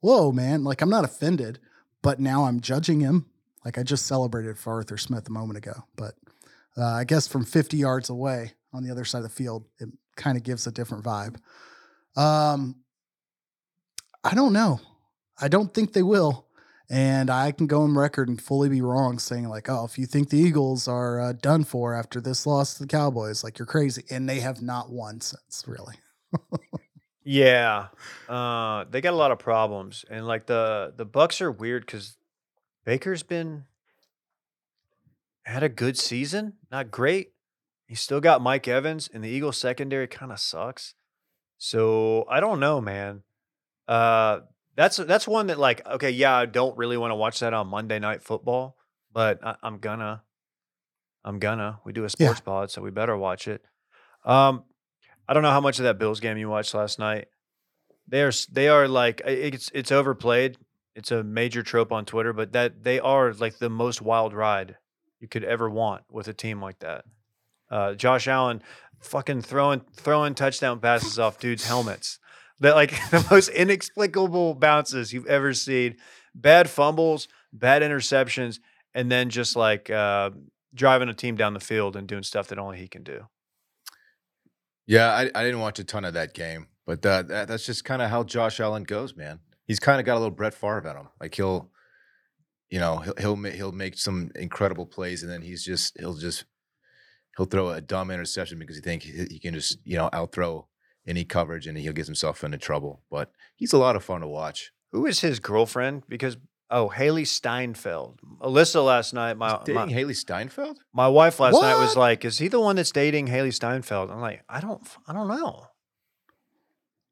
whoa, 0.00 0.32
man! 0.32 0.64
Like 0.64 0.82
I'm 0.82 0.90
not 0.90 1.04
offended, 1.04 1.58
but 2.02 2.20
now 2.20 2.44
I'm 2.44 2.60
judging 2.60 3.00
him. 3.00 3.26
Like 3.64 3.78
I 3.78 3.82
just 3.82 4.06
celebrated 4.06 4.58
for 4.58 4.72
Arthur 4.74 4.98
Smith 4.98 5.28
a 5.28 5.32
moment 5.32 5.58
ago, 5.58 5.84
but 5.96 6.14
uh, 6.76 6.84
I 6.84 7.04
guess 7.04 7.28
from 7.28 7.44
50 7.44 7.76
yards 7.76 8.10
away 8.10 8.52
on 8.72 8.82
the 8.82 8.90
other 8.90 9.04
side 9.04 9.18
of 9.18 9.24
the 9.24 9.28
field, 9.30 9.64
it 9.78 9.88
kind 10.16 10.36
of 10.36 10.42
gives 10.42 10.66
a 10.66 10.72
different 10.72 11.04
vibe. 11.04 11.36
Um, 12.16 12.76
I 14.24 14.34
don't 14.34 14.52
know. 14.52 14.80
I 15.40 15.48
don't 15.48 15.72
think 15.72 15.92
they 15.92 16.02
will. 16.02 16.46
And 16.92 17.30
I 17.30 17.52
can 17.52 17.66
go 17.66 17.82
on 17.82 17.96
record 17.96 18.28
and 18.28 18.40
fully 18.40 18.68
be 18.68 18.82
wrong 18.82 19.18
saying, 19.18 19.48
like, 19.48 19.68
oh, 19.68 19.84
if 19.84 19.98
you 19.98 20.06
think 20.06 20.28
the 20.28 20.38
Eagles 20.38 20.86
are 20.86 21.20
uh, 21.20 21.32
done 21.32 21.64
for 21.64 21.94
after 21.94 22.20
this 22.20 22.46
loss 22.46 22.74
to 22.74 22.82
the 22.82 22.86
Cowboys, 22.86 23.42
like, 23.42 23.58
you're 23.58 23.66
crazy. 23.66 24.04
And 24.10 24.28
they 24.28 24.40
have 24.40 24.60
not 24.60 24.90
won 24.90 25.22
since, 25.22 25.64
really. 25.66 25.96
Yeah, 27.24 27.88
uh, 28.28 28.84
they 28.90 29.00
got 29.00 29.12
a 29.12 29.16
lot 29.16 29.30
of 29.30 29.38
problems, 29.38 30.04
and 30.10 30.26
like 30.26 30.46
the 30.46 30.92
the 30.96 31.04
Bucks 31.04 31.40
are 31.40 31.52
weird 31.52 31.86
because 31.86 32.16
Baker's 32.84 33.22
been 33.22 33.64
had 35.44 35.62
a 35.62 35.68
good 35.68 35.96
season, 35.96 36.54
not 36.70 36.90
great. 36.90 37.32
He's 37.86 38.00
still 38.00 38.20
got 38.20 38.42
Mike 38.42 38.66
Evans, 38.66 39.08
and 39.12 39.22
the 39.22 39.28
Eagles 39.28 39.56
secondary 39.56 40.08
kind 40.08 40.32
of 40.32 40.40
sucks. 40.40 40.94
So 41.58 42.26
I 42.28 42.40
don't 42.40 42.58
know, 42.58 42.80
man. 42.80 43.22
Uh, 43.86 44.40
that's 44.76 44.96
that's 44.96 45.28
one 45.28 45.48
that 45.48 45.58
like 45.58 45.86
okay, 45.86 46.10
yeah, 46.10 46.34
I 46.34 46.46
don't 46.46 46.76
really 46.76 46.96
want 46.96 47.10
to 47.10 47.16
watch 47.16 47.40
that 47.40 47.52
on 47.54 47.66
Monday 47.68 47.98
Night 47.98 48.22
Football, 48.22 48.76
but 49.12 49.44
I, 49.44 49.56
I'm 49.62 49.78
gonna, 49.78 50.22
I'm 51.24 51.38
gonna. 51.38 51.80
We 51.84 51.92
do 51.92 52.04
a 52.04 52.10
sports 52.10 52.40
pod, 52.40 52.70
so 52.70 52.82
we 52.82 52.90
better 52.90 53.16
watch 53.16 53.48
it. 53.48 53.62
Um, 54.24 54.64
I 55.28 55.34
don't 55.34 55.42
know 55.42 55.50
how 55.50 55.60
much 55.60 55.78
of 55.78 55.84
that 55.84 55.98
Bills 55.98 56.20
game 56.20 56.38
you 56.38 56.48
watched 56.48 56.74
last 56.74 56.98
night. 56.98 57.28
They 58.08 58.22
are 58.22 58.32
they 58.50 58.68
are 58.68 58.88
like 58.88 59.20
it's 59.24 59.70
it's 59.74 59.92
overplayed. 59.92 60.56
It's 60.94 61.10
a 61.10 61.22
major 61.22 61.62
trope 61.62 61.92
on 61.92 62.04
Twitter, 62.04 62.32
but 62.32 62.52
that 62.52 62.82
they 62.82 63.00
are 63.00 63.32
like 63.32 63.58
the 63.58 63.70
most 63.70 64.02
wild 64.02 64.34
ride 64.34 64.76
you 65.20 65.28
could 65.28 65.44
ever 65.44 65.70
want 65.70 66.02
with 66.10 66.28
a 66.28 66.34
team 66.34 66.60
like 66.60 66.78
that. 66.80 67.04
Uh, 67.70 67.94
Josh 67.94 68.28
Allen 68.28 68.62
fucking 69.00 69.42
throwing 69.42 69.82
throwing 69.94 70.34
touchdown 70.34 70.80
passes 70.80 71.18
off 71.18 71.38
dudes' 71.38 71.66
helmets. 71.66 72.18
That 72.62 72.76
like 72.76 72.90
the 73.10 73.26
most 73.30 73.48
inexplicable 73.48 74.54
bounces 74.54 75.12
you've 75.12 75.26
ever 75.26 75.52
seen. 75.52 75.96
Bad 76.34 76.70
fumbles, 76.70 77.28
bad 77.52 77.82
interceptions, 77.82 78.60
and 78.94 79.10
then 79.10 79.28
just 79.30 79.56
like 79.56 79.90
uh, 79.90 80.30
driving 80.72 81.08
a 81.08 81.14
team 81.14 81.36
down 81.36 81.54
the 81.54 81.60
field 81.60 81.96
and 81.96 82.06
doing 82.06 82.22
stuff 82.22 82.48
that 82.48 82.58
only 82.58 82.78
he 82.78 82.88
can 82.88 83.02
do. 83.02 83.26
Yeah, 84.86 85.08
I, 85.08 85.30
I 85.34 85.44
didn't 85.44 85.60
watch 85.60 85.78
a 85.78 85.84
ton 85.84 86.04
of 86.04 86.14
that 86.14 86.34
game, 86.34 86.68
but 86.86 87.04
uh, 87.04 87.22
that, 87.22 87.48
that's 87.48 87.66
just 87.66 87.84
kind 87.84 88.00
of 88.00 88.10
how 88.10 88.22
Josh 88.22 88.60
Allen 88.60 88.84
goes, 88.84 89.16
man. 89.16 89.40
He's 89.66 89.80
kind 89.80 90.00
of 90.00 90.06
got 90.06 90.14
a 90.14 90.20
little 90.20 90.30
Brett 90.30 90.54
Favre 90.54 90.78
about 90.78 90.96
him. 90.96 91.08
Like 91.20 91.34
he'll, 91.34 91.70
you 92.70 92.78
know, 92.78 92.98
he'll 92.98 93.14
he'll, 93.18 93.52
he'll 93.52 93.72
make 93.72 93.98
some 93.98 94.30
incredible 94.36 94.86
plays, 94.86 95.22
and 95.22 95.30
then 95.30 95.42
he's 95.42 95.64
just 95.64 95.98
he'll 95.98 96.14
just 96.14 96.44
he'll 97.36 97.46
throw 97.46 97.70
a 97.70 97.80
dumb 97.80 98.10
interception 98.10 98.58
because 98.58 98.76
he 98.76 98.82
think 98.82 99.02
he, 99.02 99.26
he 99.30 99.38
can 99.40 99.54
just 99.54 99.78
you 99.84 99.96
know 99.96 100.08
outthrow 100.12 100.66
any 101.06 101.24
coverage, 101.24 101.66
and 101.66 101.76
he'll 101.76 101.92
get 101.92 102.06
himself 102.06 102.44
into 102.44 102.58
trouble. 102.58 103.02
But 103.10 103.30
he's 103.56 103.72
a 103.72 103.78
lot 103.78 103.96
of 103.96 104.04
fun 104.04 104.20
to 104.20 104.28
watch. 104.28 104.72
Who 104.92 105.06
is 105.06 105.20
his 105.20 105.40
girlfriend? 105.40 106.04
Because 106.08 106.36
oh, 106.70 106.92
Hailee 106.94 107.26
Steinfeld. 107.26 108.20
Alyssa 108.40 108.84
last 108.84 109.12
night, 109.14 109.36
my 109.36 109.50
He's 109.50 109.58
dating 109.64 109.74
my, 109.74 109.92
Hailee 109.92 110.16
Steinfeld. 110.16 110.78
my 110.92 111.08
wife 111.08 111.40
last 111.40 111.60
night 111.60 111.80
was 111.80 111.96
like, 111.96 112.24
"Is 112.24 112.38
he 112.38 112.48
the 112.48 112.60
one 112.60 112.76
that's 112.76 112.92
dating 112.92 113.28
Hailee 113.28 113.54
Steinfeld?" 113.54 114.10
I'm 114.10 114.20
like, 114.20 114.42
"I 114.48 114.60
don't, 114.60 114.86
I 115.06 115.12
don't 115.12 115.28
know." 115.28 115.66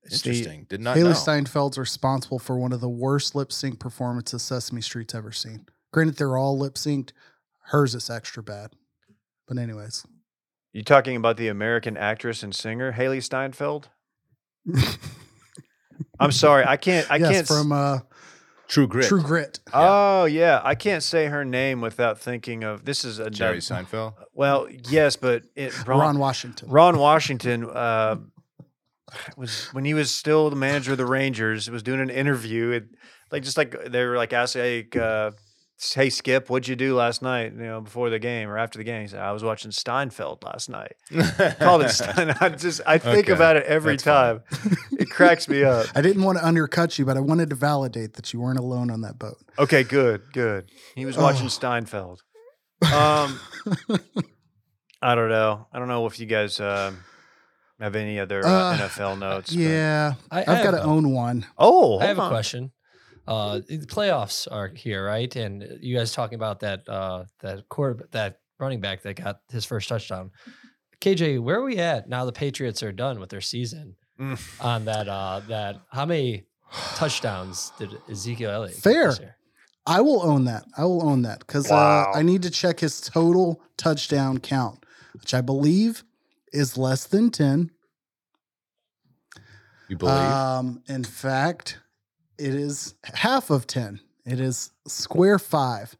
It's 0.03 0.23
the- 0.23 0.31
Interesting. 0.31 0.67
Did 0.69 0.81
not 0.81 0.97
Hailee 0.97 1.05
know. 1.05 1.11
Steinfeld's 1.13 1.79
responsible 1.79 2.39
for 2.39 2.59
one 2.59 2.73
of 2.73 2.81
the 2.81 2.89
worst 2.89 3.35
lip 3.35 3.53
sync 3.53 3.79
performances 3.79 4.43
Sesame 4.43 4.81
Street's 4.81 5.15
ever 5.15 5.33
seen. 5.33 5.67
Granted, 5.93 6.17
they're 6.17 6.39
all 6.39 6.59
lip 6.59 6.75
synced. 6.75 7.11
Hers 7.67 7.95
is 7.95 8.09
extra 8.09 8.43
bad. 8.43 8.73
But, 9.47 9.59
anyways. 9.59 10.05
You 10.73 10.85
talking 10.85 11.17
about 11.17 11.37
the 11.37 11.49
American 11.49 11.97
actress 11.97 12.43
and 12.43 12.55
singer 12.55 12.93
Hailee 12.93 13.23
Steinfeld? 13.23 13.89
I'm 16.21 16.33
sorry, 16.33 16.65
I 16.65 16.77
can't. 16.77 17.11
I 17.11 17.17
yes, 17.17 17.33
can't. 17.33 17.47
from 17.47 17.73
uh, 17.73 17.99
True 18.69 18.87
Grit. 18.87 19.07
True 19.07 19.23
Grit. 19.23 19.59
oh 19.73 20.27
yeah, 20.27 20.61
I 20.63 20.77
can't 20.77 21.03
say 21.03 21.27
her 21.27 21.45
name 21.45 21.81
without 21.81 22.21
thinking 22.21 22.63
of 22.63 22.85
this 22.85 23.05
is 23.05 23.19
a 23.19 23.31
Jerry 23.31 23.55
no- 23.55 23.59
Seinfeld. 23.59 24.15
Well, 24.33 24.69
yes, 24.89 25.17
but 25.17 25.43
it, 25.57 25.73
Ron 25.87 26.19
Washington. 26.19 26.69
Ron 26.71 26.99
Washington 26.99 27.65
uh, 27.69 28.17
was 29.37 29.67
when 29.73 29.85
he 29.85 29.95
was 29.95 30.15
still 30.15 30.51
the 30.51 30.57
manager 30.57 30.93
of 30.93 30.99
the 30.99 31.07
Rangers. 31.07 31.69
Was 31.69 31.83
doing 31.83 32.01
an 32.01 32.11
interview, 32.11 32.73
and 32.73 32.95
like 33.33 33.43
just 33.43 33.57
like 33.57 33.75
they 33.87 34.05
were 34.05 34.17
like 34.17 34.33
asking, 34.33 34.63
hey, 34.63 34.87
uh, 35.01 35.33
"Hey 35.95 36.11
Skip, 36.11 36.49
what'd 36.51 36.69
you 36.69 36.77
do 36.77 36.95
last 36.95 37.23
night? 37.23 37.53
You 37.53 37.59
know, 37.63 37.81
before 37.81 38.11
the 38.11 38.19
game 38.19 38.49
or 38.49 38.59
after 38.59 38.79
the 38.79 38.85
game?" 38.85 39.03
He 39.03 39.09
said, 39.09 39.21
"I 39.21 39.33
was 39.33 39.43
watching 39.43 39.71
Steinfeld 39.71 40.43
last 40.45 40.69
night." 40.69 40.93
Called 41.59 41.83
it 41.83 41.89
Stein. 41.91 42.35
I 42.41 42.49
just 42.51 42.81
I 42.87 42.99
think 42.99 43.25
Okay, 43.27 43.33
about 43.33 43.57
it 43.57 43.65
every 43.67 43.95
that's 43.95 44.03
time. 44.05 44.43
It 44.93 45.11
cracks 45.11 45.49
me 45.49 45.65
up. 45.65 45.87
I 45.95 46.03
didn't 46.03 46.23
want 46.23 46.39
to 46.39 46.47
undercut 46.47 46.99
you, 46.99 47.05
but 47.05 47.17
I 47.17 47.21
wanted 47.21 47.51
to 47.51 47.57
validate 47.57 48.15
that 48.15 48.33
you 48.33 48.41
weren't 48.41 48.59
alone 48.59 48.91
on 48.91 49.01
that 49.03 49.19
boat. 49.19 49.39
Okay, 49.59 49.83
good, 49.85 50.23
good. 50.33 50.71
He 50.95 51.05
was 51.07 51.17
watching 51.17 51.47
Oh. 51.47 51.49
Steinfeld. 51.49 52.21
Um, 52.83 53.41
I 55.03 55.15
don't 55.15 55.29
know. 55.31 55.67
I 55.73 55.79
don't 55.79 55.89
know 55.89 56.07
if 56.07 56.19
you 56.21 56.27
guys 56.27 56.61
um 56.61 56.99
have 57.81 57.97
any 57.97 58.19
other 58.21 58.45
uh, 58.45 58.51
Uh, 58.51 58.77
NFL 58.77 59.19
notes. 59.19 59.51
but- 59.55 59.59
Yeah, 59.59 60.15
I, 60.31 60.41
I 60.41 60.57
I've 60.59 60.65
got 60.65 60.73
to 60.73 60.83
own 60.83 61.13
one. 61.13 61.47
Oh, 61.57 61.99
I 61.99 62.07
have 62.07 62.19
hold 62.19 62.29
a 62.29 62.35
question. 62.35 62.73
Uh, 63.31 63.61
the 63.69 63.79
playoffs 63.87 64.49
are 64.51 64.69
here, 64.69 65.07
right? 65.07 65.35
And 65.37 65.79
you 65.81 65.97
guys 65.97 66.13
talking 66.13 66.35
about 66.35 66.59
that 66.61 66.87
uh, 66.89 67.25
that 67.39 67.69
quarter 67.69 68.09
that 68.11 68.41
running 68.59 68.81
back 68.81 69.03
that 69.03 69.15
got 69.15 69.41
his 69.51 69.65
first 69.65 69.89
touchdown. 69.89 70.33
KJ, 71.01 71.41
where 71.41 71.61
are 71.61 71.65
we 71.65 71.79
at 71.79 72.09
now? 72.09 72.25
The 72.25 72.33
Patriots 72.33 72.83
are 72.83 72.91
done 72.93 73.21
with 73.21 73.31
their 73.31 73.41
season. 73.41 73.95
Mm. 74.19 74.65
On 74.65 74.85
that, 74.85 75.09
uh, 75.09 75.41
that 75.49 75.77
how 75.93 76.05
many 76.05 76.45
touchdowns 76.97 77.73
did 77.79 77.97
Ezekiel 78.11 78.51
Elliott? 78.51 78.75
get 78.75 78.83
Fair. 78.83 79.07
this 79.11 79.21
year? 79.21 79.37
I 79.87 80.01
will 80.01 80.23
own 80.23 80.45
that. 80.45 80.65
I 80.77 80.85
will 80.85 81.03
own 81.09 81.23
that 81.23 81.39
because 81.39 81.71
Wow. 81.71 82.11
uh, 82.13 82.19
I 82.19 82.23
need 82.23 82.43
to 82.43 82.51
check 82.51 82.81
his 82.81 83.01
total 83.01 83.63
touchdown 83.77 84.39
count, 84.39 84.85
which 85.15 85.33
I 85.35 85.41
believe 85.41 86.03
is 86.53 86.77
less 86.77 87.07
than 87.07 87.31
10. 87.31 87.71
You 89.89 89.97
believe? 89.97 90.15
Um, 90.15 90.83
in 90.89 91.03
fact, 91.05 91.79
it 92.41 92.55
is 92.55 92.95
half 93.05 93.51
of 93.51 93.67
10. 93.67 94.01
It 94.25 94.41
is 94.41 94.71
square 94.87 95.39
five. 95.39 95.97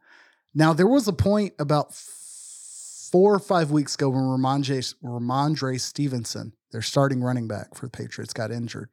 Now, 0.53 0.73
there 0.73 0.87
was 0.87 1.07
a 1.07 1.13
point 1.13 1.53
about 1.59 1.93
four 1.93 3.33
or 3.33 3.39
five 3.39 3.71
weeks 3.71 3.95
ago 3.95 4.09
when 4.09 4.23
Rhamondre, 4.23 4.95
Rhamondre 5.03 5.79
Stevenson, 5.79 6.53
their 6.71 6.81
starting 6.81 7.21
running 7.21 7.47
back 7.47 7.75
for 7.75 7.85
the 7.85 7.91
Patriots, 7.91 8.33
got 8.33 8.51
injured. 8.51 8.89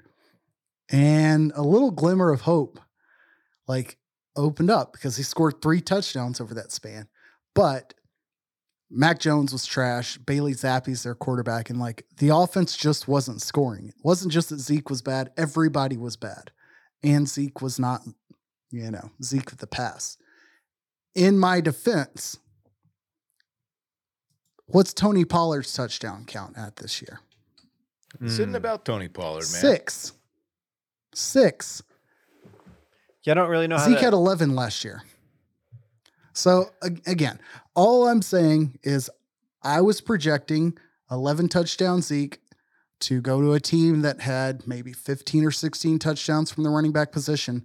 And 0.90 1.52
a 1.54 1.62
little 1.62 1.90
glimmer 1.90 2.32
of 2.32 2.42
hope. 2.42 2.80
Like, 3.66 3.98
opened 4.38 4.70
up 4.70 4.92
because 4.92 5.16
he 5.16 5.22
scored 5.22 5.60
three 5.60 5.80
touchdowns 5.80 6.40
over 6.40 6.54
that 6.54 6.72
span. 6.72 7.08
But 7.54 7.94
Mac 8.90 9.18
Jones 9.18 9.52
was 9.52 9.66
trash. 9.66 10.16
Bailey 10.18 10.54
Zappe's 10.54 11.02
their 11.02 11.14
quarterback, 11.14 11.68
and 11.68 11.78
like 11.78 12.06
the 12.16 12.34
offense 12.34 12.76
just 12.76 13.06
wasn't 13.06 13.42
scoring. 13.42 13.88
It 13.88 13.94
wasn't 14.02 14.32
just 14.32 14.48
that 14.48 14.60
Zeke 14.60 14.88
was 14.88 15.02
bad; 15.02 15.30
everybody 15.36 15.96
was 15.96 16.16
bad, 16.16 16.52
and 17.02 17.28
Zeke 17.28 17.60
was 17.62 17.78
not, 17.78 18.02
you 18.70 18.90
know, 18.90 19.10
Zeke 19.22 19.50
with 19.50 19.58
the 19.60 19.66
pass. 19.66 20.16
In 21.14 21.38
my 21.38 21.60
defense, 21.60 22.38
what's 24.66 24.92
Tony 24.92 25.24
Pollard's 25.24 25.72
touchdown 25.72 26.24
count 26.26 26.56
at 26.56 26.76
this 26.76 27.00
year? 27.02 27.20
Sitting 28.26 28.52
Mm. 28.54 28.56
about 28.56 28.84
Tony 28.84 29.08
Pollard, 29.08 29.42
man. 29.52 29.60
Six. 29.60 30.12
Six. 31.14 31.82
Yeah, 33.22 33.32
I 33.32 33.34
don't 33.34 33.50
really 33.50 33.66
know 33.66 33.76
how 33.76 33.84
Zeke 33.86 33.96
that- 33.96 34.04
had 34.04 34.12
11 34.12 34.54
last 34.54 34.84
year. 34.84 35.02
So 36.32 36.70
again, 37.06 37.40
all 37.74 38.06
I'm 38.08 38.22
saying 38.22 38.78
is 38.82 39.10
I 39.62 39.80
was 39.80 40.00
projecting 40.00 40.78
11 41.10 41.48
touchdown 41.48 42.00
Zeke 42.00 42.40
to 43.00 43.20
go 43.20 43.40
to 43.40 43.52
a 43.52 43.60
team 43.60 44.02
that 44.02 44.20
had 44.20 44.66
maybe 44.66 44.92
15 44.92 45.44
or 45.44 45.50
16 45.50 45.98
touchdowns 45.98 46.50
from 46.50 46.64
the 46.64 46.70
running 46.70 46.92
back 46.92 47.12
position 47.12 47.64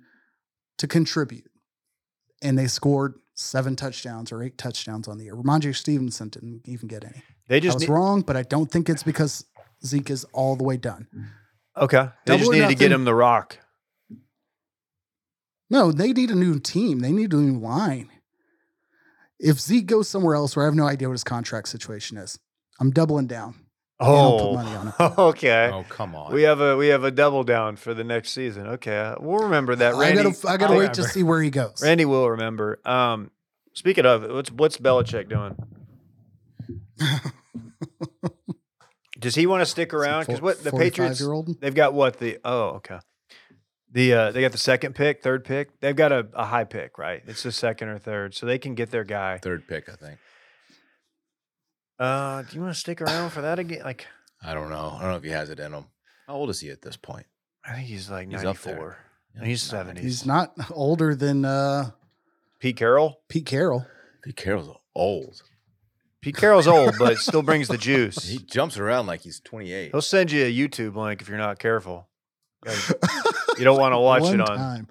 to 0.78 0.88
contribute. 0.88 1.50
And 2.42 2.58
they 2.58 2.68
scored 2.68 3.16
seven 3.34 3.76
touchdowns 3.76 4.32
or 4.32 4.44
eight 4.44 4.58
touchdowns 4.58 5.08
on 5.08 5.18
the 5.18 5.26
year. 5.26 5.36
Rhamondre 5.36 5.76
Stevenson 5.76 6.30
didn't 6.30 6.62
even 6.68 6.88
get 6.88 7.04
any. 7.04 7.24
they 7.48 7.58
I 7.58 7.60
just 7.60 7.76
was 7.78 7.82
need, 7.84 7.90
wrong, 7.90 8.22
but 8.22 8.38
I 8.38 8.44
don't 8.44 8.70
think 8.70 8.90
it's 8.90 9.04
because 9.04 9.46
Zeke 9.86 10.12
is 10.12 10.24
all 10.34 10.56
the 10.56 10.64
way 10.64 10.78
done. 10.78 11.08
okay. 11.78 12.10
They 12.26 12.38
just 12.38 12.44
Double 12.46 12.50
or 12.50 12.54
needed 12.54 12.70
to 12.70 12.76
get 12.76 12.92
him 12.92 13.06
the 13.06 13.16
rock. 13.16 13.58
No, 15.70 15.92
they 15.92 16.14
need 16.14 16.30
a 16.30 16.36
new 16.36 16.60
team. 16.60 17.00
They 17.00 17.12
need 17.12 17.34
a 17.34 17.38
new 17.38 17.58
line. 17.60 18.10
If 19.40 19.60
Zeke 19.60 19.88
goes 19.88 20.08
somewhere 20.08 20.36
else 20.36 20.56
where 20.56 20.64
I 20.66 20.68
have 20.68 20.76
no 20.76 20.88
idea 20.88 21.08
what 21.08 21.14
his 21.14 21.24
contract 21.24 21.68
situation 21.68 22.18
is, 22.18 22.38
I'm 22.80 22.92
doubling 22.92 23.28
down. 23.28 23.56
I'll 24.00 24.38
put 24.38 24.46
Oh, 24.46 24.54
money 24.56 24.76
on 24.76 24.88
it. 24.88 24.94
okay. 25.20 25.70
Oh, 25.72 25.86
come 25.88 26.16
on. 26.16 26.34
We 26.34 26.42
have 26.44 26.60
a 26.60 26.76
we 26.76 26.88
have 26.88 27.04
a 27.04 27.12
double 27.12 27.44
down 27.44 27.76
for 27.76 27.94
the 27.94 28.04
next 28.04 28.32
season. 28.32 28.68
Okay, 28.68 29.14
we'll 29.20 29.44
remember 29.44 29.76
that. 29.76 29.94
I 29.96 30.00
Randy, 30.00 30.24
gotta, 30.24 30.48
I 30.50 30.58
gotta 30.58 30.74
I'll- 30.74 30.80
wait 30.80 30.94
to 30.96 31.04
see 31.04 31.24
where 31.24 31.42
he 31.42 31.50
goes. 31.50 31.82
Randy 31.82 32.06
will 32.06 32.30
remember. 32.32 32.80
Um, 32.86 33.32
speaking 33.74 34.06
of, 34.06 34.24
what's 34.30 34.52
what's 34.52 34.78
Belichick 34.78 35.30
doing? 35.30 35.56
Does 39.20 39.36
he 39.36 39.46
want 39.48 39.62
to 39.62 39.66
stick 39.66 39.94
around? 39.94 40.26
Because 40.26 40.42
what 40.42 40.64
the 40.64 40.72
Patriots 40.72 41.20
year 41.22 41.32
old. 41.32 41.60
they've 41.62 41.74
got 41.74 41.94
what 41.94 42.20
the 42.20 42.40
oh 42.44 42.70
okay, 42.78 43.00
the 43.92 44.14
uh, 44.14 44.32
they 44.32 44.42
got 44.42 44.52
the 44.52 44.58
second 44.58 44.96
pick, 44.96 45.22
third 45.22 45.46
pick. 45.46 45.80
They've 45.80 45.96
got 45.96 46.12
a, 46.12 46.28
a 46.34 46.44
high 46.46 46.66
pick, 46.66 46.98
right? 46.98 47.22
It's 47.26 47.44
the 47.44 47.52
second 47.52 47.88
or 47.90 48.00
third, 48.00 48.36
so 48.36 48.46
they 48.46 48.58
can 48.58 48.76
get 48.76 48.92
their 48.92 49.06
guy. 49.06 49.38
Third 49.38 49.66
pick, 49.68 49.88
I 49.88 49.94
think. 49.96 50.18
Uh, 52.00 52.42
do 52.44 52.56
you 52.56 52.62
want 52.62 52.74
to 52.74 52.80
stick 52.80 53.02
around 53.02 53.30
for 53.32 53.42
that 53.42 53.60
again? 53.60 53.82
Like, 53.84 54.08
I 54.44 54.54
don't 54.54 54.70
know. 54.70 54.96
I 54.98 55.02
don't 55.02 55.12
know 55.12 55.18
if 55.18 55.24
he 55.24 55.30
has 55.30 55.50
it 55.50 55.60
in 55.60 55.74
him. 55.74 55.86
How 56.28 56.36
old 56.36 56.50
is 56.50 56.60
he 56.60 56.70
at 56.70 56.82
this 56.82 56.98
point? 56.98 57.26
I 57.66 57.76
think 57.76 57.88
he's 57.88 58.10
like 58.10 58.26
He's 58.28 58.36
ninety 58.44 58.48
up 58.48 58.58
there. 58.60 58.76
four. 58.76 58.98
Yeah, 59.38 59.46
He's 59.46 59.62
70. 59.64 60.02
He's 60.02 60.26
not 60.26 60.54
older 60.72 61.16
than 61.16 61.44
uh, 61.46 61.92
Pete 62.60 62.78
Carroll. 62.78 63.22
Pete 63.30 63.46
Carroll. 63.46 63.86
Pete 64.24 64.36
Carroll's 64.36 64.70
old. 64.96 65.42
Pete 66.22 66.36
Carroll's 66.38 66.68
old, 66.68 66.96
but 67.00 67.18
still 67.18 67.42
brings 67.42 67.68
the 67.68 67.78
juice. 67.78 68.18
He 68.30 68.38
jumps 68.38 68.78
around 68.78 69.08
like 69.08 69.22
he's 69.22 69.40
28. 69.42 69.92
He'll 69.92 70.02
send 70.02 70.32
you 70.32 70.46
a 70.46 70.52
YouTube 70.54 70.96
link 70.96 71.22
if 71.22 71.28
you're 71.30 71.38
not 71.38 71.58
careful. 71.60 72.08
Like, 72.66 72.78
you 73.58 73.64
don't 73.66 73.80
want 73.80 73.94
to 73.94 74.00
watch 74.00 74.22
One 74.24 74.36
it 74.40 74.50
on. 74.50 74.58
time. 74.58 74.88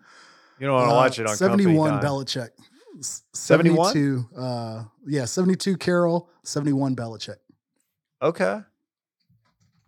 You 0.58 0.66
don't 0.66 0.76
want 0.76 0.88
to 0.88 0.92
Uh, 0.92 0.96
watch 0.96 1.18
it 1.18 1.26
on 1.26 1.36
71 1.36 1.74
company 1.74 2.02
time. 2.02 2.10
Belichick. 2.10 2.48
S- 2.98 3.22
71? 3.32 3.92
72, 3.92 4.28
uh, 4.36 4.84
yeah, 5.06 5.24
72 5.24 5.76
Carroll, 5.76 6.28
71 6.44 6.94
Belichick. 6.96 7.36
Okay. 8.20 8.60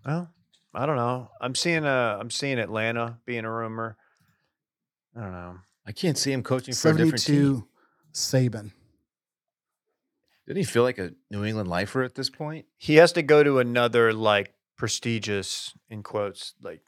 Well, 0.06 0.30
I 0.74 0.86
don't 0.86 0.96
know. 0.96 1.30
I'm 1.40 1.54
seeing 1.54 1.84
uh 1.84 2.18
I'm 2.20 2.30
seeing 2.30 2.58
Atlanta 2.58 3.18
being 3.24 3.44
a 3.44 3.50
rumor. 3.50 3.96
I 5.16 5.20
don't 5.20 5.32
know. 5.32 5.58
I 5.86 5.92
can't 5.92 6.18
see 6.18 6.32
him 6.32 6.42
coaching 6.42 6.74
for 6.74 6.90
a 6.90 6.96
different 6.96 7.24
team. 7.24 7.64
72 8.12 8.50
Saban. 8.50 8.72
Didn't 10.46 10.58
he 10.58 10.64
feel 10.64 10.82
like 10.82 10.98
a 10.98 11.12
New 11.30 11.44
England 11.44 11.68
lifer 11.68 12.02
at 12.02 12.16
this 12.16 12.28
point? 12.28 12.66
He 12.76 12.96
has 12.96 13.12
to 13.12 13.22
go 13.22 13.42
to 13.42 13.58
another 13.60 14.12
like 14.12 14.52
prestigious 14.76 15.72
in 15.88 16.02
quotes 16.02 16.54
like 16.60 16.82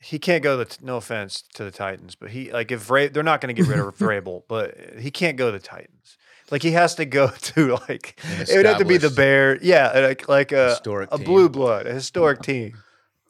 he 0.00 0.18
can't 0.18 0.42
go 0.42 0.56
the 0.56 0.76
no 0.82 0.96
offense 0.96 1.42
to 1.54 1.64
the 1.64 1.70
Titans, 1.70 2.14
but 2.14 2.30
he 2.30 2.52
like 2.52 2.70
if 2.70 2.90
Ra- 2.90 3.08
they're 3.12 3.22
not 3.22 3.40
going 3.40 3.54
to 3.54 3.60
get 3.62 3.68
rid 3.68 3.78
of 3.80 3.94
Vrabel, 3.98 4.42
but 4.48 4.76
he 4.98 5.10
can't 5.10 5.36
go 5.36 5.50
to 5.50 5.58
the 5.58 5.64
Titans. 5.64 6.16
Like 6.50 6.62
he 6.62 6.70
has 6.72 6.94
to 6.96 7.04
go 7.04 7.28
to 7.40 7.76
like 7.88 8.18
it 8.24 8.56
would 8.56 8.66
have 8.66 8.78
to 8.78 8.84
be 8.84 8.96
the 8.96 9.10
Bear, 9.10 9.58
yeah, 9.62 9.90
like 9.98 10.28
like 10.28 10.52
a 10.52 10.70
historic 10.70 11.08
a 11.12 11.16
team. 11.16 11.26
blue 11.26 11.48
blood, 11.48 11.86
a 11.86 11.92
historic 11.92 12.42
team. 12.42 12.76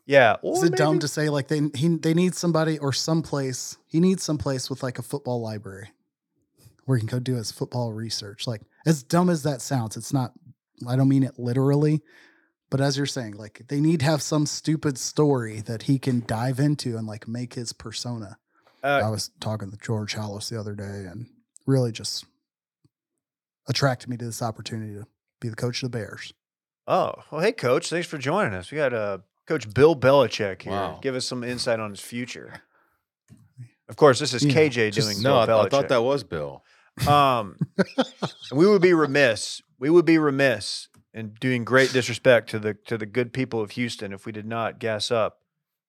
Yeah, 0.07 0.37
Is 0.43 0.63
or 0.63 0.67
it 0.67 0.77
dumb 0.77 1.01
to 1.01 1.09
say 1.09 1.29
like 1.29 1.49
they 1.49 1.61
he 1.75 1.89
they 1.89 2.15
need 2.15 2.35
somebody 2.35 2.79
or 2.79 2.93
someplace 2.93 3.77
he 3.87 4.01
needs 4.01 4.23
someplace 4.23 4.71
with 4.71 4.83
like 4.83 4.99
a 4.99 5.03
football 5.03 5.43
library 5.43 5.91
where 6.87 6.97
he 6.97 7.01
can 7.07 7.09
go 7.09 7.19
do 7.21 7.35
his 7.35 7.53
football 7.53 7.93
research. 7.93 8.47
Like 8.47 8.63
as 8.87 9.03
dumb 9.03 9.29
as 9.29 9.43
that 9.43 9.61
sounds, 9.61 9.97
it's 9.97 10.13
not. 10.13 10.33
I 10.89 10.97
don't 10.97 11.09
mean 11.09 11.25
it 11.25 11.39
literally, 11.39 12.01
but 12.71 12.81
as 12.81 12.97
you're 12.97 13.07
saying, 13.07 13.35
like 13.37 13.63
they 13.69 13.81
need 13.81 14.01
to 14.01 14.07
have 14.07 14.23
some 14.23 14.47
stupid 14.47 14.99
story 14.99 15.61
that 15.63 15.83
he 15.85 15.99
can 15.99 16.23
dive 16.27 16.59
into 16.61 16.97
and 16.97 17.07
like 17.07 17.27
make 17.29 17.55
his 17.55 17.73
persona. 17.73 18.39
I 18.83 19.01
Uh, 19.01 19.11
was 19.11 19.31
talking 19.41 19.71
to 19.71 19.77
George 19.77 20.15
Halas 20.15 20.49
the 20.51 20.59
other 20.61 20.75
day 20.75 21.07
and 21.11 21.27
really 21.67 21.93
just 21.93 22.25
attracted 23.69 24.09
me 24.09 24.17
to 24.17 24.25
this 24.25 24.43
opportunity 24.43 24.95
to 24.95 25.07
be 25.41 25.49
the 25.49 25.57
coach 25.57 25.83
of 25.83 25.91
the 25.91 25.99
Bears. 25.99 26.33
oh, 26.87 27.13
well, 27.31 27.41
hey, 27.43 27.53
coach, 27.53 27.91
thanks 27.91 28.07
for 28.09 28.19
joining 28.19 28.55
us. 28.55 28.71
We 28.71 28.77
got 28.77 28.95
uh, 28.95 29.19
Coach 29.47 29.73
Bill 29.75 29.95
Belichick 29.95 30.63
here. 30.63 30.73
Wow. 30.73 30.99
Give 31.03 31.15
us 31.15 31.27
some 31.27 31.45
insight 31.45 31.81
on 31.81 31.91
his 31.91 32.01
future. 32.01 32.63
Of 33.91 33.97
course, 33.97 34.19
this 34.19 34.35
is 34.35 34.43
You 34.45 34.53
know, 34.53 34.61
KJ 34.61 34.93
Just- 34.93 35.09
doing 35.09 35.23
no, 35.23 35.31
Bill 35.47 35.61
I, 35.61 35.63
thought- 35.63 35.67
I 35.67 35.69
thought 35.71 35.89
that 35.89 36.03
was 36.03 36.23
Bill. 36.23 36.63
Um, 37.09 37.57
we 38.53 38.67
would 38.67 38.83
be 38.83 38.93
remiss. 38.93 39.63
We 39.79 39.89
would 39.89 40.05
be 40.05 40.19
remiss 40.19 40.88
in 41.15 41.35
doing 41.41 41.65
great 41.65 41.93
disrespect 41.93 42.51
to 42.51 42.59
the 42.59 42.75
to 42.87 42.99
the 42.99 43.07
good 43.07 43.33
people 43.33 43.61
of 43.61 43.73
Houston 43.73 44.13
if 44.13 44.27
we 44.27 44.33
did 44.33 44.47
not 44.47 44.79
gas 44.79 45.11
up. 45.11 45.41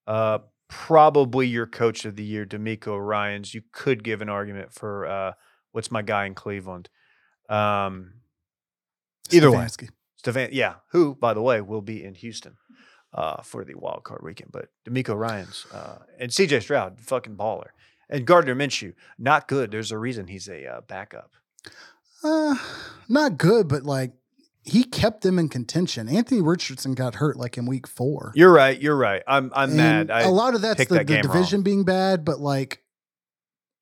Uh, 0.08 0.40
probably 0.68 1.48
your 1.48 1.66
coach 1.66 2.06
of 2.06 2.16
the 2.16 2.24
year, 2.24 2.46
DeMeco 2.46 3.00
Ryans. 3.00 3.54
You 3.54 3.62
could 3.72 4.04
give 4.04 4.22
an 4.22 4.30
argument 4.30 4.74
for 4.74 5.06
uh, 5.06 5.34
what's 5.72 5.92
my 5.92 6.02
guy 6.02 6.26
in 6.26 6.36
Cleveland. 6.36 6.90
Um, 7.50 8.14
Either 9.32 9.52
way. 9.52 9.68
Stefan, 10.16 10.50
yeah, 10.52 10.76
who 10.92 11.16
by 11.16 11.34
the 11.34 11.42
way 11.42 11.62
will 11.62 11.82
be 11.82 12.04
in 12.04 12.14
Houston 12.16 12.58
uh, 13.14 13.42
for 13.42 13.64
the 13.64 13.76
wild 13.76 14.04
card 14.04 14.22
weekend. 14.24 14.52
But 14.52 14.70
DeMeco 14.88 15.18
Ryans 15.18 15.66
uh, 15.74 16.00
and 16.20 16.34
C.J. 16.34 16.62
Stroud, 16.62 17.00
fucking 17.00 17.36
baller, 17.36 17.70
and 18.10 18.26
Gardner 18.26 18.56
Minshew, 18.56 18.94
not 19.18 19.48
good. 19.48 19.72
There's 19.72 19.92
a 19.92 19.98
reason 19.98 20.28
he's 20.28 20.50
a 20.50 20.66
uh, 20.66 20.82
backup. 20.82 21.32
Uh, 22.24 22.56
not 23.08 23.38
good, 23.38 23.68
but 23.68 23.84
like 23.84 24.12
he 24.70 24.84
kept 24.84 25.22
them 25.22 25.40
in 25.40 25.50
contention. 25.50 26.08
Anthony 26.08 26.42
Richardson 26.42 26.94
got 26.94 27.16
hurt 27.16 27.38
like 27.38 27.58
in 27.58 27.66
week 27.66 27.88
four. 27.88 28.32
You're 28.36 28.52
right. 28.54 28.80
You're 28.80 28.96
right. 28.96 29.24
I'm 29.28 29.52
I'm 29.56 29.70
And 29.70 29.78
mad. 29.78 30.12
I, 30.12 30.22
a 30.22 30.30
lot 30.30 30.56
of 30.56 30.62
that's 30.62 30.86
the, 30.86 30.94
that 30.96 31.08
the 31.08 31.14
game 31.14 31.24
wrong. 31.26 31.36
division 31.36 31.62
being 31.64 31.84
bad, 31.84 32.24
but 32.24 32.40
like, 32.40 32.84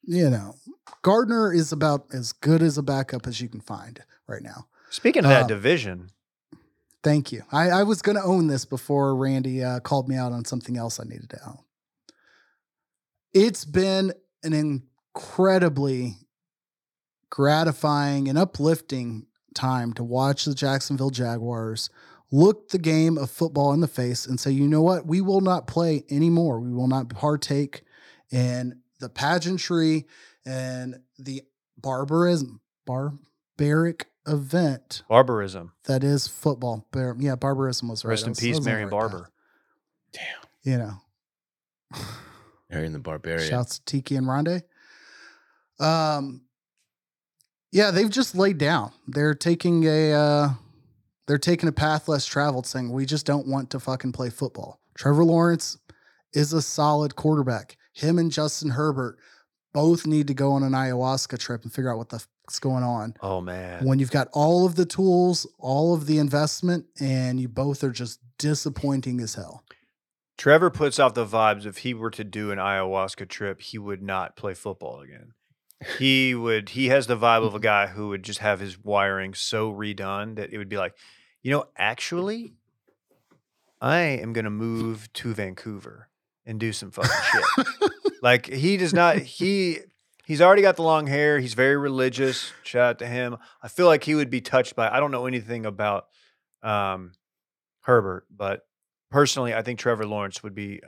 you 0.04 0.30
know, 0.30 0.56
Gardner 1.02 1.54
is 1.54 1.72
about 1.72 2.08
as 2.14 2.32
good 2.34 2.62
as 2.62 2.78
a 2.78 2.84
backup 2.84 3.28
as 3.28 3.40
you 3.42 3.50
can 3.50 3.62
find 3.62 4.02
right 4.28 4.42
now. 4.44 4.68
speaking 4.90 5.24
of 5.24 5.30
that 5.30 5.44
uh, 5.44 5.48
division, 5.48 6.10
Thank 7.04 7.32
you. 7.32 7.44
I, 7.52 7.70
I 7.70 7.84
was 7.84 8.02
going 8.02 8.18
to 8.18 8.24
own 8.24 8.48
this 8.48 8.66
before 8.66 9.16
Randy 9.16 9.64
uh, 9.64 9.80
called 9.80 10.10
me 10.10 10.16
out 10.18 10.34
on 10.34 10.44
something 10.44 10.76
else 10.78 11.00
I 11.00 11.04
needed 11.04 11.30
to 11.30 11.40
own. 11.48 11.60
It's 13.34 13.64
been 13.64 14.12
an 14.44 14.54
incredibly 14.54 16.16
gratifying 17.30 18.28
and 18.28 18.38
uplifting 18.38 19.28
time 19.58 19.92
to 19.94 20.04
watch 20.04 20.46
the 20.46 20.54
Jacksonville 20.56 21.10
Jaguars 21.10 21.90
look 22.32 22.70
the 22.70 22.78
game 22.78 23.18
of 23.18 23.32
football 23.32 23.74
in 23.74 23.80
the 23.80 23.88
face 23.88 24.26
and 24.26 24.40
say, 24.40 24.52
you 24.52 24.68
know 24.68 24.82
what? 24.82 25.06
We 25.08 25.22
will 25.22 25.42
not 25.42 25.66
play 25.68 26.04
anymore. 26.10 26.60
We 26.60 26.72
will 26.74 26.88
not 26.88 27.10
partake 27.10 27.84
in 28.32 28.82
the 29.00 29.10
pageantry 29.10 30.06
and 30.46 31.00
the 31.18 31.42
barbarism, 31.78 32.60
barbaric 32.86 34.08
event 34.28 35.04
barbarism. 35.08 35.72
that 35.86 36.04
is 36.04 36.28
football. 36.28 36.86
Bar- 36.92 37.16
yeah, 37.20 37.36
barbarism 37.36 37.88
was 37.88 38.04
right. 38.04 38.12
Rest 38.12 38.24
I 38.24 38.28
in 38.28 38.32
was- 38.32 38.40
peace, 38.40 38.58
was 38.58 38.68
on 38.68 38.72
Marion 38.74 38.90
right 38.90 39.00
path. 39.02 39.12
Barber. 39.12 39.30
Damn. 40.12 40.24
You 40.64 40.78
know, 40.80 40.94
Marion 42.70 42.92
the 42.94 43.00
Barbarian. 43.00 43.50
shouts 43.50 43.80
to 43.80 43.86
Tiki 43.86 44.16
and 44.18 44.28
Ronde. 44.28 44.64
Um, 45.80 46.42
yeah, 47.72 47.92
they've 47.92 48.10
just 48.10 48.36
laid 48.36 48.58
down. 48.58 48.92
They're 49.08 49.36
taking 49.36 49.86
a 49.86 50.14
uh, 50.14 50.50
they're 51.28 51.38
taking 51.38 51.70
a 51.70 51.74
path 51.74 52.08
less 52.08 52.26
traveled, 52.26 52.66
saying 52.66 52.92
we 52.92 53.06
just 53.06 53.26
don't 53.26 53.48
want 53.48 53.70
to 53.72 53.80
fucking 53.80 54.14
play 54.14 54.30
football. 54.30 54.80
Trevor 54.96 55.26
Lawrence 55.26 55.78
is 56.34 56.54
a 56.54 56.62
solid 56.62 57.16
quarterback. 57.16 57.78
Him 57.94 58.18
and 58.18 58.32
Justin 58.32 58.72
Herbert 58.72 59.18
both 59.74 60.08
need 60.08 60.28
to 60.28 60.34
go 60.34 60.54
on 60.54 60.64
an 60.64 60.72
ayahuasca 60.72 61.38
trip 61.40 61.64
and 61.64 61.74
figure 61.74 61.92
out 61.92 61.98
what 61.98 62.10
the 62.10 62.20
fuck's 62.20 62.60
going 62.60 62.84
on. 62.84 63.16
Oh 63.22 63.42
man. 63.42 63.86
When 63.86 64.00
you've 64.00 64.12
got 64.12 64.30
all 64.34 64.66
of 64.66 64.76
the 64.76 64.86
tools, 64.86 65.46
all 65.60 65.94
of 65.94 66.06
the 66.06 66.18
investment, 66.18 66.86
and 67.00 67.40
you 67.40 67.48
both 67.48 67.84
are 67.84 67.92
just 67.92 68.20
disappointing 68.38 69.20
as 69.20 69.36
hell. 69.36 69.64
Trevor 70.38 70.70
puts 70.70 71.00
off 71.00 71.16
the 71.16 71.26
vibes. 71.26 71.66
If 71.66 71.80
he 71.80 71.94
were 71.94 72.12
to 72.12 72.24
do 72.24 72.52
an 72.52 72.60
ayahuasca 72.60 73.28
trip, 73.28 73.60
he 73.60 73.78
would 73.78 74.04
not 74.04 74.36
play 74.36 74.54
football 74.54 75.02
again. 75.02 75.34
He 75.98 76.34
would. 76.34 76.70
He 76.70 76.88
has 76.88 77.08
the 77.08 77.18
vibe 77.18 77.46
of 77.46 77.54
a 77.54 77.60
guy 77.60 77.88
who 77.88 78.10
would 78.10 78.24
just 78.24 78.40
have 78.40 78.60
his 78.60 78.84
wiring 78.84 79.34
so 79.34 79.72
redone 79.72 80.36
that 80.36 80.52
it 80.52 80.58
would 80.58 80.70
be 80.70 80.78
like, 80.78 80.96
you 81.44 81.52
know, 81.52 81.66
actually, 81.78 82.54
I 83.80 84.00
am 84.00 84.34
gonna 84.34 84.50
move 84.50 85.12
to 85.14 85.34
Vancouver 85.34 86.10
and 86.46 86.60
do 86.60 86.74
some 86.74 86.90
fucking 86.90 87.12
shit. 87.32 87.68
like 88.24 88.48
he 88.48 88.78
does 88.78 88.94
not. 88.94 89.18
He 89.18 89.80
he's 90.26 90.42
already 90.42 90.64
got 90.64 90.78
the 90.78 90.84
long 90.84 91.06
hair. 91.06 91.40
He's 91.40 91.54
very 91.54 91.78
religious. 91.78 92.52
Shout 92.64 92.90
out 92.90 93.00
to 93.00 93.08
him. 93.08 93.38
I 93.62 93.68
feel 93.68 93.86
like 93.86 94.04
he 94.04 94.16
would 94.16 94.30
be 94.32 94.42
touched 94.42 94.76
by. 94.76 94.90
I 94.90 95.00
don't 95.00 95.12
know 95.12 95.28
anything 95.28 95.66
about 95.66 96.08
um, 96.64 97.14
Herbert, 97.82 98.26
but 98.36 98.62
personally, 99.12 99.54
I 99.54 99.62
think 99.62 99.80
Trevor 99.80 100.06
Lawrence 100.06 100.42
would 100.42 100.56
be. 100.56 100.82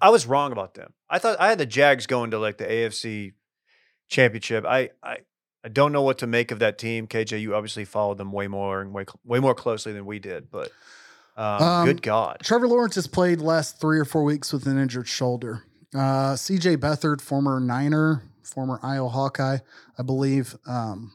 I 0.00 0.10
was 0.10 0.26
wrong 0.26 0.52
about 0.52 0.74
them. 0.74 0.94
I 1.10 1.18
thought 1.18 1.40
I 1.40 1.48
had 1.48 1.58
the 1.58 1.66
Jags 1.66 2.06
going 2.06 2.30
to 2.30 2.38
like 2.38 2.56
the 2.56 2.64
AFC 2.64 3.32
Championship. 4.12 4.64
I 4.66 4.90
I, 5.02 5.18
I 5.64 5.68
don't 5.68 5.90
know 5.92 6.02
what 6.02 6.18
to 6.18 6.26
make 6.26 6.50
of 6.50 6.58
that 6.60 6.78
team. 6.78 7.06
KJ, 7.06 7.40
you 7.40 7.54
obviously 7.54 7.84
followed 7.84 8.18
them 8.18 8.30
way 8.30 8.46
more 8.46 8.80
and 8.80 8.92
way 8.92 9.06
way 9.24 9.40
more 9.40 9.54
closely 9.54 9.92
than 9.92 10.06
we 10.06 10.18
did, 10.18 10.50
but 10.50 10.70
um, 11.36 11.62
Um, 11.62 11.86
good 11.86 12.02
God, 12.02 12.38
Trevor 12.42 12.68
Lawrence 12.68 12.94
has 12.96 13.06
played 13.06 13.38
the 13.40 13.44
last 13.44 13.80
three 13.80 13.98
or 13.98 14.04
four 14.04 14.22
weeks 14.22 14.52
with 14.52 14.66
an 14.66 14.78
injured 14.78 15.08
shoulder. 15.08 15.64
Uh, 15.94 16.34
CJ 16.34 16.76
Beathard, 16.76 17.20
former 17.20 17.58
Niner, 17.58 18.22
former 18.42 18.78
Iowa 18.82 19.08
Hawkeye, 19.08 19.58
I 19.98 20.02
believe. 20.02 20.56
Um, 20.66 21.12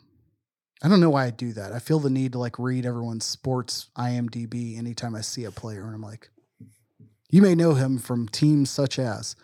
I 0.84 0.89
don't 0.89 1.00
know 1.00 1.10
why 1.12 1.26
I 1.26 1.30
do 1.30 1.54
that. 1.54 1.72
I 1.72 1.80
feel 1.80 2.00
the 2.00 2.10
need 2.10 2.32
to 2.34 2.39
like 2.39 2.58
read 2.60 2.86
everyone's 2.86 3.26
sports 3.26 3.89
IMDb 3.98 4.78
anytime 4.78 5.16
I 5.16 5.22
see 5.22 5.43
a 5.43 5.52
player, 5.52 5.86
and 5.86 5.93
I'm 5.93 6.02
like, 6.02 6.30
you 7.30 7.41
may 7.43 7.54
know 7.54 7.74
him 7.76 8.00
from 8.00 8.28
teams 8.28 8.70
such 8.72 8.98
as. 8.98 9.36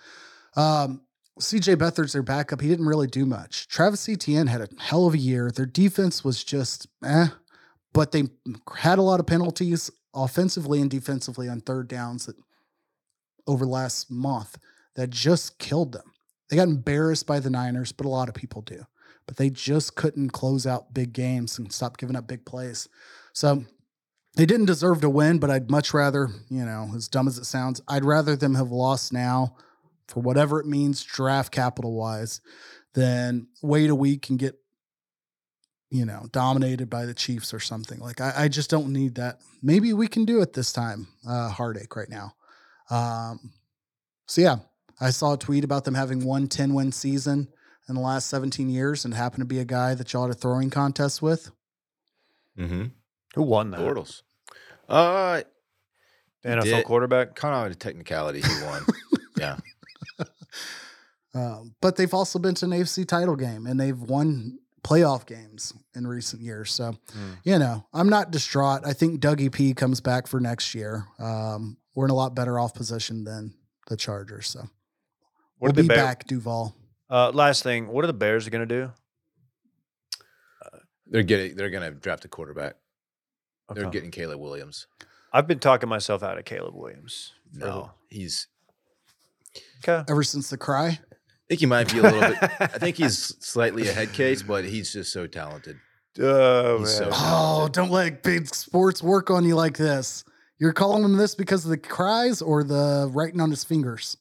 Um, 0.55 1.01
CJ 1.39 1.77
Beathard's 1.77 2.13
their 2.13 2.21
backup. 2.21 2.61
He 2.61 2.67
didn't 2.67 2.85
really 2.85 3.07
do 3.07 3.25
much. 3.25 3.67
Travis 3.67 4.07
Etienne 4.07 4.47
had 4.47 4.61
a 4.61 4.69
hell 4.79 5.07
of 5.07 5.15
a 5.15 5.17
year. 5.17 5.49
Their 5.49 5.65
defense 5.65 6.23
was 6.23 6.43
just 6.43 6.87
eh, 7.03 7.27
but 7.93 8.11
they 8.11 8.23
had 8.75 8.99
a 8.99 9.03
lot 9.03 9.19
of 9.19 9.27
penalties 9.27 9.91
offensively 10.13 10.81
and 10.81 10.89
defensively 10.91 11.47
on 11.47 11.61
third 11.61 11.87
downs 11.87 12.25
that 12.25 12.35
over 13.47 13.65
last 13.65 14.11
month 14.11 14.57
that 14.95 15.09
just 15.09 15.59
killed 15.59 15.91
them. 15.91 16.11
They 16.49 16.55
got 16.55 16.67
embarrassed 16.67 17.25
by 17.25 17.39
the 17.39 17.49
Niners, 17.49 17.91
but 17.91 18.05
a 18.05 18.09
lot 18.09 18.29
of 18.29 18.35
people 18.35 18.61
do. 18.61 18.85
But 19.25 19.37
they 19.37 19.49
just 19.49 19.95
couldn't 19.95 20.31
close 20.31 20.67
out 20.67 20.93
big 20.93 21.13
games 21.13 21.57
and 21.57 21.71
stop 21.71 21.97
giving 21.97 22.15
up 22.15 22.27
big 22.27 22.45
plays. 22.45 22.89
So 23.31 23.65
they 24.35 24.45
didn't 24.45 24.65
deserve 24.65 25.01
to 25.01 25.09
win, 25.09 25.39
but 25.39 25.49
I'd 25.49 25.71
much 25.71 25.93
rather, 25.93 26.29
you 26.49 26.65
know, 26.65 26.91
as 26.95 27.07
dumb 27.07 27.27
as 27.27 27.37
it 27.37 27.45
sounds, 27.45 27.81
I'd 27.87 28.05
rather 28.05 28.35
them 28.35 28.55
have 28.55 28.71
lost 28.71 29.13
now 29.13 29.55
for 30.07 30.21
whatever 30.21 30.59
it 30.59 30.65
means 30.65 31.03
draft 31.03 31.51
capital 31.51 31.93
wise 31.93 32.41
then 32.93 33.47
wait 33.61 33.89
a 33.89 33.95
week 33.95 34.29
and 34.29 34.37
get 34.39 34.55
you 35.93 36.05
know, 36.05 36.25
dominated 36.31 36.89
by 36.89 37.05
the 37.05 37.13
Chiefs 37.13 37.53
or 37.53 37.59
something. 37.59 37.99
Like 37.99 38.19
I, 38.19 38.33
I 38.35 38.47
just 38.47 38.71
don't 38.71 38.91
need 38.91 39.13
that. 39.15 39.37
Maybe 39.61 39.93
we 39.93 40.07
can 40.07 40.25
do 40.25 40.41
it 40.41 40.53
this 40.53 40.73
time. 40.73 41.07
Uh, 41.27 41.49
heartache 41.49 41.95
right 41.95 42.09
now. 42.09 42.33
Um, 42.89 43.51
so 44.25 44.41
yeah, 44.41 44.55
I 44.99 45.11
saw 45.11 45.33
a 45.33 45.37
tweet 45.37 45.63
about 45.63 45.83
them 45.83 45.93
having 45.93 46.25
one 46.25 46.47
10 46.47 46.73
win 46.73 46.91
season 46.91 47.47
in 47.87 47.93
the 47.93 48.01
last 48.01 48.27
17 48.29 48.69
years 48.69 49.05
and 49.05 49.13
happened 49.13 49.41
to 49.41 49.45
be 49.45 49.59
a 49.59 49.65
guy 49.65 49.93
that 49.93 50.11
y'all 50.11 50.23
had 50.23 50.31
a 50.31 50.33
throwing 50.33 50.71
contest 50.71 51.21
with. 51.21 51.51
Mm-hmm. 52.57 52.85
who 53.35 53.41
won 53.43 53.69
that? 53.69 53.79
Bortles. 53.79 54.23
Uh, 54.89 55.41
The 56.41 56.49
NFL 56.49 56.63
did. 56.63 56.85
quarterback. 56.85 57.35
kind 57.35 57.67
of 57.67 57.71
a 57.71 57.75
technicality. 57.75 58.41
He 58.41 58.63
won. 58.65 58.83
yeah. 59.37 59.57
Um, 61.35 61.75
but 61.81 61.95
they've 61.95 62.13
also 62.13 62.37
been 62.39 62.53
to 62.55 62.65
an 62.65 62.71
AFC 62.71 63.07
title 63.07 63.35
game 63.35 63.65
and 63.65 63.79
they've 63.79 63.99
won 63.99 64.59
playoff 64.83 65.25
games 65.25 65.73
in 65.95 66.05
recent 66.05 66.41
years. 66.41 66.71
So, 66.71 66.95
Hmm. 67.13 67.33
you 67.43 67.57
know, 67.57 67.87
I'm 67.93 68.09
not 68.09 68.31
distraught. 68.31 68.81
I 68.85 68.93
think 68.93 69.19
Dougie 69.21 69.51
P 69.51 69.73
comes 69.73 69.99
back 70.01 70.27
for 70.27 70.39
next 70.39 70.75
year. 70.75 71.07
Um, 71.19 71.77
we're 71.95 72.05
in 72.05 72.11
a 72.11 72.15
lot 72.15 72.35
better 72.35 72.59
off 72.59 72.73
position 72.73 73.23
than 73.23 73.55
the 73.87 73.97
Chargers. 73.97 74.47
So 74.49 74.59
What 74.59 74.69
we'll 75.59 75.69
are 75.69 75.73
the 75.73 75.81
be 75.83 75.87
Bear- 75.87 75.97
back, 75.97 76.27
Duval. 76.27 76.75
Uh, 77.09 77.31
last 77.31 77.63
thing, 77.63 77.87
what 77.87 78.03
are 78.03 78.07
the 78.07 78.13
Bears 78.13 78.47
going 78.49 78.67
to 78.67 78.75
do? 78.81 78.91
They're 81.05 81.21
getting. 81.23 81.55
They're 81.55 81.69
gonna 81.69 81.91
draft 81.91 82.25
a 82.25 82.27
quarterback. 82.27 82.75
They're 83.73 83.89
getting 83.89 84.09
Caleb 84.09 84.39
Williams. 84.39 84.87
I've 85.31 85.47
been 85.47 85.59
talking 85.59 85.89
myself 85.89 86.23
out 86.23 86.37
of 86.37 86.45
Caleb 86.45 86.73
Williams. 86.75 87.33
for 87.53 87.59
the- 87.59 87.65
No, 87.67 87.91
he's. 88.09 88.47
Okay. 89.87 90.03
Ever 90.09 90.23
since 90.23 90.49
the 90.49 90.57
cry, 90.57 90.87
I 90.87 90.99
think 91.49 91.59
he 91.59 91.65
might 91.65 91.91
be 91.91 91.99
a 91.99 92.03
little 92.03 92.21
bit. 92.21 92.37
I 92.59 92.67
think 92.79 92.97
he's 92.97 93.35
slightly 93.45 93.87
a 93.87 93.93
head 93.93 94.13
case, 94.13 94.41
but 94.41 94.65
he's 94.65 94.91
just 94.93 95.11
so 95.11 95.27
talented. 95.27 95.77
Oh, 96.19 96.79
He's 96.79 96.95
so 96.97 97.05
man. 97.05 97.13
oh, 97.13 97.67
don't 97.71 97.89
let 97.91 98.21
big 98.23 98.53
sports 98.53 99.01
work 99.01 99.29
on 99.31 99.45
you 99.45 99.55
like 99.55 99.77
this. 99.77 100.23
You're 100.59 100.71
calling 100.73 101.03
him 101.03 101.17
this 101.17 101.33
because 101.35 101.65
of 101.65 101.71
the 101.71 101.77
cries 101.77 102.41
or 102.41 102.63
the 102.63 103.09
writing 103.11 103.41
on 103.41 103.49
his 103.49 103.63
fingers. 103.63 104.17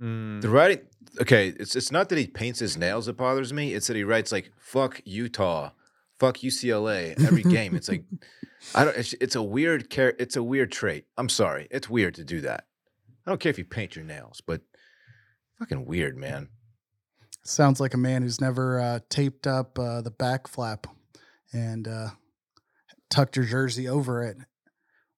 Mm. 0.00 0.40
The 0.40 0.48
writing. 0.48 0.80
Okay, 1.20 1.48
it's 1.48 1.74
it's 1.74 1.90
not 1.90 2.08
that 2.10 2.18
he 2.18 2.26
paints 2.26 2.58
his 2.60 2.76
nails 2.76 3.06
that 3.06 3.16
bothers 3.16 3.52
me. 3.52 3.74
It's 3.74 3.86
that 3.88 3.96
he 3.96 4.04
writes 4.04 4.30
like 4.32 4.52
"fuck 4.58 5.00
Utah," 5.04 5.70
"fuck 6.20 6.38
UCLA" 6.38 7.20
every 7.26 7.42
game. 7.58 7.74
It's 7.74 7.88
like 7.88 8.04
I 8.74 8.84
don't. 8.84 8.96
It's, 8.96 9.14
it's 9.20 9.34
a 9.34 9.42
weird 9.42 9.90
char- 9.90 10.14
It's 10.18 10.36
a 10.36 10.42
weird 10.42 10.70
trait. 10.70 11.06
I'm 11.16 11.28
sorry. 11.28 11.66
It's 11.70 11.88
weird 11.90 12.14
to 12.16 12.24
do 12.24 12.40
that. 12.42 12.66
I 13.26 13.30
don't 13.30 13.40
care 13.40 13.50
if 13.50 13.58
you 13.58 13.64
paint 13.64 13.96
your 13.96 14.04
nails, 14.04 14.40
but 14.46 14.60
fucking 15.58 15.84
weird, 15.86 16.16
man. 16.16 16.48
Sounds 17.44 17.80
like 17.80 17.94
a 17.94 17.98
man 17.98 18.22
who's 18.22 18.40
never 18.40 18.80
uh, 18.80 18.98
taped 19.08 19.46
up 19.46 19.78
uh, 19.78 20.00
the 20.00 20.10
back 20.10 20.48
flap 20.48 20.86
and 21.52 21.86
uh, 21.86 22.08
tucked 23.10 23.36
your 23.36 23.44
jersey 23.44 23.88
over 23.88 24.22
it 24.24 24.36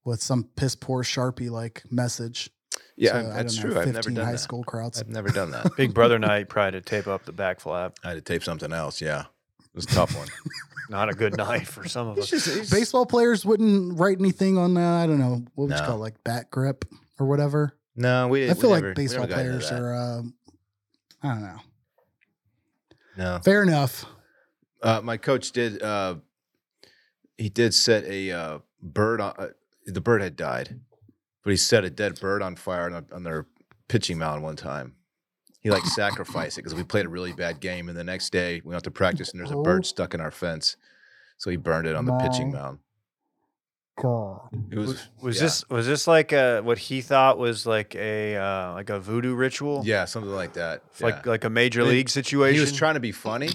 with 0.04 0.22
some 0.22 0.44
piss 0.56 0.74
poor 0.74 1.02
sharpie 1.02 1.50
like 1.50 1.82
message. 1.90 2.50
Yeah, 2.96 3.12
to, 3.12 3.18
I- 3.18 3.20
I 3.20 3.42
that's 3.42 3.56
don't 3.56 3.64
know, 3.64 3.70
true. 3.72 3.80
I've 3.80 3.86
never 3.88 3.96
15 3.98 4.14
done 4.14 4.24
high 4.26 4.32
that. 4.32 4.38
school 4.38 4.64
crowds. 4.64 5.00
I've 5.00 5.08
never 5.08 5.28
done 5.28 5.50
that. 5.52 5.70
Big 5.76 5.94
Brother 5.94 6.18
night, 6.18 6.48
probably 6.48 6.80
to 6.80 6.84
tape 6.84 7.06
up 7.06 7.24
the 7.24 7.32
back 7.32 7.60
flap. 7.60 7.98
I 8.04 8.08
had 8.08 8.14
to 8.14 8.20
tape 8.20 8.44
something 8.44 8.72
else. 8.72 9.00
Yeah, 9.00 9.20
it 9.22 9.74
was 9.74 9.84
a 9.84 9.88
tough 9.88 10.16
one. 10.16 10.28
Not 10.90 11.10
a 11.10 11.12
good 11.14 11.36
night 11.36 11.66
for 11.66 11.86
some 11.88 12.08
of 12.08 12.18
It's 12.18 12.32
us. 12.32 12.44
just- 12.44 12.70
Baseball 12.72 13.04
players 13.06 13.44
wouldn't 13.44 13.98
write 13.98 14.18
anything 14.18 14.56
on, 14.58 14.76
uh, 14.76 14.96
I 15.02 15.06
don't 15.06 15.18
know, 15.18 15.44
what 15.54 15.68
would 15.68 15.78
you 15.78 15.84
call 15.84 15.96
it, 15.96 16.00
like 16.00 16.24
bat 16.24 16.50
grip 16.50 16.84
or 17.18 17.26
whatever. 17.26 17.74
No, 17.98 18.28
we. 18.28 18.48
I 18.48 18.54
feel 18.54 18.70
like 18.70 18.84
we 18.84 18.92
baseball 18.94 19.26
never 19.26 19.40
into 19.40 19.58
players 19.58 19.72
are, 19.72 19.94
um, 19.94 20.34
I 21.22 21.28
don't 21.28 21.42
know. 21.42 21.58
No, 23.16 23.38
Fair 23.44 23.64
enough. 23.64 24.06
uh, 24.82 25.00
my 25.02 25.16
coach 25.16 25.50
did. 25.50 25.82
Uh, 25.82 26.16
he 27.36 27.48
did 27.48 27.74
set 27.74 28.04
a 28.04 28.30
uh, 28.30 28.58
bird 28.80 29.20
on. 29.20 29.34
Uh, 29.36 29.48
the 29.86 30.00
bird 30.00 30.22
had 30.22 30.36
died, 30.36 30.78
but 31.42 31.50
he 31.50 31.56
set 31.56 31.84
a 31.84 31.90
dead 31.90 32.20
bird 32.20 32.40
on 32.40 32.54
fire 32.54 32.94
on, 32.94 33.06
on 33.12 33.24
their 33.24 33.46
pitching 33.88 34.18
mound 34.18 34.42
one 34.44 34.54
time. 34.56 34.94
He 35.60 35.70
like 35.70 35.84
sacrificed 35.84 36.56
it 36.56 36.62
because 36.62 36.76
we 36.76 36.84
played 36.84 37.04
a 37.06 37.08
really 37.08 37.32
bad 37.32 37.58
game, 37.58 37.88
and 37.88 37.98
the 37.98 38.04
next 38.04 38.30
day 38.30 38.62
we 38.64 38.70
went 38.70 38.84
to 38.84 38.92
practice, 38.92 39.32
and 39.32 39.40
there's 39.40 39.50
a 39.50 39.56
Oh. 39.56 39.62
bird 39.64 39.84
stuck 39.84 40.14
in 40.14 40.20
our 40.20 40.30
fence, 40.30 40.76
so 41.36 41.50
he 41.50 41.56
burned 41.56 41.88
it 41.88 41.96
on 41.96 42.04
the 42.04 42.16
pitching 42.18 42.52
mound. 42.52 42.78
God. 44.00 44.48
It 44.70 44.78
was 44.78 44.88
Was, 44.88 45.08
was 45.20 45.36
yeah. 45.36 45.42
this 45.42 45.68
was 45.68 45.86
this 45.86 46.06
like 46.06 46.32
a, 46.32 46.60
what 46.62 46.78
he 46.78 47.00
thought 47.00 47.38
was 47.38 47.66
like 47.66 47.94
a 47.94 48.36
uh, 48.36 48.72
like 48.74 48.90
a 48.90 48.98
voodoo 49.00 49.34
ritual? 49.34 49.82
yeah 49.84 50.04
something 50.04 50.32
like 50.32 50.54
that. 50.54 50.82
like 51.00 51.16
yeah. 51.24 51.30
like 51.30 51.44
a 51.44 51.50
major 51.50 51.80
I 51.80 51.84
mean, 51.84 51.92
league 51.94 52.08
situation. 52.10 52.54
he 52.54 52.60
was 52.60 52.72
trying 52.76 52.94
to 52.94 53.00
be 53.00 53.12
funny. 53.12 53.50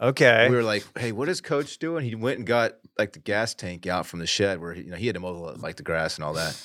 Okay. 0.00 0.46
we 0.48 0.54
were 0.56 0.62
like, 0.62 0.84
"Hey, 0.96 1.10
what 1.12 1.28
is 1.28 1.40
Coach 1.40 1.78
doing?" 1.78 2.04
He 2.04 2.14
went 2.14 2.38
and 2.38 2.46
got 2.46 2.74
like 2.98 3.12
the 3.12 3.18
gas 3.18 3.54
tank 3.54 3.86
out 3.86 4.06
from 4.06 4.20
the 4.20 4.26
shed 4.26 4.60
where 4.60 4.72
he, 4.72 4.82
you 4.82 4.90
know 4.90 4.96
he 4.96 5.06
had 5.06 5.14
to 5.14 5.20
mow 5.20 5.52
the- 5.52 5.58
like 5.60 5.76
the 5.76 5.82
grass 5.82 6.14
and 6.16 6.24
all 6.24 6.34
that, 6.34 6.56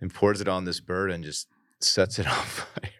and 0.00 0.12
pours 0.14 0.40
it 0.40 0.46
on 0.48 0.64
this 0.64 0.78
bird 0.78 1.10
and 1.10 1.24
just 1.24 1.48
sets 1.80 2.18
it 2.20 2.26
on 2.28 2.32
fire. 2.44 2.90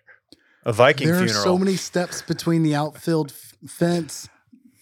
a 0.64 0.72
Viking 0.72 1.06
There 1.06 1.16
funeral. 1.18 1.38
are 1.38 1.42
so 1.44 1.56
many 1.58 1.76
steps 1.76 2.22
between 2.22 2.64
the 2.64 2.74
outfield 2.74 3.30
f- 3.30 3.70
fence, 3.70 4.28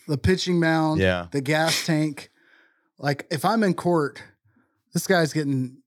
the 0.09 0.17
pitching 0.17 0.59
mound, 0.59 1.01
Yeah. 1.01 1.27
the 1.31 1.43
gas 1.43 1.85
tank. 1.85 2.31
Like 2.99 3.27
if 3.31 3.45
I'm 3.45 3.63
in 3.63 3.75
court, 3.75 4.23
this 4.93 5.07
guy's 5.07 5.33
getting 5.33 5.79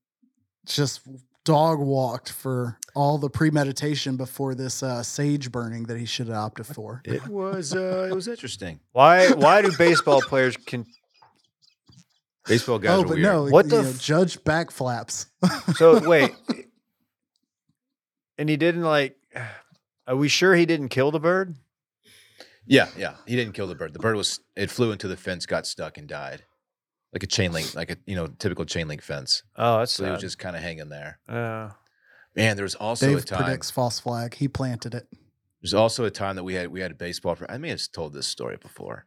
just 0.66 1.00
dog 1.44 1.78
walked 1.78 2.32
for 2.32 2.78
all 2.94 3.18
the 3.18 3.28
premeditation 3.28 4.16
before 4.16 4.54
this 4.54 4.82
uh, 4.82 5.02
sage 5.02 5.52
burning 5.52 5.84
that 5.84 5.98
he 5.98 6.06
should 6.06 6.28
have 6.28 6.36
opted 6.36 6.66
for. 6.66 7.02
It 7.04 7.26
was 7.26 7.74
uh, 7.74 8.08
it 8.10 8.14
was 8.14 8.28
interesting. 8.28 8.80
why 8.92 9.30
why 9.32 9.62
do 9.62 9.72
baseball 9.76 10.20
players 10.22 10.56
can 10.56 10.86
Baseball 12.46 12.78
guys 12.78 12.98
oh, 12.98 13.00
are 13.00 13.04
but 13.04 13.14
weird. 13.14 13.22
no, 13.22 13.44
What 13.46 13.64
you 13.66 13.70
the 13.70 13.82
know, 13.82 13.88
f- 13.88 14.00
judge 14.00 14.44
back 14.44 14.70
flaps. 14.70 15.26
So 15.76 16.06
wait, 16.06 16.32
and 18.38 18.48
he 18.48 18.56
didn't 18.56 18.82
like. 18.82 19.16
Are 20.06 20.16
we 20.16 20.28
sure 20.28 20.54
he 20.54 20.66
didn't 20.66 20.90
kill 20.90 21.10
the 21.10 21.18
bird? 21.18 21.56
Yeah, 22.66 22.88
yeah. 22.94 23.14
He 23.26 23.36
didn't 23.36 23.54
kill 23.54 23.66
the 23.66 23.74
bird. 23.74 23.94
The 23.94 23.98
bird 23.98 24.16
was 24.16 24.40
it 24.54 24.70
flew 24.70 24.92
into 24.92 25.08
the 25.08 25.16
fence, 25.16 25.46
got 25.46 25.66
stuck, 25.66 25.96
and 25.96 26.06
died. 26.06 26.42
Like 27.14 27.22
a 27.22 27.28
chain 27.28 27.52
link, 27.52 27.74
like 27.74 27.90
a 27.90 27.96
you 28.06 28.16
know 28.16 28.26
typical 28.26 28.64
chain 28.64 28.88
link 28.88 29.00
fence. 29.00 29.44
Oh, 29.56 29.78
that's 29.78 29.92
So 29.92 30.04
he 30.04 30.10
was 30.10 30.20
just 30.20 30.38
kind 30.38 30.56
of 30.56 30.62
hanging 30.62 30.88
there. 30.88 31.20
Uh, 31.28 31.70
Man, 32.36 32.56
there 32.56 32.64
was 32.64 32.74
also 32.74 33.06
a 33.06 33.14
Dave 33.14 33.24
time. 33.24 33.44
predicts 33.44 33.70
false 33.70 34.00
flag. 34.00 34.34
He 34.34 34.48
planted 34.48 34.94
it. 34.94 35.06
There's 35.62 35.74
also 35.74 36.04
a 36.04 36.10
time 36.10 36.36
that 36.36 36.44
we 36.44 36.54
had 36.54 36.68
we 36.68 36.80
had 36.80 36.90
a 36.90 36.94
baseball. 36.94 37.36
I 37.48 37.56
may 37.56 37.68
have 37.70 37.80
told 37.92 38.12
this 38.12 38.26
story 38.26 38.56
before. 38.56 39.06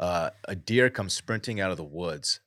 Uh, 0.00 0.30
a 0.46 0.54
deer 0.56 0.90
comes 0.90 1.12
sprinting 1.14 1.60
out 1.60 1.70
of 1.70 1.76
the 1.76 1.84
woods 1.84 2.40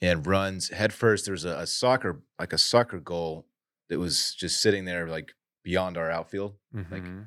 and 0.00 0.26
runs 0.26 0.68
headfirst. 0.68 1.26
There's 1.26 1.44
a, 1.44 1.58
a 1.58 1.66
soccer 1.66 2.22
like 2.38 2.52
a 2.52 2.58
soccer 2.58 3.00
goal 3.00 3.46
that 3.88 3.98
was 3.98 4.34
just 4.34 4.60
sitting 4.60 4.84
there 4.84 5.08
like 5.08 5.32
beyond 5.62 5.96
our 5.96 6.10
outfield, 6.10 6.54
mhm. 6.74 7.26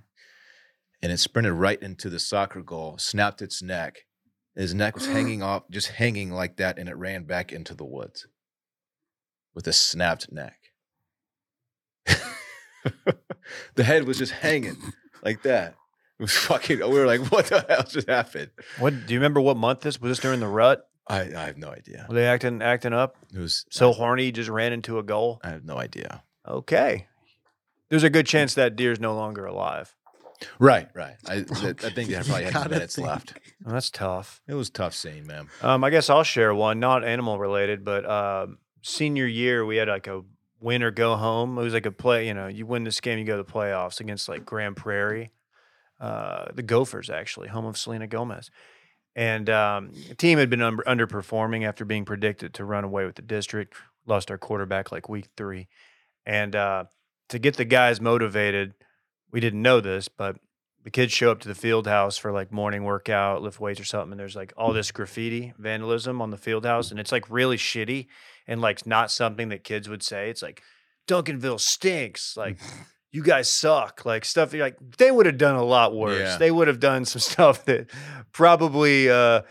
and 1.02 1.12
it 1.12 1.18
sprinted 1.20 1.54
right 1.54 1.82
into 1.82 2.10
the 2.10 2.20
soccer 2.20 2.62
goal, 2.62 2.98
snapped 2.98 3.42
its 3.42 3.62
neck. 3.62 4.06
His 4.58 4.74
neck 4.74 4.96
was 4.96 5.06
hanging 5.16 5.44
off, 5.44 5.64
just 5.70 5.90
hanging 5.90 6.32
like 6.32 6.58
that, 6.58 6.78
and 6.78 6.90
it 6.90 6.98
ran 6.98 7.24
back 7.24 7.54
into 7.54 7.74
the 7.76 7.86
woods 7.86 8.28
with 9.54 9.68
a 9.68 9.74
snapped 9.74 10.32
neck. 10.32 10.58
the 13.76 13.84
head 13.84 14.06
was 14.06 14.18
just 14.18 14.32
hanging 14.32 14.78
like 15.24 15.44
that. 15.44 15.76
It 16.20 16.24
was 16.24 16.34
fucking. 16.34 16.80
We 16.80 16.86
were 17.00 17.06
like, 17.06 17.32
"What 17.32 17.46
the 17.46 17.66
hell 17.70 17.84
just 17.84 18.10
happened?" 18.10 18.50
What 18.80 19.06
do 19.06 19.14
you 19.14 19.20
remember? 19.20 19.40
What 19.40 19.58
month 19.58 19.82
this 19.82 20.02
was? 20.02 20.10
This 20.12 20.20
during 20.20 20.40
the 20.40 20.48
rut? 20.48 20.84
I, 21.08 21.22
I 21.22 21.46
have 21.46 21.58
no 21.58 21.70
idea. 21.70 22.06
Were 22.10 22.16
they 22.16 22.26
acting 22.26 22.62
acting 22.62 22.94
up? 22.94 23.16
It 23.34 23.40
was 23.40 23.66
So 23.70 23.92
I, 23.92 23.94
horny, 23.94 24.32
just 24.32 24.50
ran 24.50 24.74
into 24.74 25.00
a 25.00 25.04
goal. 25.04 25.40
I 25.44 25.50
have 25.50 25.64
no 25.64 25.78
idea. 25.78 26.24
Okay, 26.48 27.08
there's 27.90 28.04
a 28.04 28.10
good 28.10 28.26
chance 28.26 28.54
that 28.56 28.76
deer's 28.76 29.00
no 29.00 29.16
longer 29.16 29.46
alive. 29.46 29.96
Right, 30.60 30.88
right. 30.94 31.16
I, 31.28 31.42
th- 31.42 31.84
I 31.84 31.90
think 31.90 32.10
they 32.10 32.16
probably 32.16 32.44
had 32.44 32.54
Gotta 32.54 32.70
minutes 32.70 32.96
think. 32.96 33.08
left. 33.08 33.34
Well, 33.64 33.74
that's 33.74 33.90
tough. 33.90 34.42
It 34.48 34.54
was 34.54 34.70
tough 34.70 34.94
scene, 34.94 35.26
man. 35.28 35.48
Um, 35.62 35.84
I 35.84 35.90
guess 35.90 36.10
I'll 36.10 36.24
share 36.24 36.54
one, 36.54 36.80
not 36.80 37.04
animal 37.04 37.40
related, 37.40 37.84
but 37.84 38.10
um, 38.10 38.58
senior 38.82 39.26
year 39.26 39.66
we 39.66 39.78
had 39.78 39.88
like 39.88 40.08
a 40.08 40.22
win 40.60 40.84
or 40.84 40.92
go 40.92 41.16
home. 41.16 41.58
It 41.58 41.64
was 41.64 41.74
like 41.74 41.86
a 41.86 41.92
play. 41.92 42.28
You 42.28 42.34
know, 42.34 42.48
you 42.48 42.66
win 42.66 42.84
this 42.84 43.00
game, 43.02 43.20
you 43.20 43.26
go 43.26 43.38
to 43.38 43.44
the 43.44 43.52
playoffs 43.52 44.00
against 44.00 44.30
like 44.30 44.46
Grand 44.46 44.76
Prairie, 44.76 45.32
uh, 46.00 46.46
the 46.54 46.64
Gophers 46.64 47.10
actually, 47.10 47.48
home 47.50 47.66
of 47.66 47.78
Selena 47.78 48.08
Gomez. 48.08 48.50
And 49.16 49.50
um, 49.50 49.92
the 50.10 50.16
team 50.16 50.38
had 50.38 50.50
been 50.50 50.62
un- 50.62 50.78
underperforming 50.86 51.68
after 51.68 51.86
being 51.86 52.06
predicted 52.06 52.54
to 52.56 52.66
run 52.66 52.84
away 52.84 53.06
with 53.06 53.16
the 53.16 53.24
district. 53.24 53.76
Lost 54.06 54.30
our 54.32 54.38
quarterback 54.38 54.92
like 54.92 55.10
week 55.10 55.26
three, 55.36 55.68
and 56.26 56.56
uh, 56.56 56.86
to 57.30 57.40
get 57.40 57.58
the 57.58 57.66
guys 57.66 58.00
motivated, 58.00 58.74
we 59.32 59.40
didn't 59.40 59.62
know 59.62 59.82
this, 59.82 60.08
but 60.08 60.38
the 60.84 60.92
kids 60.92 61.12
show 61.12 61.32
up 61.32 61.42
to 61.42 61.50
the 61.50 61.56
field 61.56 61.86
house 61.86 62.18
for 62.18 62.32
like 62.32 62.52
morning 62.52 62.86
workout, 62.86 63.42
lift 63.42 63.60
weights 63.60 63.80
or 63.80 63.84
something, 63.84 64.14
and 64.14 64.20
there's 64.20 64.36
like 64.36 64.54
all 64.56 64.72
this 64.72 64.92
graffiti 64.92 65.54
vandalism 65.58 66.22
on 66.22 66.32
the 66.32 66.38
field 66.38 66.66
house, 66.66 66.92
and 66.92 67.00
it's 67.00 67.12
like 67.12 67.30
really 67.30 67.58
shitty 67.58 68.08
and 68.48 68.62
like 68.62 68.86
not 68.88 69.12
something 69.12 69.50
that 69.50 69.64
kids 69.64 69.90
would 69.90 70.02
say. 70.02 70.30
It's 70.30 70.42
like 70.42 70.62
Duncanville 71.08 71.60
stinks, 71.60 72.38
like 72.38 72.58
you 73.12 73.22
guys 73.22 73.52
suck, 73.52 74.06
like 74.06 74.24
stuff. 74.24 74.54
You're 74.54 74.64
like 74.64 74.78
they 74.98 75.12
would 75.12 75.26
have 75.26 75.38
done 75.38 75.56
a 75.56 75.64
lot 75.64 75.94
worse. 75.94 76.20
Yeah. 76.20 76.38
They 76.38 76.52
would 76.52 76.68
have 76.68 76.80
done 76.80 77.04
some 77.06 77.20
stuff 77.34 77.66
that 77.66 77.90
probably 78.32 79.10
uh, 79.10 79.42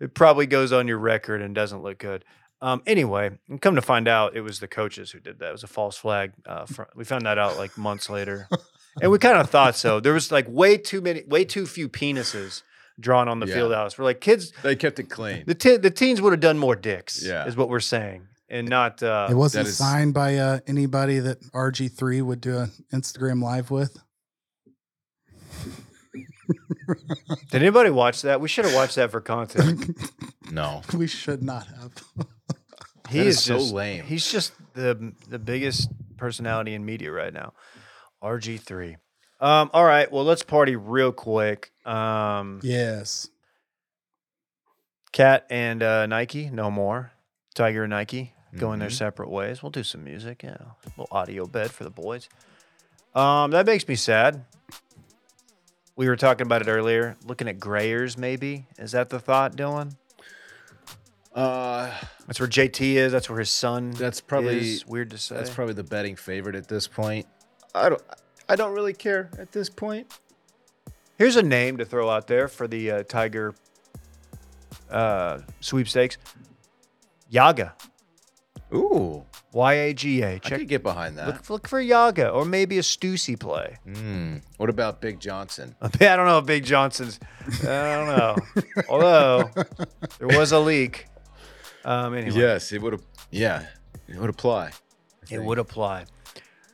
it 0.00 0.14
probably 0.14 0.46
goes 0.46 0.72
on 0.72 0.86
your 0.86 0.98
record 0.98 1.42
and 1.42 1.54
doesn't 1.54 1.82
look 1.82 1.98
good. 1.98 2.24
Um, 2.60 2.82
anyway, 2.86 3.30
and 3.48 3.60
come 3.60 3.76
to 3.76 3.82
find 3.82 4.08
out, 4.08 4.34
it 4.36 4.40
was 4.40 4.58
the 4.58 4.66
coaches 4.66 5.12
who 5.12 5.20
did 5.20 5.38
that. 5.38 5.48
It 5.48 5.52
was 5.52 5.62
a 5.62 5.68
false 5.68 5.96
flag. 5.96 6.32
Uh, 6.44 6.66
fr- 6.66 6.82
we 6.94 7.04
found 7.04 7.24
that 7.26 7.38
out 7.38 7.56
like 7.56 7.78
months 7.78 8.10
later, 8.10 8.48
and 9.02 9.10
we 9.10 9.18
kind 9.28 9.38
of 9.38 9.48
thought 9.50 9.76
so. 9.76 10.00
There 10.00 10.12
was 10.12 10.30
like 10.32 10.46
way 10.48 10.76
too 10.76 11.00
many, 11.00 11.22
way 11.24 11.44
too 11.44 11.66
few 11.66 11.88
penises 11.88 12.62
drawn 13.00 13.28
on 13.28 13.40
the 13.40 13.46
Yeah. 13.46 13.54
field 13.54 13.72
house. 13.74 13.96
We're 13.98 14.04
like 14.04 14.20
kids. 14.20 14.52
They 14.62 14.76
kept 14.76 14.98
it 14.98 15.04
clean. 15.10 15.44
The 15.46 15.54
te- 15.54 15.76
the 15.76 15.90
teens 15.90 16.20
would 16.20 16.32
have 16.32 16.40
done 16.40 16.58
more 16.58 16.76
dicks. 16.76 17.24
Yeah. 17.24 17.46
is 17.46 17.56
what 17.56 17.68
we're 17.68 17.80
saying, 17.80 18.26
and 18.48 18.68
not. 18.68 19.02
Uh, 19.02 19.28
It 19.30 19.34
wasn't 19.34 19.64
that 19.66 19.70
is- 19.70 19.76
signed 19.76 20.14
by 20.14 20.36
uh, 20.36 20.60
anybody 20.66 21.18
that 21.20 21.40
RG3 21.52 22.22
would 22.22 22.40
do 22.40 22.58
an 22.58 22.70
Instagram 22.92 23.42
live 23.42 23.70
with. 23.70 23.98
did 27.50 27.62
anybody 27.62 27.90
watch 27.90 28.22
that? 28.22 28.40
We 28.40 28.48
should 28.48 28.64
have 28.64 28.74
watched 28.74 28.96
that 28.96 29.10
for 29.10 29.20
content. 29.20 29.96
No, 30.50 30.80
we 30.96 31.06
should 31.06 31.42
not 31.42 31.66
have. 31.66 31.92
He 33.10 33.18
That 33.18 33.26
is 33.26 33.36
is 33.36 33.44
so 33.44 33.58
just, 33.58 33.74
lame. 33.74 34.02
He's 34.06 34.32
just 34.32 34.52
the 34.72 35.12
the 35.28 35.38
biggest 35.38 35.90
personality 36.16 36.72
in 36.72 36.86
media 36.86 37.12
right 37.12 37.34
now. 37.34 37.52
RG 38.22 38.60
three. 38.60 38.96
Um, 39.40 39.70
all 39.72 39.84
right, 39.84 40.10
well, 40.10 40.24
let's 40.24 40.42
party 40.42 40.74
real 40.76 41.12
quick. 41.12 41.70
Um, 41.84 42.60
yes. 42.62 43.28
Cat 45.12 45.46
and 45.48 45.82
uh, 45.82 46.06
Nike, 46.06 46.50
no 46.50 46.70
more. 46.70 47.12
Tiger 47.54 47.84
and 47.84 47.90
Nike 47.90 48.32
going 48.56 48.78
their 48.78 48.88
Mhm. 48.88 48.92
separate 48.98 49.30
ways. 49.30 49.62
We'll 49.62 49.70
do 49.70 49.82
some 49.84 50.04
music, 50.04 50.42
yeah. 50.42 50.56
A 50.60 50.74
little 50.96 51.08
audio 51.10 51.46
bed 51.46 51.70
for 51.70 51.84
the 51.84 51.90
boys. 51.90 52.28
Um, 53.14 53.50
that 53.52 53.66
makes 53.66 53.86
me 53.88 53.94
sad. 53.94 54.44
We 55.96 56.08
were 56.08 56.16
talking 56.16 56.46
about 56.46 56.62
it 56.62 56.68
earlier. 56.68 57.16
Looking 57.24 57.48
at 57.48 57.58
Grayers, 57.58 58.16
maybe. 58.18 58.66
Is 58.78 58.92
that 58.92 59.08
the 59.10 59.18
thought, 59.18 59.56
Dylan? 59.56 59.96
uh, 61.34 61.92
That's 62.26 62.38
where 62.40 62.48
JT 62.48 62.96
is. 62.96 63.12
That's 63.12 63.28
where 63.30 63.38
his 63.38 63.50
son. 63.50 63.92
That's 63.92 64.20
probably- 64.20 64.58
is. 64.74 64.86
weird 64.86 65.10
to 65.10 65.18
say. 65.18 65.36
that's 65.36 65.50
probably 65.50 65.74
the 65.74 65.84
betting 65.84 66.16
favorite 66.16 66.54
at 66.56 66.68
this 66.68 66.86
point. 66.88 67.26
I 67.78 67.88
don't. 67.88 68.02
I 68.48 68.56
don't 68.56 68.72
really 68.74 68.94
care 68.94 69.30
at 69.38 69.52
this 69.52 69.68
point. 69.68 70.18
Here's 71.18 71.36
a 71.36 71.42
name 71.42 71.76
to 71.78 71.84
throw 71.84 72.08
out 72.08 72.26
there 72.26 72.48
for 72.48 72.66
the 72.68 72.90
uh, 72.90 73.02
Tiger 73.02 73.54
uh, 74.90 75.40
sweepstakes. 75.60 76.16
Yaga. 77.28 77.74
Ooh, 78.74 79.24
Y 79.52 79.72
A 79.72 79.94
G 79.94 80.22
A. 80.22 80.34
I 80.34 80.38
Check. 80.38 80.58
could 80.60 80.68
get 80.68 80.82
behind 80.82 81.16
that. 81.18 81.26
Look, 81.26 81.50
look 81.50 81.68
for 81.68 81.80
Yaga 81.80 82.28
or 82.30 82.44
maybe 82.44 82.78
a 82.78 82.82
Stussy 82.82 83.38
play. 83.38 83.76
Mm, 83.86 84.42
what 84.58 84.68
about 84.68 85.00
Big 85.00 85.20
Johnson? 85.20 85.74
I 85.82 85.88
don't 85.88 86.26
know 86.26 86.38
if 86.38 86.46
Big 86.46 86.64
Johnson's. 86.64 87.18
I 87.62 87.64
don't 87.64 88.16
know. 88.18 88.36
Although 88.88 89.50
there 90.18 90.38
was 90.38 90.52
a 90.52 90.58
leak. 90.60 91.06
Um, 91.84 92.14
anyway, 92.14 92.36
Yes, 92.38 92.72
it 92.72 92.82
would. 92.82 93.00
Yeah, 93.30 93.64
it 94.06 94.16
would 94.16 94.30
apply. 94.30 94.66
I 94.66 94.68
it 94.68 95.28
think. 95.28 95.44
would 95.44 95.58
apply. 95.58 96.04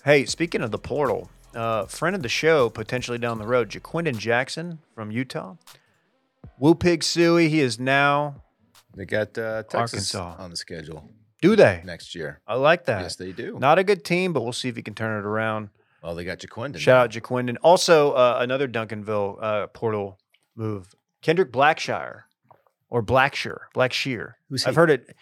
Hey, 0.05 0.26
speaking 0.26 0.61
of 0.61 0.70
the 0.70 0.78
portal, 0.78 1.30
uh, 1.55 1.86
friend 1.86 2.14
of 2.14 2.22
the 2.22 2.28
show, 2.28 2.68
potentially 2.68 3.18
down 3.18 3.38
the 3.38 3.46
road, 3.46 3.70
Ja'Quinden 3.70 4.18
Jackson 4.18 4.80
from 4.94 5.11
Utah. 5.11 5.57
Woo 6.59 6.74
Pig 6.74 7.00
Sooie, 7.00 7.48
he 7.48 7.61
is 7.61 7.78
now. 7.80 8.42
They 8.94 9.07
got 9.07 9.36
uh, 9.38 9.62
Texas 9.62 10.14
Arkansas. 10.14 10.42
on 10.42 10.50
the 10.50 10.57
schedule 10.57 11.09
Do 11.40 11.57
they? 11.57 11.82
next 11.84 12.14
year. 12.14 12.40
I 12.46 12.55
like 12.57 12.84
that. 12.84 13.00
Yes, 13.00 13.16
they 13.16 13.32
do. 13.32 13.59
Not 13.59 13.78
a 13.78 13.84
good 13.84 14.05
team, 14.05 14.32
but 14.32 14.42
we'll 14.42 14.52
see 14.52 14.68
if 14.68 14.76
he 14.76 14.82
can 14.82 14.94
turn 14.94 15.18
it 15.18 15.26
around. 15.26 15.70
well, 16.02 16.14
they 16.14 16.24
got 16.24 16.38
Ja'Quinden. 16.38 16.78
Shout 16.78 16.96
out 17.05 17.11
Ja'Quinden. 17.11 17.57
Also, 17.62 18.12
uh, 18.12 18.38
another 18.40 18.68
Duncanville 18.68 19.42
uh, 19.42 19.66
portal 19.68 20.18
move. 20.55 20.94
Kendrick 21.22 21.50
Blackshire 21.50 22.24
or 22.90 23.02
Blackshire. 23.02 23.62
Blackshear. 23.74 24.34
Who's 24.50 24.66
I've 24.66 24.74
he? 24.74 24.76
heard 24.76 24.90
it. 24.90 25.16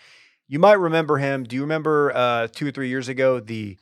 You 0.49 0.59
might 0.59 0.81
remember 0.81 1.19
him. 1.19 1.45
Do 1.45 1.55
you 1.55 1.63
remember 1.63 2.13
uh, 2.15 2.49
two 2.49 2.67
or 2.67 2.71
three 2.73 2.89
years 2.89 3.09
ago 3.09 3.39
the 3.39 3.79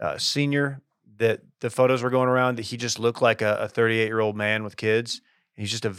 uh, 0.00 0.18
senior 0.18 0.80
that 1.18 1.40
the 1.60 1.70
photos 1.70 2.02
were 2.02 2.10
going 2.10 2.28
around 2.28 2.56
that 2.56 2.62
he 2.66 2.76
just 2.76 2.98
looked 2.98 3.20
like 3.20 3.42
a 3.42 3.68
38 3.68 4.06
year 4.06 4.20
old 4.20 4.36
man 4.36 4.64
with 4.64 4.76
kids? 4.76 5.20
He's 5.54 5.70
just 5.70 5.84
a, 5.84 5.94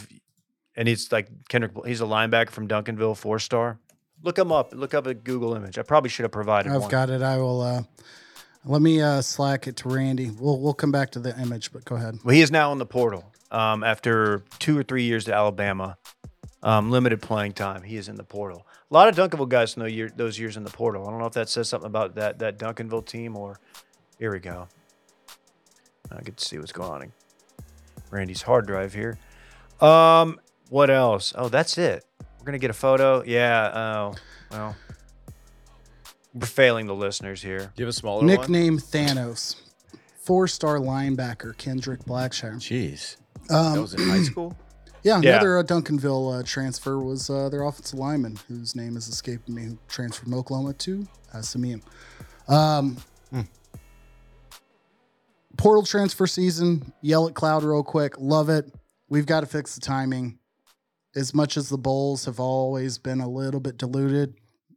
and 0.75 0.87
he's 0.87 1.11
like 1.11 1.27
Kendrick. 1.49 1.73
He's 1.85 2.01
a 2.01 2.05
linebacker 2.05 2.49
from 2.49 2.67
Duncanville, 2.67 3.15
four 3.15 3.39
star. 3.39 3.79
Look 4.23 4.37
him 4.37 4.51
up. 4.51 4.73
Look 4.73 4.93
up 4.93 5.07
a 5.07 5.13
Google 5.13 5.55
image. 5.55 5.77
I 5.77 5.83
probably 5.83 6.09
should 6.09 6.23
have 6.23 6.31
provided 6.31 6.71
I've 6.71 6.81
one. 6.81 6.89
got 6.89 7.09
it. 7.09 7.21
I 7.21 7.37
will. 7.37 7.61
Uh, 7.61 7.83
let 8.65 8.81
me 8.81 9.01
uh, 9.01 9.21
slack 9.21 9.67
it 9.67 9.77
to 9.77 9.89
Randy. 9.89 10.29
We'll 10.29 10.59
we'll 10.59 10.73
come 10.73 10.91
back 10.91 11.11
to 11.11 11.19
the 11.19 11.39
image, 11.39 11.71
but 11.71 11.85
go 11.85 11.95
ahead. 11.95 12.19
Well, 12.23 12.35
he 12.35 12.41
is 12.41 12.51
now 12.51 12.71
in 12.71 12.77
the 12.77 12.85
portal 12.85 13.31
um, 13.49 13.83
after 13.83 14.43
two 14.59 14.77
or 14.77 14.83
three 14.83 15.03
years 15.03 15.27
at 15.27 15.33
Alabama. 15.33 15.97
Um, 16.63 16.91
limited 16.91 17.23
playing 17.23 17.53
time. 17.53 17.81
He 17.81 17.97
is 17.97 18.07
in 18.07 18.15
the 18.17 18.23
portal. 18.23 18.67
A 18.91 18.93
lot 18.93 19.07
of 19.07 19.15
Duncanville 19.15 19.49
guys 19.49 19.77
know 19.77 19.85
year, 19.85 20.11
those 20.15 20.37
years 20.37 20.57
in 20.57 20.63
the 20.63 20.69
portal. 20.69 21.07
I 21.07 21.09
don't 21.09 21.19
know 21.19 21.25
if 21.25 21.33
that 21.33 21.49
says 21.49 21.67
something 21.67 21.87
about 21.87 22.13
that 22.15 22.39
that 22.39 22.57
Duncanville 22.57 23.05
team 23.05 23.35
or. 23.37 23.59
Here 24.21 24.31
we 24.31 24.37
go. 24.39 24.67
I 26.11 26.21
get 26.21 26.37
to 26.37 26.45
see 26.45 26.59
what's 26.59 26.71
going 26.71 26.91
on 26.91 27.01
in 27.01 27.11
Randy's 28.11 28.43
hard 28.43 28.67
drive 28.67 28.93
here. 28.93 29.17
Um, 29.79 30.39
what 30.69 30.91
else? 30.91 31.33
Oh, 31.35 31.49
that's 31.49 31.79
it. 31.79 32.05
We're 32.37 32.45
gonna 32.45 32.59
get 32.59 32.69
a 32.69 32.73
photo. 32.73 33.23
Yeah. 33.25 33.71
Oh, 33.73 34.15
well, 34.51 34.75
we're 36.35 36.45
failing 36.45 36.85
the 36.85 36.93
listeners 36.93 37.41
here. 37.41 37.71
Do 37.75 37.81
you 37.81 37.85
have 37.85 37.89
a 37.89 37.93
smaller 37.93 38.19
one? 38.19 38.27
Nickname 38.27 38.77
Thanos. 38.77 39.55
Four 40.21 40.47
star 40.47 40.77
linebacker 40.77 41.57
Kendrick 41.57 42.01
Blackshire. 42.05 42.57
Jeez, 42.57 43.15
Um, 43.49 43.73
that 43.73 43.81
was 43.81 43.95
in 43.95 44.07
high 44.07 44.21
school. 44.21 44.55
Yeah, 45.03 45.19
Yeah. 45.23 45.31
another 45.37 45.57
uh, 45.57 45.63
Duncanville 45.63 46.41
uh, 46.41 46.43
transfer 46.45 46.99
was 46.99 47.27
uh, 47.27 47.49
their 47.49 47.63
offensive 47.63 47.97
lineman, 47.97 48.37
whose 48.47 48.75
name 48.75 48.95
is 48.95 49.07
escaping 49.07 49.55
me, 49.55 49.63
who 49.63 49.79
transferred 49.87 50.25
from 50.25 50.35
Oklahoma 50.35 50.73
to 50.73 51.07
uh, 51.33 51.37
Samim. 51.39 51.81
Um, 52.47 52.97
portal 55.57 55.83
transfer 55.83 56.27
season. 56.27 56.93
Yell 57.01 57.27
at 57.27 57.33
Cloud 57.33 57.63
real 57.63 57.83
quick. 57.83 58.19
Love 58.19 58.49
it. 58.49 58.73
We've 59.09 59.25
got 59.25 59.41
to 59.41 59.45
fix 59.45 59.75
the 59.75 59.81
timing. 59.81 60.39
As 61.15 61.33
much 61.33 61.57
as 61.57 61.67
the 61.67 61.77
bowls 61.77 62.25
have 62.25 62.39
always 62.39 62.97
been 62.97 63.19
a 63.19 63.29
little 63.29 63.59
bit 63.59 63.77
diluted, 63.77 64.35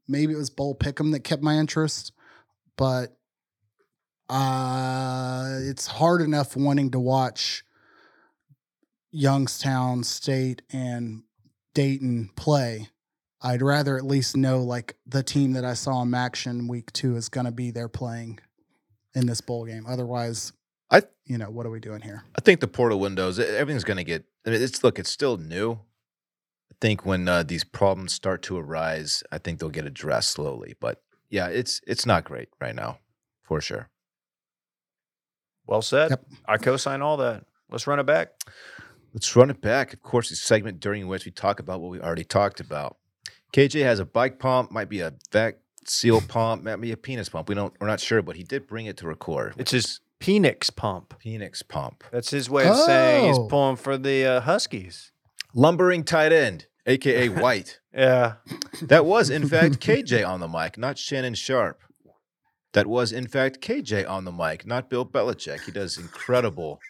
maybe 0.09 0.33
it 0.33 0.37
was 0.37 0.51
bowl 0.51 0.75
pick'em 0.75 1.13
that 1.13 1.21
kept 1.21 1.43
my 1.43 1.57
interest, 1.57 2.13
but 2.77 3.17
uh, 4.29 5.59
it's 5.63 5.87
hard 5.87 6.23
enough 6.23 6.57
wanting 6.57 6.91
to 6.91 6.99
watch 6.99 7.65
Youngstown 9.13 10.03
State 10.03 10.63
and 10.73 11.23
Dayton 11.75 12.31
play. 12.35 12.89
I'd 13.41 13.63
rather 13.63 13.97
at 13.97 14.05
least 14.05 14.37
know 14.37 14.63
like 14.63 14.97
the 15.07 15.23
team 15.23 15.53
that 15.53 15.65
I 15.65 15.75
saw 15.75 16.03
in 16.03 16.15
action 16.15 16.67
week 16.67 16.93
two 16.93 17.17
is 17.17 17.29
going 17.29 17.47
to 17.47 17.53
be 17.53 17.71
there 17.71 17.89
playing 17.89 18.41
in 19.15 19.27
this 19.27 19.41
bowl 19.41 19.67
game. 19.67 19.85
Otherwise, 19.87 20.53
you 21.27 21.39
know 21.39 21.51
what 21.51 21.67
are 21.67 21.71
we 21.71 21.81
doing 21.81 22.01
here? 22.01 22.25
I 22.37 22.41
think 22.41 22.61
the 22.61 22.69
portal 22.69 23.01
windows, 23.01 23.39
everything's 23.39 23.85
going 23.85 23.97
to 23.97 24.05
get. 24.05 24.25
I 24.47 24.51
mean, 24.51 24.63
it's 24.63 24.85
look, 24.85 24.99
it's 24.99 25.11
still 25.11 25.37
new. 25.37 25.73
I 26.71 26.75
think 26.81 27.07
when 27.07 27.29
uh, 27.29 27.43
these 27.43 27.65
problems 27.65 28.13
start 28.13 28.43
to 28.43 28.59
arise, 28.59 29.23
I 29.33 29.39
think 29.39 29.59
they'll 29.59 29.71
get 29.71 29.87
addressed 29.87 30.31
slowly. 30.31 30.75
But 30.81 31.03
yeah, 31.31 31.49
it's 31.49 31.81
it's 31.87 32.07
not 32.07 32.25
great 32.25 32.49
right 32.61 32.75
now, 32.75 32.99
for 33.43 33.61
sure. 33.61 33.89
Well 35.67 35.83
said. 35.83 36.11
Yep. 36.11 36.27
I 36.47 36.57
co-sign 36.59 37.01
all 37.01 37.17
that. 37.19 37.45
Let's 37.71 37.87
run 37.87 37.99
it 37.99 38.05
back. 38.05 38.33
Let's 39.15 39.35
run 39.35 39.49
it 39.49 39.61
back. 39.61 39.93
Of 39.93 40.03
course, 40.03 40.29
the 40.29 40.37
segment 40.37 40.81
during 40.81 41.07
which 41.07 41.25
we 41.25 41.31
talk 41.31 41.61
about 41.61 41.81
what 41.81 41.91
we 41.91 42.01
already 42.01 42.25
talked 42.25 42.61
about. 42.61 42.99
KJ 43.53 43.83
has 43.83 44.01
a 44.01 44.05
bike 44.05 44.39
pump, 44.39 44.73
might 44.73 44.89
be 44.89 45.01
a 45.01 45.15
vac 45.33 45.59
seal 45.87 46.21
pump, 46.21 46.65
might 46.65 46.77
be 46.77 46.93
a 46.93 46.97
penis 46.97 47.29
pump. 47.29 47.49
We 47.49 47.55
don't, 47.55 47.73
we're 47.81 47.87
not 47.87 48.01
sure, 48.01 48.21
but 48.21 48.37
he 48.37 48.43
did 48.43 48.67
bring 48.67 48.87
it 48.87 48.97
to 48.99 49.07
record. 49.07 49.51
It's 49.51 49.59
which 49.59 49.71
his 49.71 49.85
is 49.85 50.01
Penix 50.25 50.75
pump. 50.75 51.15
Penix 51.23 51.63
pump. 51.67 52.03
That's 52.11 52.31
his 52.31 52.49
way 52.49 52.67
of 52.67 52.77
saying 52.77 53.27
he's 53.29 53.39
Oh. 53.39 53.47
pulling 53.49 53.77
for 53.77 53.99
the 53.99 54.25
uh, 54.25 54.41
Huskies. 54.41 55.13
Lumbering 55.55 56.03
tight 56.05 56.33
end, 56.33 56.67
aka 56.87 57.29
White. 57.43 57.81
Yeah. 57.93 58.35
That 58.83 59.05
was, 59.05 59.29
in 59.31 59.47
fact, 59.49 59.81
KJ 59.81 60.27
on 60.27 60.41
the 60.41 60.49
mic, 60.49 60.79
not 60.79 60.99
Shannon 60.99 61.35
Sharp. 61.35 61.81
That 62.73 62.87
was, 62.87 63.13
in 63.13 63.29
fact, 63.29 63.61
KJ 63.61 64.09
on 64.09 64.25
the 64.25 64.33
mic, 64.33 64.67
not 64.67 64.89
Bill 64.91 65.07
Belichick. 65.07 65.61
He 65.67 65.73
does 65.73 65.97
incredible 65.99 66.81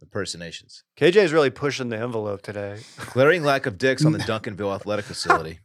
impersonations. 0.00 0.84
KJ's 0.96 1.32
really 1.32 1.50
pushing 1.50 1.88
the 1.88 1.98
envelope 1.98 2.42
today. 2.42 2.80
Glaring 3.12 3.42
lack 3.42 3.66
of 3.66 3.78
dicks 3.78 4.04
on 4.04 4.12
the 4.12 4.18
Duncanville 4.30 4.74
Athletic 4.74 5.04
Facility. 5.06 5.58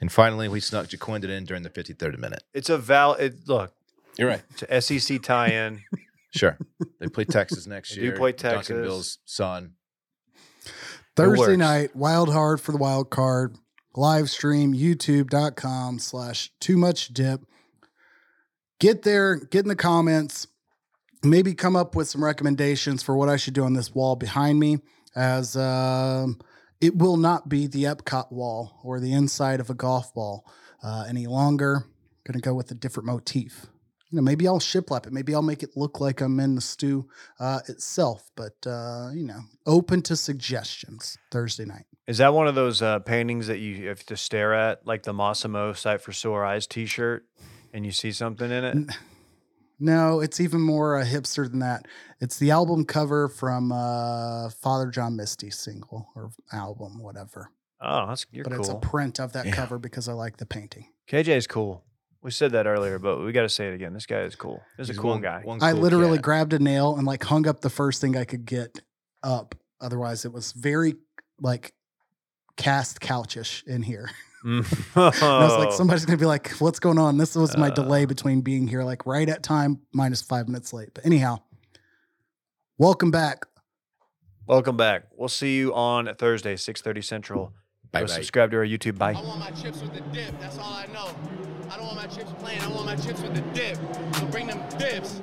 And 0.00 0.10
finally, 0.10 0.48
we 0.48 0.60
snuck 0.60 0.86
Ja'Quinden 0.88 1.28
in 1.28 1.44
during 1.44 1.62
the 1.62 1.70
53rd 1.70 2.18
minute. 2.18 2.42
It's 2.54 2.70
a 2.70 2.78
val. 2.78 3.14
It, 3.14 3.46
look, 3.48 3.72
You're 4.16 4.28
right. 4.28 4.42
it's 4.70 4.90
a 4.92 5.00
SEC 5.00 5.22
tie-in. 5.22 5.82
Sure. 6.34 6.58
They 7.00 7.08
play 7.08 7.24
Texas 7.24 7.66
next 7.66 7.90
They 7.94 8.02
do 8.02 8.12
play 8.12 8.32
Texas. 8.32 8.76
Duncanville's 8.76 9.18
son. 9.24 9.74
Thursday 11.16 11.56
night, 11.56 11.96
wild 11.96 12.32
hard 12.32 12.60
for 12.60 12.72
the 12.72 12.78
wild 12.78 13.10
card. 13.10 13.56
Live 13.96 14.30
stream, 14.30 14.74
youtube.com 14.74 15.98
slash 15.98 16.52
too 16.60 16.76
much 16.76 17.08
dip. 17.08 17.40
Get 18.78 19.02
there, 19.02 19.36
get 19.36 19.64
in 19.64 19.68
the 19.68 19.74
comments, 19.74 20.46
maybe 21.24 21.54
come 21.54 21.74
up 21.74 21.96
with 21.96 22.08
some 22.08 22.22
recommendations 22.22 23.02
for 23.02 23.16
what 23.16 23.28
I 23.28 23.36
should 23.36 23.54
do 23.54 23.64
on 23.64 23.72
this 23.72 23.92
wall 23.92 24.14
behind 24.14 24.60
me, 24.60 24.78
as 25.16 25.56
um, 25.56 26.38
it 26.80 26.96
will 26.96 27.16
not 27.16 27.48
be 27.48 27.66
the 27.66 27.84
Epcot 27.84 28.30
wall 28.30 28.78
or 28.84 29.00
the 29.00 29.12
inside 29.12 29.58
of 29.58 29.70
a 29.70 29.74
golf 29.74 30.14
ball 30.14 30.44
uh, 30.84 31.06
any 31.08 31.26
longer. 31.26 31.84
Gonna 32.24 32.40
go 32.40 32.54
with 32.54 32.70
a 32.70 32.74
different 32.74 33.06
motif. 33.06 33.66
You 34.10 34.16
know, 34.16 34.22
maybe 34.22 34.48
I'll 34.48 34.58
shiplap 34.58 35.06
it. 35.06 35.12
Maybe 35.12 35.34
I'll 35.34 35.42
make 35.42 35.62
it 35.62 35.76
look 35.76 36.00
like 36.00 36.20
I'm 36.22 36.40
in 36.40 36.54
the 36.54 36.60
stew 36.60 37.08
uh, 37.38 37.60
itself. 37.68 38.30
But 38.36 38.54
uh, 38.66 39.10
you 39.12 39.24
know, 39.24 39.40
open 39.66 40.02
to 40.02 40.16
suggestions. 40.16 41.18
Thursday 41.30 41.64
night. 41.66 41.84
Is 42.06 42.18
that 42.18 42.32
one 42.32 42.46
of 42.48 42.54
those 42.54 42.80
uh, 42.80 43.00
paintings 43.00 43.48
that 43.48 43.58
you 43.58 43.88
have 43.88 44.02
to 44.06 44.16
stare 44.16 44.54
at, 44.54 44.86
like 44.86 45.02
the 45.02 45.12
Massimo 45.12 45.74
Sight 45.74 46.00
for 46.00 46.12
Sore 46.12 46.42
Eyes 46.42 46.66
T-shirt, 46.66 47.26
and 47.74 47.84
you 47.84 47.92
see 47.92 48.12
something 48.12 48.50
in 48.50 48.64
it? 48.64 48.96
No, 49.80 50.20
it's 50.20 50.40
even 50.40 50.60
more 50.60 50.98
uh, 50.98 51.04
hipster 51.04 51.48
than 51.48 51.60
that. 51.60 51.86
It's 52.20 52.38
the 52.38 52.50
album 52.50 52.84
cover 52.84 53.28
from 53.28 53.70
uh, 53.70 54.48
Father 54.50 54.90
John 54.90 55.16
Misty's 55.16 55.56
single 55.58 56.08
or 56.16 56.30
album, 56.52 57.00
whatever. 57.00 57.52
Oh, 57.80 58.06
that's 58.08 58.26
you're 58.32 58.42
but 58.42 58.54
it's 58.54 58.68
a 58.68 58.74
print 58.74 59.20
of 59.20 59.34
that 59.34 59.46
Yeah. 59.46 59.54
cover 59.54 59.78
because 59.78 60.08
I 60.08 60.14
like 60.14 60.38
the 60.38 60.46
painting. 60.46 60.86
KJ's 61.08 61.46
cool. 61.46 61.84
We 62.22 62.30
said 62.32 62.52
that 62.52 62.66
earlier, 62.66 62.98
but 62.98 63.20
we 63.24 63.30
got 63.32 63.42
to 63.42 63.48
say 63.48 63.68
it 63.68 63.74
again. 63.74 63.92
This 63.94 64.06
guy 64.06 64.20
is 64.22 64.34
cool. 64.34 64.60
This 64.76 64.84
is 64.84 64.88
He's 64.88 64.98
a 64.98 65.00
cool 65.00 65.10
one- 65.12 65.20
guy. 65.20 65.40
one 65.44 65.62
I 65.62 65.72
cool 65.72 65.80
literally 65.82 66.18
cat. 66.18 66.24
grabbed 66.24 66.52
a 66.52 66.58
nail 66.58 66.96
and 66.96 67.06
like 67.06 67.22
hung 67.22 67.46
up 67.46 67.60
the 67.60 67.70
first 67.70 68.00
thing 68.00 68.16
I 68.16 68.24
could 68.24 68.44
get 68.44 68.80
up. 69.22 69.54
Otherwise, 69.80 70.24
it 70.24 70.32
was 70.32 70.52
very 70.52 70.94
like 71.40 71.72
cast 72.56 73.00
couchish 73.00 73.64
in 73.66 73.82
here. 73.82 74.10
And 74.44 74.64
I 74.94 75.44
was 75.44 75.56
like, 75.58 75.72
somebody's 75.72 76.04
gonna 76.06 76.16
be 76.16 76.24
like, 76.24 76.50
"What's 76.60 76.78
going 76.78 76.96
on?" 76.96 77.18
This 77.18 77.34
was 77.34 77.56
my 77.56 77.68
Uh. 77.70 77.74
delay 77.74 78.04
between 78.14 78.40
being 78.40 78.68
here, 78.68 78.84
like 78.84 79.04
right 79.04 79.28
at 79.28 79.42
time, 79.42 79.80
minus 79.92 80.22
five 80.22 80.46
minutes 80.46 80.72
late. 80.72 80.90
But 80.94 81.04
anyhow, 81.04 81.38
welcome 82.78 83.10
back. 83.10 83.46
Welcome 84.46 84.76
back. 84.76 85.06
We'll 85.16 85.28
see 85.28 85.56
you 85.56 85.74
on 85.74 86.08
Thursday, 86.18 86.54
6:30 86.54 87.02
Central. 87.04 87.52
Bye 87.92 88.00
Go 88.00 88.06
bye. 88.06 88.12
subscribe 88.12 88.50
to 88.50 88.58
our 88.58 88.64
YouTube. 88.66 88.98
Bye. 88.98 89.12
I 89.12 89.22
want 89.22 89.40
my 89.40 89.50
chips 89.50 89.80
with 89.80 89.94
the 89.94 90.00
dip. 90.12 90.38
That's 90.40 90.58
all 90.58 90.72
I 90.72 90.86
know. 90.92 91.14
I 91.70 91.76
don't 91.76 91.86
want 91.86 91.96
my 91.96 92.06
chips 92.06 92.32
plain. 92.38 92.60
I 92.60 92.68
want 92.68 92.86
my 92.86 92.96
chips 92.96 93.20
with 93.22 93.34
the 93.34 93.40
dip. 93.52 93.76
So 94.16 94.26
bring 94.26 94.46
them 94.46 94.62
dips. 94.78 95.22